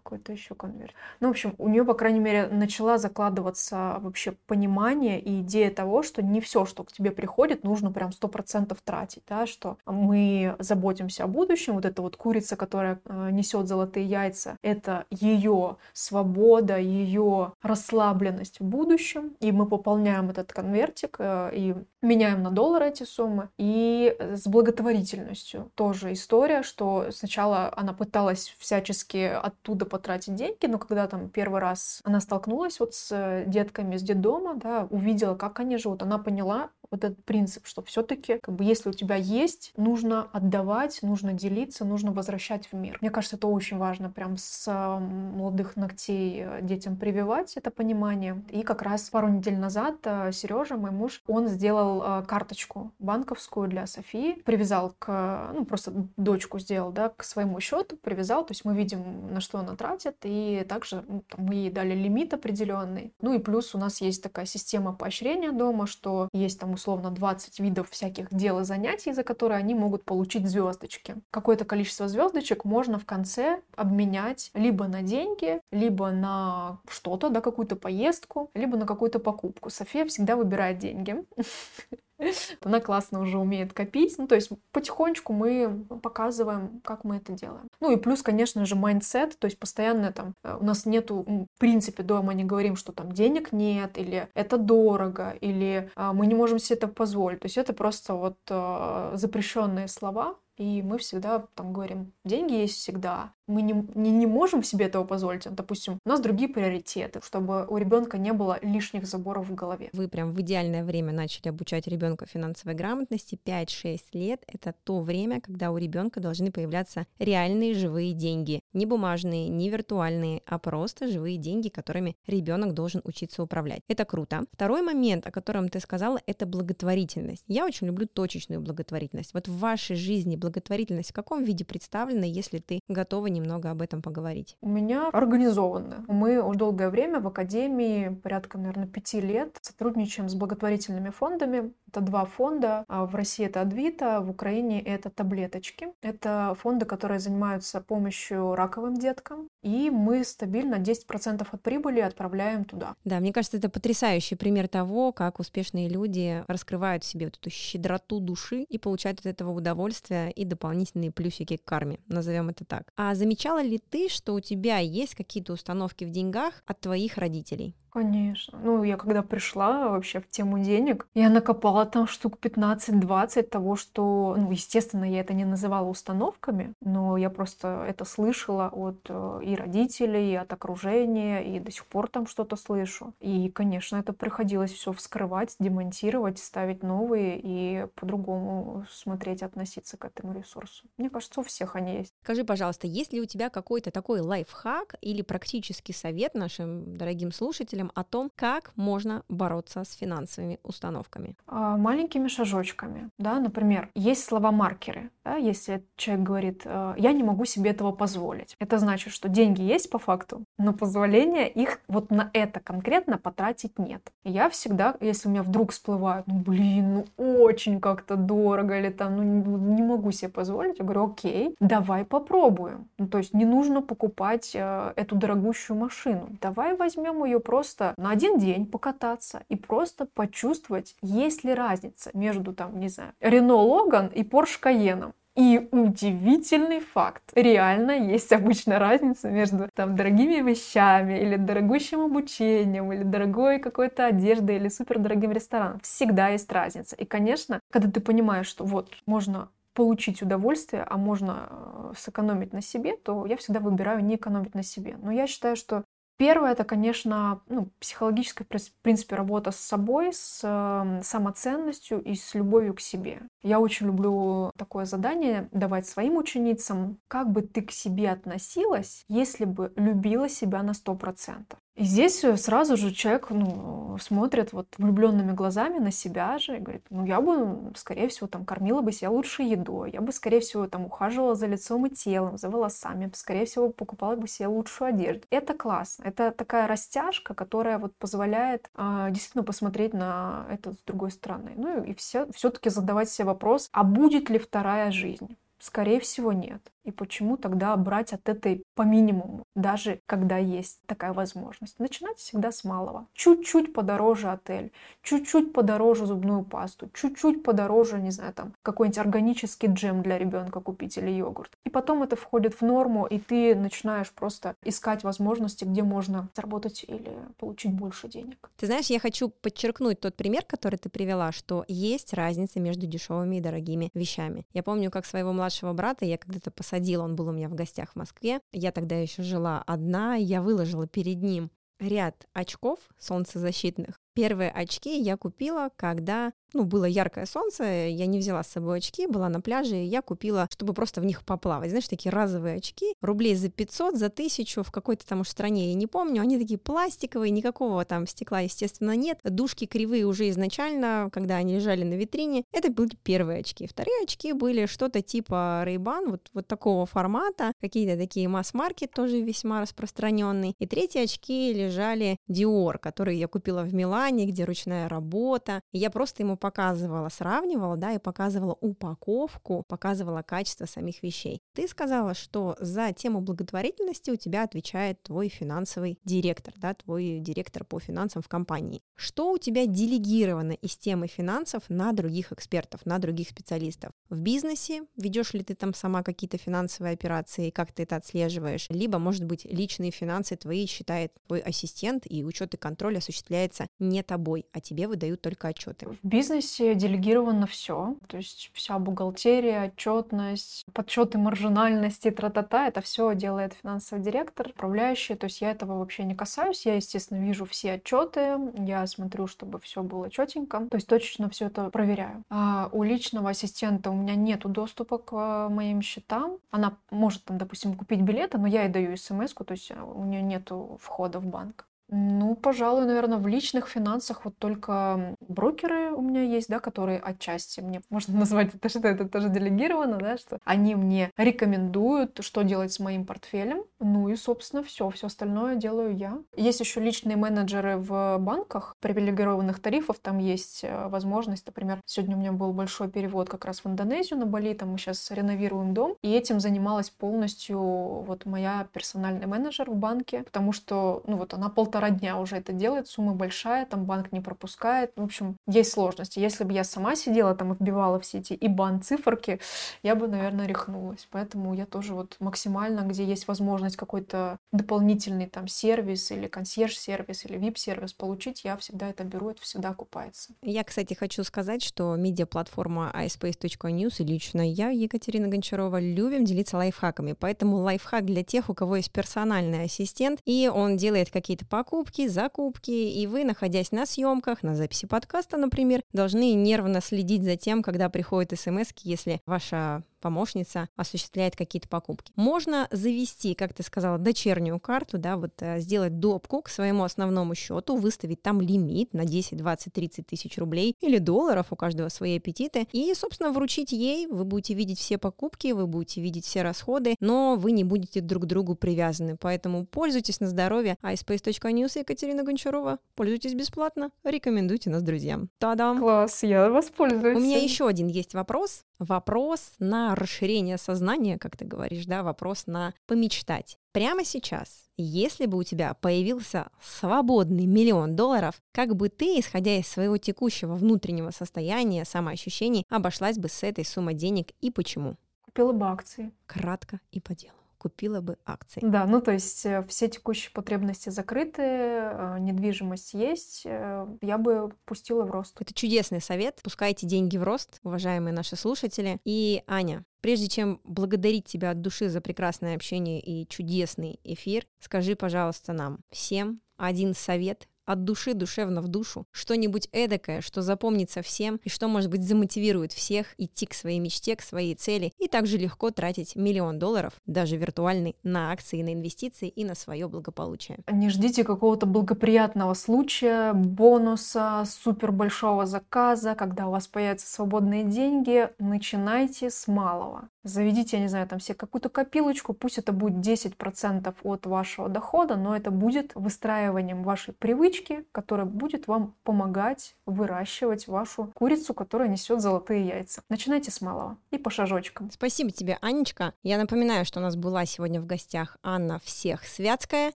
какой-то 0.08 0.32
еще 0.32 0.54
конверт. 0.54 0.94
Ну, 1.20 1.28
в 1.28 1.30
общем, 1.32 1.54
у 1.58 1.68
нее, 1.68 1.84
по 1.84 1.92
крайней 1.92 2.20
мере, 2.20 2.48
начала 2.48 2.96
закладываться 2.96 3.98
вообще 4.00 4.32
понимание 4.46 5.20
и 5.20 5.40
идея 5.42 5.70
того, 5.70 6.02
что 6.02 6.22
не 6.22 6.40
все, 6.40 6.64
что 6.64 6.82
к 6.82 6.92
тебе 6.92 7.10
приходит, 7.10 7.62
нужно 7.62 7.92
прям 7.92 8.12
сто 8.12 8.26
процентов 8.28 8.78
тратить, 8.82 9.22
да, 9.28 9.46
что 9.46 9.76
мы 9.84 10.56
заботимся 10.60 11.24
о 11.24 11.26
будущем, 11.26 11.74
вот 11.74 11.84
эта 11.84 12.00
вот 12.00 12.16
курица, 12.16 12.56
которая 12.56 13.00
э, 13.04 13.28
несет 13.32 13.68
золотые 13.68 14.06
яйца, 14.06 14.56
это 14.62 15.04
ее 15.10 15.76
свобода, 15.92 16.78
ее 16.78 17.52
расслабленность 17.60 18.60
в 18.60 18.64
будущем, 18.64 19.36
и 19.40 19.52
мы 19.52 19.66
пополняем 19.66 20.30
этот 20.30 20.54
конвертик 20.54 21.16
э, 21.18 21.50
и 21.52 21.74
меняем 22.02 22.42
на 22.42 22.50
доллары 22.50 22.88
эти 22.88 23.02
суммы, 23.02 23.48
и 23.58 24.16
с 24.18 24.46
благотворительностью 24.46 25.70
тоже 25.74 26.12
история, 26.12 26.62
что 26.62 27.10
сначала 27.10 27.72
она 27.76 27.92
пыталась 27.92 28.54
всячески 28.58 29.16
оттуда 29.16 29.84
потратить 29.86 30.34
деньги, 30.34 30.66
но 30.66 30.78
когда 30.78 31.06
там 31.06 31.28
первый 31.28 31.60
раз 31.60 32.00
она 32.04 32.20
столкнулась 32.20 32.80
вот 32.80 32.94
с 32.94 33.08
э, 33.10 33.44
детками 33.46 33.96
с 33.96 34.02
детдома, 34.02 34.54
да, 34.54 34.86
увидела, 34.90 35.34
как 35.34 35.60
они 35.60 35.76
живут, 35.76 36.02
она 36.02 36.18
поняла, 36.18 36.70
вот 36.90 37.04
этот 37.04 37.22
принцип, 37.24 37.66
что 37.66 37.82
все-таки, 37.82 38.38
как 38.38 38.54
бы, 38.54 38.64
если 38.64 38.90
у 38.90 38.92
тебя 38.92 39.16
есть, 39.16 39.72
нужно 39.76 40.28
отдавать, 40.32 41.00
нужно 41.02 41.32
делиться, 41.32 41.84
нужно 41.84 42.12
возвращать 42.12 42.66
в 42.70 42.74
мир. 42.74 42.98
Мне 43.00 43.10
кажется, 43.10 43.36
это 43.36 43.46
очень 43.46 43.78
важно, 43.78 44.10
прям 44.10 44.36
с 44.36 44.68
молодых 44.98 45.76
ногтей 45.76 46.42
э, 46.44 46.58
детям 46.62 46.96
прививать 46.96 47.56
это 47.56 47.70
понимание. 47.70 48.42
И 48.50 48.62
как 48.62 48.82
раз 48.82 49.08
пару 49.10 49.28
недель 49.28 49.58
назад 49.58 49.96
э, 50.04 50.32
Сережа, 50.32 50.76
мой 50.76 50.90
муж, 50.90 51.22
он 51.26 51.48
сделал 51.48 52.02
э, 52.02 52.24
карточку 52.26 52.92
банковскую 52.98 53.68
для 53.68 53.86
Софии, 53.86 54.32
привязал 54.44 54.94
к, 54.98 55.50
ну 55.54 55.64
просто 55.64 55.92
дочку 56.16 56.58
сделал, 56.58 56.92
да, 56.92 57.10
к 57.10 57.24
своему 57.24 57.60
счету, 57.60 57.96
привязал, 57.96 58.44
то 58.44 58.52
есть 58.52 58.64
мы 58.64 58.74
видим, 58.74 59.32
на 59.32 59.40
что 59.40 59.58
она 59.58 59.76
тратит, 59.76 60.16
и 60.22 60.64
также 60.68 61.04
ну, 61.06 61.22
там, 61.28 61.44
мы 61.44 61.54
ей 61.54 61.70
дали 61.70 61.94
лимит 61.94 62.34
определенный. 62.34 63.12
Ну 63.20 63.34
и 63.34 63.38
плюс 63.38 63.74
у 63.74 63.78
нас 63.78 64.00
есть 64.00 64.22
такая 64.22 64.46
система 64.46 64.92
поощрения 64.92 65.52
дома, 65.52 65.86
что 65.86 66.28
есть 66.32 66.58
там 66.58 66.77
условно 66.78 67.10
20 67.10 67.60
видов 67.60 67.90
всяких 67.90 68.32
дел 68.32 68.60
и 68.60 68.64
занятий, 68.64 69.12
за 69.12 69.22
которые 69.22 69.58
они 69.58 69.74
могут 69.74 70.04
получить 70.04 70.46
звездочки. 70.46 71.16
Какое-то 71.30 71.64
количество 71.64 72.08
звездочек 72.08 72.64
можно 72.64 72.98
в 72.98 73.04
конце 73.04 73.60
обменять 73.76 74.50
либо 74.54 74.86
на 74.86 75.02
деньги, 75.02 75.60
либо 75.72 76.10
на 76.10 76.80
что-то, 76.88 77.28
да, 77.28 77.40
какую-то 77.40 77.76
поездку, 77.76 78.50
либо 78.54 78.76
на 78.76 78.86
какую-то 78.86 79.18
покупку. 79.18 79.70
София 79.70 80.06
всегда 80.06 80.36
выбирает 80.36 80.78
деньги. 80.78 81.16
Она 82.64 82.80
классно 82.80 83.20
уже 83.20 83.38
умеет 83.38 83.72
копить. 83.72 84.16
Ну, 84.18 84.26
то 84.26 84.34
есть 84.34 84.50
потихонечку 84.72 85.32
мы 85.32 85.84
показываем, 86.02 86.80
как 86.84 87.04
мы 87.04 87.16
это 87.16 87.32
делаем. 87.32 87.68
Ну 87.80 87.92
и 87.92 87.96
плюс, 87.96 88.22
конечно 88.22 88.64
же, 88.66 88.74
mindset, 88.74 89.38
то 89.38 89.46
есть 89.46 89.58
постоянно 89.58 90.12
там 90.12 90.34
э, 90.42 90.56
у 90.60 90.64
нас 90.64 90.86
нету, 90.86 91.24
в 91.26 91.58
принципе, 91.58 92.02
дома 92.02 92.34
не 92.34 92.44
говорим, 92.44 92.76
что 92.76 92.92
там 92.92 93.12
денег 93.12 93.52
нет, 93.52 93.98
или 93.98 94.28
это 94.34 94.58
дорого, 94.58 95.30
или 95.40 95.90
а, 95.94 96.12
мы 96.12 96.26
не 96.26 96.34
можем 96.34 96.58
себе 96.58 96.76
это 96.76 96.88
позволить. 96.88 97.40
То 97.40 97.46
есть 97.46 97.58
это 97.58 97.72
просто 97.72 98.14
вот 98.14 98.38
э, 98.48 99.12
запрещенные 99.14 99.88
слова, 99.88 100.36
и 100.56 100.82
мы 100.82 100.98
всегда 100.98 101.46
там 101.54 101.72
говорим, 101.72 102.12
деньги 102.24 102.54
есть 102.54 102.76
всегда, 102.76 103.32
мы 103.48 103.62
не, 103.62 103.72
не, 103.94 104.10
не 104.10 104.26
можем 104.26 104.62
себе 104.62 104.86
этого 104.86 105.04
позволить. 105.04 105.44
Допустим, 105.50 105.98
у 106.04 106.08
нас 106.08 106.20
другие 106.20 106.48
приоритеты, 106.48 107.20
чтобы 107.24 107.66
у 107.66 107.76
ребенка 107.78 108.18
не 108.18 108.32
было 108.32 108.58
лишних 108.62 109.06
заборов 109.06 109.48
в 109.48 109.54
голове. 109.54 109.88
Вы 109.92 110.08
прям 110.08 110.30
в 110.30 110.40
идеальное 110.40 110.84
время 110.84 111.12
начали 111.12 111.48
обучать 111.48 111.86
ребенка 111.86 112.26
финансовой 112.26 112.74
грамотности. 112.74 113.38
5-6 113.44 114.00
лет— 114.12 114.44
это 114.46 114.74
то 114.84 115.00
время, 115.00 115.40
когда 115.40 115.70
у 115.70 115.78
ребенка 115.78 116.20
должны 116.20 116.52
появляться 116.52 117.06
реальные 117.18 117.74
живые 117.74 118.12
деньги. 118.12 118.60
Не 118.72 118.86
бумажные, 118.86 119.48
не 119.48 119.70
виртуальные, 119.70 120.42
а 120.46 120.58
просто 120.58 121.08
живые 121.08 121.38
деньги, 121.38 121.68
которыми 121.68 122.16
ребенок 122.26 122.74
должен 122.74 123.00
учиться 123.04 123.42
управлять. 123.42 123.80
Это 123.88 124.04
круто. 124.04 124.44
Второй 124.52 124.82
момент, 124.82 125.26
о 125.26 125.30
котором 125.30 125.68
ты 125.68 125.80
сказала, 125.80 126.20
это 126.26 126.46
благотворительность. 126.46 127.44
Я 127.46 127.64
очень 127.64 127.86
люблю 127.86 128.06
точечную 128.06 128.60
благотворительность. 128.60 129.32
Вот 129.34 129.48
в 129.48 129.58
вашей 129.58 129.96
жизни 129.96 130.36
благотворительность 130.36 131.10
в 131.10 131.14
каком 131.14 131.44
виде 131.44 131.64
представлена, 131.64 132.26
если 132.26 132.58
ты 132.58 132.80
готова 132.88 133.26
немного 133.38 133.70
об 133.70 133.82
этом 133.82 134.02
поговорить? 134.02 134.56
У 134.60 134.68
меня 134.68 135.08
организованно. 135.08 136.04
Мы 136.08 136.42
уже 136.42 136.58
долгое 136.58 136.90
время 136.90 137.20
в 137.20 137.26
Академии, 137.26 138.10
порядка, 138.22 138.58
наверное, 138.58 138.86
пяти 138.86 139.20
лет, 139.20 139.56
сотрудничаем 139.62 140.28
с 140.28 140.34
благотворительными 140.34 141.10
фондами. 141.10 141.72
Это 141.88 142.00
два 142.00 142.24
фонда. 142.26 142.84
А 142.88 143.06
в 143.06 143.14
России 143.14 143.46
это 143.46 143.62
Адвита, 143.62 144.20
в 144.20 144.30
Украине 144.30 144.82
это 144.82 145.08
таблеточки. 145.08 145.88
Это 146.02 146.54
фонды, 146.60 146.84
которые 146.84 147.20
занимаются 147.20 147.80
помощью 147.80 148.54
раковым 148.54 148.94
деткам. 148.94 149.48
И 149.62 149.90
мы 149.90 150.24
стабильно 150.24 150.76
10% 150.76 151.46
от 151.50 151.62
прибыли 151.62 152.00
отправляем 152.00 152.64
туда. 152.64 152.94
Да, 153.04 153.20
мне 153.20 153.32
кажется, 153.32 153.56
это 153.56 153.68
потрясающий 153.68 154.34
пример 154.34 154.68
того, 154.68 155.12
как 155.12 155.40
успешные 155.40 155.88
люди 155.88 156.44
раскрывают 156.48 157.04
в 157.04 157.06
себе 157.06 157.26
вот 157.26 157.36
эту 157.36 157.50
щедроту 157.50 158.20
души 158.20 158.64
и 158.68 158.78
получают 158.78 159.20
от 159.20 159.26
этого 159.26 159.52
удовольствие 159.52 160.30
и 160.32 160.44
дополнительные 160.44 161.10
плюсики 161.10 161.56
к 161.56 161.64
карме, 161.64 161.98
назовем 162.08 162.48
это 162.48 162.64
так. 162.64 162.92
А 162.96 163.14
замечала 163.28 163.62
ли 163.62 163.78
ты, 163.78 164.08
что 164.08 164.32
у 164.32 164.40
тебя 164.40 164.78
есть 164.78 165.14
какие-то 165.14 165.52
установки 165.52 166.04
в 166.04 166.10
деньгах 166.10 166.62
от 166.64 166.80
твоих 166.80 167.18
родителей? 167.18 167.74
Конечно. 167.98 168.60
Ну, 168.62 168.84
я 168.84 168.96
когда 168.96 169.22
пришла 169.22 169.88
вообще 169.88 170.20
в 170.20 170.28
тему 170.28 170.60
денег, 170.60 171.08
я 171.14 171.28
накопала 171.28 171.84
там 171.84 172.06
штук 172.06 172.38
15-20 172.40 173.42
того, 173.42 173.74
что, 173.74 174.36
ну, 174.38 174.52
естественно, 174.52 175.02
я 175.02 175.20
это 175.20 175.34
не 175.34 175.44
называла 175.44 175.88
установками, 175.88 176.74
но 176.80 177.16
я 177.16 177.28
просто 177.28 177.84
это 177.88 178.04
слышала 178.04 178.68
от 178.68 179.06
э, 179.08 179.40
и 179.42 179.56
родителей, 179.56 180.30
и 180.30 180.36
от 180.36 180.52
окружения, 180.52 181.40
и 181.40 181.58
до 181.58 181.72
сих 181.72 181.86
пор 181.86 182.08
там 182.08 182.28
что-то 182.28 182.54
слышу. 182.54 183.14
И, 183.18 183.50
конечно, 183.50 183.96
это 183.96 184.12
приходилось 184.12 184.70
все 184.70 184.92
вскрывать, 184.92 185.56
демонтировать, 185.58 186.38
ставить 186.38 186.84
новые 186.84 187.40
и 187.42 187.86
по-другому 187.96 188.86
смотреть, 188.92 189.42
относиться 189.42 189.96
к 189.96 190.04
этому 190.04 190.34
ресурсу. 190.34 190.84
Мне 190.98 191.10
кажется, 191.10 191.40
у 191.40 191.42
всех 191.42 191.74
они 191.74 191.96
есть. 191.96 192.14
Скажи, 192.22 192.44
пожалуйста, 192.44 192.86
есть 192.86 193.12
ли 193.12 193.20
у 193.20 193.26
тебя 193.26 193.50
какой-то 193.50 193.90
такой 193.90 194.20
лайфхак 194.20 194.94
или 195.00 195.22
практический 195.22 195.92
совет 195.92 196.34
нашим 196.34 196.96
дорогим 196.96 197.32
слушателям, 197.32 197.87
слушателям 197.88 197.92
о 197.94 198.04
том, 198.04 198.30
как 198.36 198.72
можно 198.76 199.22
бороться 199.28 199.84
с 199.84 199.92
финансовыми 199.92 200.58
установками. 200.62 201.36
А, 201.46 201.76
маленькими 201.76 202.28
шажочками, 202.28 203.10
да, 203.18 203.40
например, 203.40 203.88
есть 203.94 204.24
слова-маркеры, 204.24 205.10
да, 205.24 205.36
если 205.36 205.82
человек 205.96 206.26
говорит, 206.26 206.62
«Э, 206.64 206.94
я 206.98 207.12
не 207.12 207.22
могу 207.22 207.44
себе 207.44 207.70
этого 207.70 207.92
позволить. 207.92 208.56
Это 208.60 208.78
значит, 208.78 209.12
что 209.12 209.28
деньги 209.28 209.62
есть 209.62 209.90
по 209.90 209.98
факту, 209.98 210.44
но 210.58 210.72
позволения 210.72 211.48
их 211.48 211.80
вот 211.88 212.10
на 212.10 212.30
это 212.32 212.60
конкретно 212.60 213.18
потратить 213.18 213.78
нет. 213.78 214.00
Я 214.24 214.48
всегда, 214.48 214.94
если 215.00 215.28
у 215.28 215.32
меня 215.32 215.42
вдруг 215.42 215.70
всплывают, 215.70 216.26
ну 216.26 216.38
блин, 216.38 216.94
ну 216.94 217.04
очень 217.16 217.80
как-то 217.80 218.16
дорого 218.16 218.78
или 218.78 218.90
там, 218.90 219.16
ну 219.16 219.58
не 219.74 219.82
могу 219.82 220.12
себе 220.12 220.30
позволить, 220.30 220.78
я 220.78 220.84
говорю, 220.84 221.04
окей, 221.04 221.54
давай 221.60 222.04
попробуем. 222.04 222.88
Ну, 222.98 223.06
то 223.08 223.18
есть 223.18 223.34
не 223.34 223.44
нужно 223.44 223.82
покупать 223.82 224.52
э, 224.54 224.92
эту 224.96 225.16
дорогущую 225.16 225.76
машину. 225.78 226.28
Давай 226.40 226.76
возьмем 226.76 227.24
ее 227.24 227.38
просто 227.40 227.67
на 227.76 228.10
один 228.10 228.38
день 228.38 228.66
покататься 228.66 229.44
и 229.48 229.56
просто 229.56 230.06
почувствовать, 230.06 230.96
есть 231.02 231.44
ли 231.44 231.54
разница 231.54 232.10
между 232.14 232.52
там, 232.52 232.78
не 232.78 232.88
знаю, 232.88 233.12
Рено 233.20 233.56
Логан 233.56 234.08
и 234.08 234.22
Порш 234.22 234.58
Каеном. 234.58 235.14
И 235.36 235.68
удивительный 235.70 236.80
факт. 236.80 237.22
Реально 237.36 237.92
есть 237.92 238.32
обычно 238.32 238.80
разница 238.80 239.30
между 239.30 239.68
там 239.72 239.94
дорогими 239.94 240.42
вещами 240.50 241.20
или 241.20 241.36
дорогущим 241.36 242.00
обучением 242.00 242.92
или 242.92 243.04
дорогой 243.04 243.60
какой-то 243.60 244.06
одеждой 244.06 244.56
или 244.56 244.68
супердорогим 244.68 245.30
рестораном. 245.30 245.78
Всегда 245.78 246.26
есть 246.30 246.50
разница. 246.50 246.96
И, 246.96 247.04
конечно, 247.04 247.60
когда 247.70 247.88
ты 247.88 248.00
понимаешь, 248.00 248.48
что 248.48 248.64
вот 248.64 248.90
можно 249.06 249.48
получить 249.74 250.22
удовольствие, 250.22 250.82
а 250.82 250.96
можно 250.96 251.46
э, 251.48 251.92
сэкономить 251.96 252.52
на 252.52 252.60
себе, 252.60 252.96
то 252.96 253.24
я 253.24 253.36
всегда 253.36 253.60
выбираю 253.60 254.04
не 254.04 254.16
экономить 254.16 254.56
на 254.56 254.64
себе. 254.64 254.96
Но 255.00 255.12
я 255.12 255.28
считаю, 255.28 255.54
что 255.54 255.84
Первое 256.18 256.50
это, 256.50 256.64
конечно, 256.64 257.42
ну, 257.48 257.70
психологическая, 257.78 258.44
в 258.44 258.82
принципе, 258.82 259.14
работа 259.14 259.52
с 259.52 259.56
собой, 259.56 260.12
с 260.12 260.40
э, 260.42 261.00
самоценностью 261.04 262.02
и 262.02 262.16
с 262.16 262.34
любовью 262.34 262.74
к 262.74 262.80
себе. 262.80 263.22
Я 263.40 263.60
очень 263.60 263.86
люблю 263.86 264.50
такое 264.58 264.84
задание 264.84 265.48
давать 265.52 265.86
своим 265.86 266.16
ученицам, 266.16 266.98
как 267.06 267.30
бы 267.30 267.42
ты 267.42 267.62
к 267.62 267.70
себе 267.70 268.10
относилась, 268.10 269.04
если 269.08 269.44
бы 269.44 269.72
любила 269.76 270.28
себя 270.28 270.64
на 270.64 270.72
100%. 270.72 271.54
И 271.78 271.84
здесь 271.84 272.24
э, 272.24 272.36
сразу 272.36 272.76
же 272.76 272.90
человек 272.90 273.30
ну, 273.30 273.96
смотрит 274.00 274.52
вот 274.52 274.66
влюбленными 274.78 275.30
глазами 275.30 275.78
на 275.78 275.92
себя 275.92 276.36
же 276.40 276.56
и 276.56 276.60
говорит, 276.60 276.84
ну 276.90 277.06
я 277.06 277.20
бы, 277.20 277.72
скорее 277.76 278.08
всего, 278.08 278.26
там 278.26 278.44
кормила 278.44 278.80
бы 278.80 278.90
себя 278.90 279.10
лучшей 279.10 279.46
едой, 279.46 279.92
я 279.92 280.00
бы, 280.00 280.10
скорее 280.10 280.40
всего, 280.40 280.66
там 280.66 280.86
ухаживала 280.86 281.36
за 281.36 281.46
лицом 281.46 281.86
и 281.86 281.90
телом, 281.90 282.36
за 282.36 282.50
волосами, 282.50 283.08
скорее 283.14 283.44
всего, 283.44 283.70
покупала 283.70 284.16
бы 284.16 284.26
себе 284.26 284.48
лучшую 284.48 284.88
одежду. 284.88 285.22
Это 285.30 285.54
классно. 285.54 286.02
Это 286.02 286.32
такая 286.32 286.66
растяжка, 286.66 287.32
которая 287.34 287.78
вот 287.78 287.94
позволяет 287.94 288.68
э, 288.74 289.06
действительно 289.10 289.44
посмотреть 289.44 289.94
на 289.94 290.46
это 290.50 290.72
с 290.72 290.78
другой 290.84 291.12
стороны. 291.12 291.52
Ну 291.54 291.84
и 291.84 291.94
все, 291.94 292.26
все-таки 292.32 292.70
задавать 292.70 293.08
себе 293.08 293.26
вопрос, 293.26 293.68
а 293.70 293.84
будет 293.84 294.30
ли 294.30 294.40
вторая 294.40 294.90
жизнь? 294.90 295.36
Скорее 295.60 296.00
всего, 296.00 296.32
нет. 296.32 296.62
И 296.84 296.90
почему 296.90 297.36
тогда 297.36 297.76
брать 297.76 298.14
от 298.14 298.28
этой 298.30 298.62
по 298.74 298.80
минимуму, 298.80 299.44
даже 299.54 300.00
когда 300.06 300.38
есть 300.38 300.80
такая 300.86 301.12
возможность? 301.12 301.78
Начинать 301.78 302.16
всегда 302.16 302.50
с 302.50 302.64
малого. 302.64 303.06
Чуть-чуть 303.12 303.74
подороже 303.74 304.30
отель, 304.30 304.72
чуть-чуть 305.02 305.52
подороже 305.52 306.06
зубную 306.06 306.44
пасту, 306.44 306.88
чуть-чуть 306.94 307.42
подороже, 307.42 307.98
не 307.98 308.10
знаю, 308.10 308.32
там, 308.32 308.54
какой-нибудь 308.62 308.98
органический 308.98 309.68
джем 309.68 310.02
для 310.02 310.16
ребенка 310.16 310.60
купить 310.60 310.96
или 310.96 311.10
йогурт. 311.10 311.52
И 311.66 311.68
потом 311.68 312.02
это 312.02 312.16
входит 312.16 312.54
в 312.54 312.62
норму, 312.62 313.04
и 313.04 313.18
ты 313.18 313.54
начинаешь 313.54 314.10
просто 314.10 314.54
искать 314.64 315.04
возможности, 315.04 315.64
где 315.64 315.82
можно 315.82 316.30
заработать 316.34 316.86
или 316.88 317.12
получить 317.36 317.72
больше 317.72 318.08
денег. 318.08 318.50
Ты 318.56 318.64
знаешь, 318.64 318.86
я 318.86 318.98
хочу 318.98 319.28
подчеркнуть 319.28 320.00
тот 320.00 320.16
пример, 320.16 320.44
который 320.46 320.76
ты 320.76 320.88
привела, 320.88 321.32
что 321.32 321.66
есть 321.68 322.14
разница 322.14 322.60
между 322.60 322.86
дешевыми 322.86 323.36
и 323.36 323.40
дорогими 323.40 323.90
вещами. 323.92 324.46
Я 324.54 324.62
помню, 324.62 324.90
как 324.90 325.04
своего 325.04 325.34
младшего 325.34 325.47
брата 325.74 326.04
я 326.04 326.18
когда-то 326.18 326.50
посадила 326.50 327.04
он 327.04 327.16
был 327.16 327.28
у 327.28 327.32
меня 327.32 327.48
в 327.48 327.54
гостях 327.54 327.92
в 327.92 327.96
Москве. 327.96 328.40
Я 328.52 328.72
тогда 328.72 328.96
еще 328.96 329.22
жила 329.22 329.62
одна, 329.66 330.14
я 330.14 330.42
выложила 330.42 330.86
перед 330.86 331.22
ним 331.22 331.50
ряд 331.80 332.26
очков 332.32 332.78
солнцезащитных. 332.98 334.00
Первые 334.18 334.50
очки 334.50 335.00
я 335.00 335.16
купила, 335.16 335.70
когда 335.76 336.32
ну, 336.54 336.64
было 336.64 336.86
яркое 336.86 337.26
солнце, 337.26 337.64
я 337.64 338.06
не 338.06 338.18
взяла 338.18 338.42
с 338.42 338.48
собой 338.48 338.78
очки, 338.78 339.06
была 339.06 339.28
на 339.28 339.40
пляже, 339.40 339.76
и 339.76 339.84
я 339.84 340.02
купила, 340.02 340.48
чтобы 340.50 340.72
просто 340.72 341.00
в 341.00 341.04
них 341.04 341.22
поплавать. 341.24 341.70
Знаешь, 341.70 341.88
такие 341.88 342.10
разовые 342.10 342.56
очки, 342.56 342.94
рублей 343.00 343.34
за 343.34 343.50
500, 343.50 343.96
за 343.96 344.06
1000 344.06 344.62
в 344.62 344.72
какой-то 344.72 345.06
там 345.06 345.20
уж 345.20 345.28
стране, 345.28 345.68
я 345.68 345.74
не 345.74 345.86
помню, 345.86 346.22
они 346.22 346.38
такие 346.38 346.58
пластиковые, 346.58 347.30
никакого 347.30 347.84
там 347.84 348.06
стекла, 348.06 348.40
естественно, 348.40 348.96
нет. 348.96 349.18
Душки 349.22 349.66
кривые 349.66 350.04
уже 350.06 350.28
изначально, 350.30 351.10
когда 351.12 351.36
они 351.36 351.56
лежали 351.56 351.84
на 351.84 351.94
витрине. 351.94 352.44
Это 352.52 352.72
были 352.72 352.96
первые 353.02 353.40
очки. 353.40 353.66
Вторые 353.66 354.02
очки 354.02 354.32
были 354.32 354.66
что-то 354.66 355.02
типа 355.02 355.62
Ray-Ban, 355.66 356.10
вот, 356.10 356.28
вот 356.32 356.46
такого 356.46 356.86
формата, 356.86 357.52
какие-то 357.60 357.98
такие 357.98 358.26
масс-маркет 358.28 358.92
тоже 358.92 359.20
весьма 359.20 359.60
распространенные. 359.60 360.54
И 360.58 360.66
третьи 360.66 361.02
очки 361.02 361.52
лежали 361.52 362.16
Dior, 362.30 362.78
которые 362.78 363.18
я 363.18 363.28
купила 363.28 363.62
в 363.62 363.74
Милане, 363.74 364.07
где 364.10 364.44
ручная 364.44 364.88
работа. 364.88 365.60
И 365.72 365.78
я 365.78 365.90
просто 365.90 366.22
ему 366.22 366.36
показывала, 366.36 367.08
сравнивала, 367.08 367.76
да, 367.76 367.92
и 367.92 367.98
показывала 367.98 368.56
упаковку, 368.60 369.64
показывала 369.68 370.22
качество 370.22 370.66
самих 370.66 371.02
вещей. 371.02 371.42
Ты 371.54 371.68
сказала, 371.68 372.14
что 372.14 372.56
за 372.60 372.92
тему 372.92 373.20
благотворительности 373.20 374.10
у 374.10 374.16
тебя 374.16 374.44
отвечает 374.44 375.02
твой 375.02 375.28
финансовый 375.28 375.98
директор, 376.04 376.54
да, 376.56 376.74
твой 376.74 377.18
директор 377.20 377.64
по 377.64 377.78
финансам 377.80 378.22
в 378.22 378.28
компании. 378.28 378.82
Что 378.94 379.32
у 379.32 379.38
тебя 379.38 379.66
делегировано 379.66 380.52
из 380.52 380.76
темы 380.76 381.06
финансов 381.06 381.62
на 381.68 381.92
других 381.92 382.32
экспертов, 382.32 382.84
на 382.84 382.98
других 382.98 383.28
специалистов? 383.28 383.92
В 384.08 384.20
бизнесе 384.20 384.82
ведешь 384.96 385.34
ли 385.34 385.42
ты 385.42 385.54
там 385.54 385.74
сама 385.74 386.02
какие-то 386.02 386.38
финансовые 386.38 386.94
операции, 386.94 387.50
как 387.50 387.72
ты 387.72 387.84
это 387.84 387.96
отслеживаешь? 387.96 388.66
Либо, 388.70 388.98
может 388.98 389.24
быть, 389.24 389.44
личные 389.44 389.90
финансы 389.90 390.36
твои 390.36 390.66
считает 390.66 391.12
твой 391.26 391.40
ассистент, 391.40 392.04
и 392.08 392.24
учет 392.24 392.54
и 392.54 392.56
контроль 392.56 392.98
осуществляется 392.98 393.66
не 393.78 393.97
тобой, 394.02 394.46
а 394.52 394.60
тебе 394.60 394.86
выдают 394.88 395.20
только 395.20 395.48
отчеты. 395.48 395.86
В 395.86 395.98
бизнесе 396.02 396.74
делегировано 396.74 397.46
все. 397.46 397.96
То 398.06 398.16
есть 398.16 398.50
вся 398.54 398.78
бухгалтерия, 398.78 399.66
отчетность, 399.66 400.64
подсчеты 400.72 401.18
маржинальности, 401.18 402.10
тра-та-та, 402.10 402.68
это 402.68 402.80
все 402.80 403.14
делает 403.14 403.54
финансовый 403.54 404.02
директор, 404.02 404.48
управляющий. 404.48 405.14
То 405.14 405.26
есть 405.26 405.40
я 405.40 405.50
этого 405.50 405.78
вообще 405.78 406.04
не 406.04 406.14
касаюсь. 406.14 406.66
Я, 406.66 406.74
естественно, 406.74 407.24
вижу 407.24 407.44
все 407.44 407.72
отчеты, 407.72 408.38
я 408.54 408.86
смотрю, 408.86 409.26
чтобы 409.26 409.58
все 409.60 409.82
было 409.82 410.10
четенько. 410.10 410.66
То 410.68 410.76
есть 410.76 410.86
точечно 410.86 411.28
все 411.30 411.46
это 411.46 411.70
проверяю. 411.70 412.22
А 412.30 412.68
у 412.72 412.82
личного 412.82 413.30
ассистента 413.30 413.90
у 413.90 413.94
меня 413.94 414.14
нет 414.14 414.40
доступа 414.40 414.98
к 414.98 415.12
э, 415.12 415.48
моим 415.52 415.82
счетам. 415.82 416.38
Она 416.50 416.76
может 416.90 417.24
там, 417.24 417.38
допустим, 417.38 417.74
купить 417.74 418.00
билеты, 418.00 418.38
но 418.38 418.46
я 418.46 418.62
ей 418.64 418.68
даю 418.70 418.96
смс 418.96 419.34
то 419.34 419.52
есть 419.52 419.70
у 419.70 420.04
нее 420.04 420.22
нет 420.22 420.50
входа 420.78 421.20
в 421.20 421.26
банк. 421.26 421.67
Ну, 421.90 422.34
пожалуй, 422.36 422.86
наверное, 422.86 423.18
в 423.18 423.26
личных 423.26 423.68
финансах 423.68 424.24
вот 424.24 424.36
только 424.38 425.16
брокеры 425.20 425.90
у 425.92 426.02
меня 426.02 426.22
есть, 426.22 426.48
да, 426.48 426.60
которые 426.60 426.98
отчасти 426.98 427.60
мне 427.60 427.80
можно 427.88 428.18
назвать 428.18 428.54
это, 428.54 428.68
что 428.68 428.86
это 428.86 429.08
тоже 429.08 429.28
делегировано, 429.28 429.96
да, 429.96 430.18
что 430.18 430.38
они 430.44 430.74
мне 430.74 431.10
рекомендуют, 431.16 432.18
что 432.20 432.42
делать 432.42 432.72
с 432.72 432.80
моим 432.80 433.06
портфелем. 433.06 433.64
Ну 433.80 434.08
и, 434.08 434.16
собственно, 434.16 434.62
все, 434.62 434.90
все 434.90 435.06
остальное 435.06 435.56
делаю 435.56 435.96
я. 435.96 436.18
Есть 436.36 436.60
еще 436.60 436.80
личные 436.80 437.16
менеджеры 437.16 437.78
в 437.78 438.18
банках 438.18 438.76
привилегированных 438.80 439.60
тарифов, 439.60 439.98
там 439.98 440.18
есть 440.18 440.64
э, 440.64 440.88
возможность, 440.88 441.46
например, 441.46 441.80
сегодня 441.86 442.16
у 442.16 442.20
меня 442.20 442.32
был 442.32 442.52
большой 442.52 442.88
перевод 442.88 443.28
как 443.28 443.44
раз 443.44 443.60
в 443.60 443.66
Индонезию 443.66 444.18
на 444.18 444.26
Бали, 444.26 444.54
там 444.54 444.70
мы 444.70 444.78
сейчас 444.78 445.10
реновируем 445.10 445.74
дом, 445.74 445.96
и 446.02 446.12
этим 446.12 446.40
занималась 446.40 446.90
полностью 446.90 447.58
вот 447.58 448.26
моя 448.26 448.66
персональный 448.72 449.26
менеджер 449.26 449.70
в 449.70 449.74
банке, 449.74 450.22
потому 450.24 450.52
что, 450.52 451.02
ну 451.06 451.16
вот 451.16 451.34
она 451.34 451.48
полтора 451.48 451.77
полтора 451.78 451.90
дня 451.96 452.18
уже 452.18 452.36
это 452.36 452.52
делает, 452.52 452.88
сумма 452.88 453.14
большая, 453.14 453.64
там 453.64 453.84
банк 453.84 454.10
не 454.12 454.20
пропускает. 454.20 454.92
В 454.96 455.02
общем, 455.02 455.36
есть 455.46 455.72
сложности. 455.72 456.18
Если 456.18 456.44
бы 456.44 456.52
я 456.52 456.64
сама 456.64 456.96
сидела 456.96 457.34
там 457.34 457.52
и 457.52 457.56
вбивала 457.56 458.00
все 458.00 458.18
эти 458.18 458.36
ИБАН 458.40 458.82
циферки, 458.82 459.40
я 459.82 459.94
бы, 459.94 460.08
наверное, 460.08 460.46
рехнулась. 460.46 461.06
Поэтому 461.10 461.54
я 461.54 461.66
тоже 461.66 461.94
вот 461.94 462.16
максимально, 462.20 462.80
где 462.80 463.04
есть 463.04 463.28
возможность 463.28 463.76
какой-то 463.76 464.38
дополнительный 464.52 465.26
там 465.26 465.46
сервис 465.46 466.10
или 466.10 466.26
консьерж-сервис 466.26 467.24
или 467.24 467.38
VIP-сервис 467.38 467.92
получить, 467.92 468.44
я 468.44 468.56
всегда 468.56 468.90
это 468.90 469.04
беру, 469.04 469.30
это 469.30 469.42
всегда 469.42 469.70
окупается. 469.70 470.32
Я, 470.42 470.64
кстати, 470.64 470.94
хочу 470.94 471.22
сказать, 471.22 471.62
что 471.62 471.94
медиаплатформа 471.96 472.90
iSpace.news 472.94 473.94
и 473.98 474.04
лично 474.04 474.40
я, 474.40 474.70
Екатерина 474.70 475.28
Гончарова, 475.28 475.80
любим 475.80 476.24
делиться 476.24 476.56
лайфхаками. 476.56 477.12
Поэтому 477.12 477.58
лайфхак 477.58 478.04
для 478.04 478.24
тех, 478.24 478.50
у 478.50 478.54
кого 478.54 478.76
есть 478.76 478.90
персональный 478.90 479.64
ассистент, 479.64 480.20
и 480.24 480.50
он 480.52 480.76
делает 480.76 481.10
какие-то 481.10 481.46
покупки, 481.46 481.67
покупки, 481.68 482.08
закупки, 482.08 482.70
и 482.70 483.06
вы, 483.06 483.24
находясь 483.24 483.72
на 483.72 483.84
съемках, 483.84 484.42
на 484.42 484.56
записи 484.56 484.86
подкаста, 484.86 485.36
например, 485.36 485.82
должны 485.92 486.32
нервно 486.32 486.80
следить 486.80 487.24
за 487.24 487.36
тем, 487.36 487.62
когда 487.62 487.90
приходят 487.90 488.38
смс, 488.38 488.70
если 488.84 489.20
ваша 489.26 489.82
помощница 490.00 490.68
осуществляет 490.76 491.36
какие-то 491.36 491.68
покупки. 491.68 492.12
Можно 492.16 492.68
завести, 492.70 493.34
как 493.34 493.54
ты 493.54 493.62
сказала, 493.62 493.98
дочернюю 493.98 494.60
карту, 494.60 494.98
да, 494.98 495.16
вот 495.16 495.32
э, 495.40 495.60
сделать 495.60 495.98
допку 495.98 496.42
к 496.42 496.48
своему 496.48 496.84
основному 496.84 497.34
счету, 497.34 497.76
выставить 497.76 498.22
там 498.22 498.40
лимит 498.40 498.94
на 498.94 499.04
10, 499.04 499.36
20, 499.36 499.72
30 499.72 500.06
тысяч 500.06 500.38
рублей 500.38 500.76
или 500.80 500.98
долларов, 500.98 501.46
у 501.50 501.56
каждого 501.56 501.88
свои 501.88 502.16
аппетиты, 502.16 502.66
и, 502.72 502.92
собственно, 502.94 503.32
вручить 503.32 503.72
ей, 503.72 504.06
вы 504.06 504.24
будете 504.24 504.54
видеть 504.54 504.78
все 504.78 504.98
покупки, 504.98 505.52
вы 505.52 505.66
будете 505.66 506.00
видеть 506.00 506.24
все 506.24 506.42
расходы, 506.42 506.96
но 507.00 507.36
вы 507.36 507.52
не 507.52 507.64
будете 507.64 508.00
друг 508.00 508.24
к 508.24 508.26
другу 508.26 508.54
привязаны, 508.54 509.16
поэтому 509.16 509.66
пользуйтесь 509.66 510.20
на 510.20 510.26
здоровье. 510.28 510.76
iSpace.news 510.82 511.78
Екатерина 511.78 512.22
Гончарова. 512.22 512.78
Пользуйтесь 512.94 513.34
бесплатно, 513.34 513.90
рекомендуйте 514.04 514.70
нас 514.70 514.82
друзьям. 514.82 515.28
Та-дам! 515.38 515.78
Класс, 515.78 516.22
я 516.22 516.50
воспользуюсь. 516.50 517.16
У 517.16 517.20
меня 517.20 517.38
еще 517.38 517.66
один 517.66 517.88
есть 517.88 518.14
вопрос. 518.14 518.64
Вопрос 518.78 519.54
на 519.58 519.87
расширение 519.94 520.58
сознания, 520.58 521.18
как 521.18 521.36
ты 521.36 521.44
говоришь, 521.44 521.86
да, 521.86 522.02
вопрос 522.02 522.46
на 522.46 522.74
помечтать. 522.86 523.58
Прямо 523.72 524.04
сейчас, 524.04 524.68
если 524.76 525.26
бы 525.26 525.38
у 525.38 525.42
тебя 525.42 525.74
появился 525.74 526.48
свободный 526.62 527.46
миллион 527.46 527.96
долларов, 527.96 528.40
как 528.52 528.76
бы 528.76 528.88
ты, 528.88 529.20
исходя 529.20 529.56
из 529.56 529.66
своего 529.66 529.98
текущего 529.98 530.54
внутреннего 530.54 531.10
состояния, 531.10 531.84
самоощущений, 531.84 532.64
обошлась 532.68 533.18
бы 533.18 533.28
с 533.28 533.42
этой 533.42 533.64
суммой 533.64 533.94
денег 533.94 534.32
и 534.40 534.50
почему? 534.50 534.96
Купила 535.22 535.52
бы 535.52 535.66
акции. 535.66 536.12
Кратко 536.26 536.80
и 536.90 537.00
по 537.00 537.14
делу 537.14 537.38
купила 537.58 538.00
бы 538.00 538.16
акции. 538.24 538.60
Да, 538.62 538.86
ну 538.86 539.00
то 539.00 539.12
есть 539.12 539.44
э, 539.44 539.64
все 539.68 539.88
текущие 539.88 540.30
потребности 540.32 540.88
закрыты, 540.88 541.42
э, 541.42 542.16
недвижимость 542.20 542.94
есть, 542.94 543.42
э, 543.44 543.86
я 544.00 544.18
бы 544.18 544.50
пустила 544.64 545.04
в 545.04 545.10
рост. 545.10 545.36
Это 545.40 545.52
чудесный 545.52 546.00
совет. 546.00 546.40
Пускайте 546.42 546.86
деньги 546.86 547.18
в 547.18 547.24
рост, 547.24 547.60
уважаемые 547.62 548.14
наши 548.14 548.36
слушатели. 548.36 548.98
И, 549.04 549.42
Аня, 549.46 549.84
Прежде 550.00 550.28
чем 550.28 550.60
благодарить 550.62 551.24
тебя 551.24 551.50
от 551.50 551.60
души 551.60 551.88
за 551.88 552.00
прекрасное 552.00 552.54
общение 552.54 553.00
и 553.00 553.26
чудесный 553.28 553.98
эфир, 554.04 554.46
скажи, 554.60 554.94
пожалуйста, 554.94 555.52
нам 555.52 555.80
всем 555.90 556.40
один 556.56 556.94
совет 556.94 557.48
от 557.68 557.84
души 557.84 558.14
душевно 558.14 558.62
в 558.62 558.68
душу, 558.68 559.06
что-нибудь 559.12 559.68
эдакое, 559.72 560.22
что 560.22 560.40
запомнится 560.40 561.02
всем 561.02 561.38
и 561.44 561.50
что, 561.50 561.68
может 561.68 561.90
быть, 561.90 562.02
замотивирует 562.02 562.72
всех 562.72 563.08
идти 563.18 563.44
к 563.44 563.52
своей 563.52 563.78
мечте, 563.78 564.16
к 564.16 564.22
своей 564.22 564.54
цели 564.54 564.92
и 564.98 565.06
также 565.06 565.36
легко 565.36 565.70
тратить 565.70 566.16
миллион 566.16 566.58
долларов, 566.58 566.94
даже 567.06 567.36
виртуальный, 567.36 567.94
на 568.02 568.32
акции, 568.32 568.62
на 568.62 568.72
инвестиции 568.72 569.28
и 569.28 569.44
на 569.44 569.54
свое 569.54 569.86
благополучие. 569.86 570.60
Не 570.72 570.88
ждите 570.88 571.24
какого-то 571.24 571.66
благоприятного 571.66 572.54
случая, 572.54 573.34
бонуса, 573.34 574.44
супер 574.46 574.90
большого 574.90 575.44
заказа, 575.44 576.14
когда 576.14 576.48
у 576.48 576.52
вас 576.52 576.66
появятся 576.66 577.06
свободные 577.06 577.64
деньги, 577.64 578.30
начинайте 578.38 579.28
с 579.28 579.46
малого. 579.46 580.08
Заведите, 580.24 580.76
я 580.76 580.82
не 580.82 580.88
знаю, 580.88 581.06
там 581.06 581.20
себе 581.20 581.34
какую-то 581.34 581.68
копилочку, 581.68 582.34
пусть 582.34 582.58
это 582.58 582.72
будет 582.72 583.06
10% 583.06 583.94
от 584.02 584.26
вашего 584.26 584.68
дохода, 584.68 585.16
но 585.16 585.34
это 585.34 585.50
будет 585.50 585.92
выстраиванием 585.94 586.82
вашей 586.82 587.14
привычки, 587.14 587.57
которая 587.92 588.26
будет 588.26 588.66
вам 588.66 588.94
помогать 589.04 589.76
выращивать 589.86 590.66
вашу 590.68 591.10
курицу, 591.14 591.54
которая 591.54 591.88
несет 591.88 592.20
золотые 592.20 592.66
яйца. 592.66 593.02
Начинайте 593.08 593.50
с 593.50 593.60
малого 593.60 593.96
и 594.10 594.18
по 594.18 594.30
шажочкам. 594.30 594.90
Спасибо 594.90 595.30
тебе, 595.30 595.58
Анечка. 595.60 596.12
Я 596.22 596.38
напоминаю, 596.38 596.84
что 596.84 597.00
у 597.00 597.02
нас 597.02 597.16
была 597.16 597.46
сегодня 597.46 597.80
в 597.80 597.86
гостях 597.86 598.36
Анна 598.42 598.80
Всех 598.84 599.24
Святская, 599.24 599.92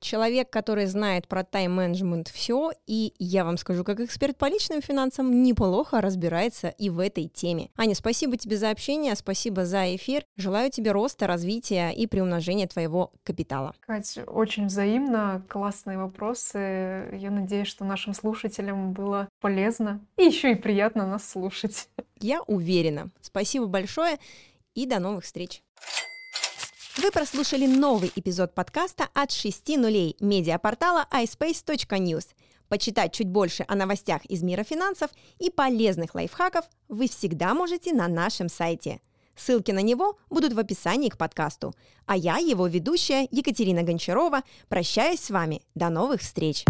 человек, 0.00 0.50
который 0.50 0.86
знает 0.86 1.28
про 1.28 1.44
тайм-менеджмент 1.44 2.28
все, 2.28 2.72
и 2.86 3.14
я 3.18 3.44
вам 3.44 3.56
скажу, 3.58 3.84
как 3.84 4.00
эксперт 4.00 4.36
по 4.36 4.46
личным 4.46 4.80
финансам, 4.80 5.42
неплохо 5.42 6.00
разбирается 6.00 6.68
и 6.68 6.90
в 6.90 6.98
этой 6.98 7.28
теме. 7.28 7.70
Аня, 7.76 7.94
спасибо 7.94 8.36
тебе 8.36 8.56
за 8.56 8.70
общение, 8.70 9.14
спасибо 9.14 9.64
за 9.64 9.94
эфир. 9.96 10.24
Желаю 10.36 10.70
тебе 10.70 10.92
роста, 10.92 11.26
развития 11.26 11.90
и 11.90 12.06
приумножения 12.06 12.66
твоего 12.66 13.12
капитала. 13.22 13.74
Катя, 13.80 14.24
очень 14.24 14.66
взаимно, 14.66 15.44
классные 15.48 15.98
вопросы. 15.98 17.08
Я 17.12 17.30
надеюсь, 17.30 17.51
что 17.64 17.84
нашим 17.84 18.14
слушателям 18.14 18.92
было 18.92 19.28
полезно 19.40 20.00
и 20.16 20.24
еще 20.24 20.53
и 20.53 20.55
приятно 20.55 21.07
нас 21.07 21.28
слушать. 21.28 21.88
Я 22.18 22.42
уверена. 22.42 23.11
Спасибо 23.20 23.66
большое 23.66 24.18
и 24.74 24.86
до 24.86 24.98
новых 24.98 25.24
встреч. 25.24 25.62
Вы 26.96 27.11
прослушали 27.11 27.66
новый 27.66 28.12
эпизод 28.14 28.55
подкаста 28.55 29.09
от 29.14 29.30
6 29.30 29.76
нулей 29.76 30.16
медиапортала 30.20 31.07
iSpace.news. 31.11 32.28
Почитать 32.68 33.12
чуть 33.12 33.28
больше 33.28 33.64
о 33.68 33.74
новостях 33.74 34.24
из 34.26 34.42
мира 34.42 34.64
финансов 34.64 35.11
и 35.38 35.50
полезных 35.50 36.14
лайфхаков 36.14 36.64
вы 36.88 37.09
всегда 37.09 37.55
можете 37.55 37.92
на 37.92 38.09
нашем 38.09 38.48
сайте– 38.48 39.00
Ссылки 39.36 39.70
на 39.70 39.80
него 39.80 40.18
будут 40.30 40.53
в 40.53 40.59
описании 40.59 41.09
к 41.09 41.18
подкасту. 41.18 41.74
А 42.07 42.16
я, 42.16 42.36
его 42.36 42.66
ведущая 42.66 43.26
Екатерина 43.30 43.82
Гончарова, 43.82 44.42
прощаюсь 44.68 45.20
с 45.20 45.30
вами. 45.30 45.62
До 45.74 45.88
новых 45.88 46.20
встреч! 46.20 46.64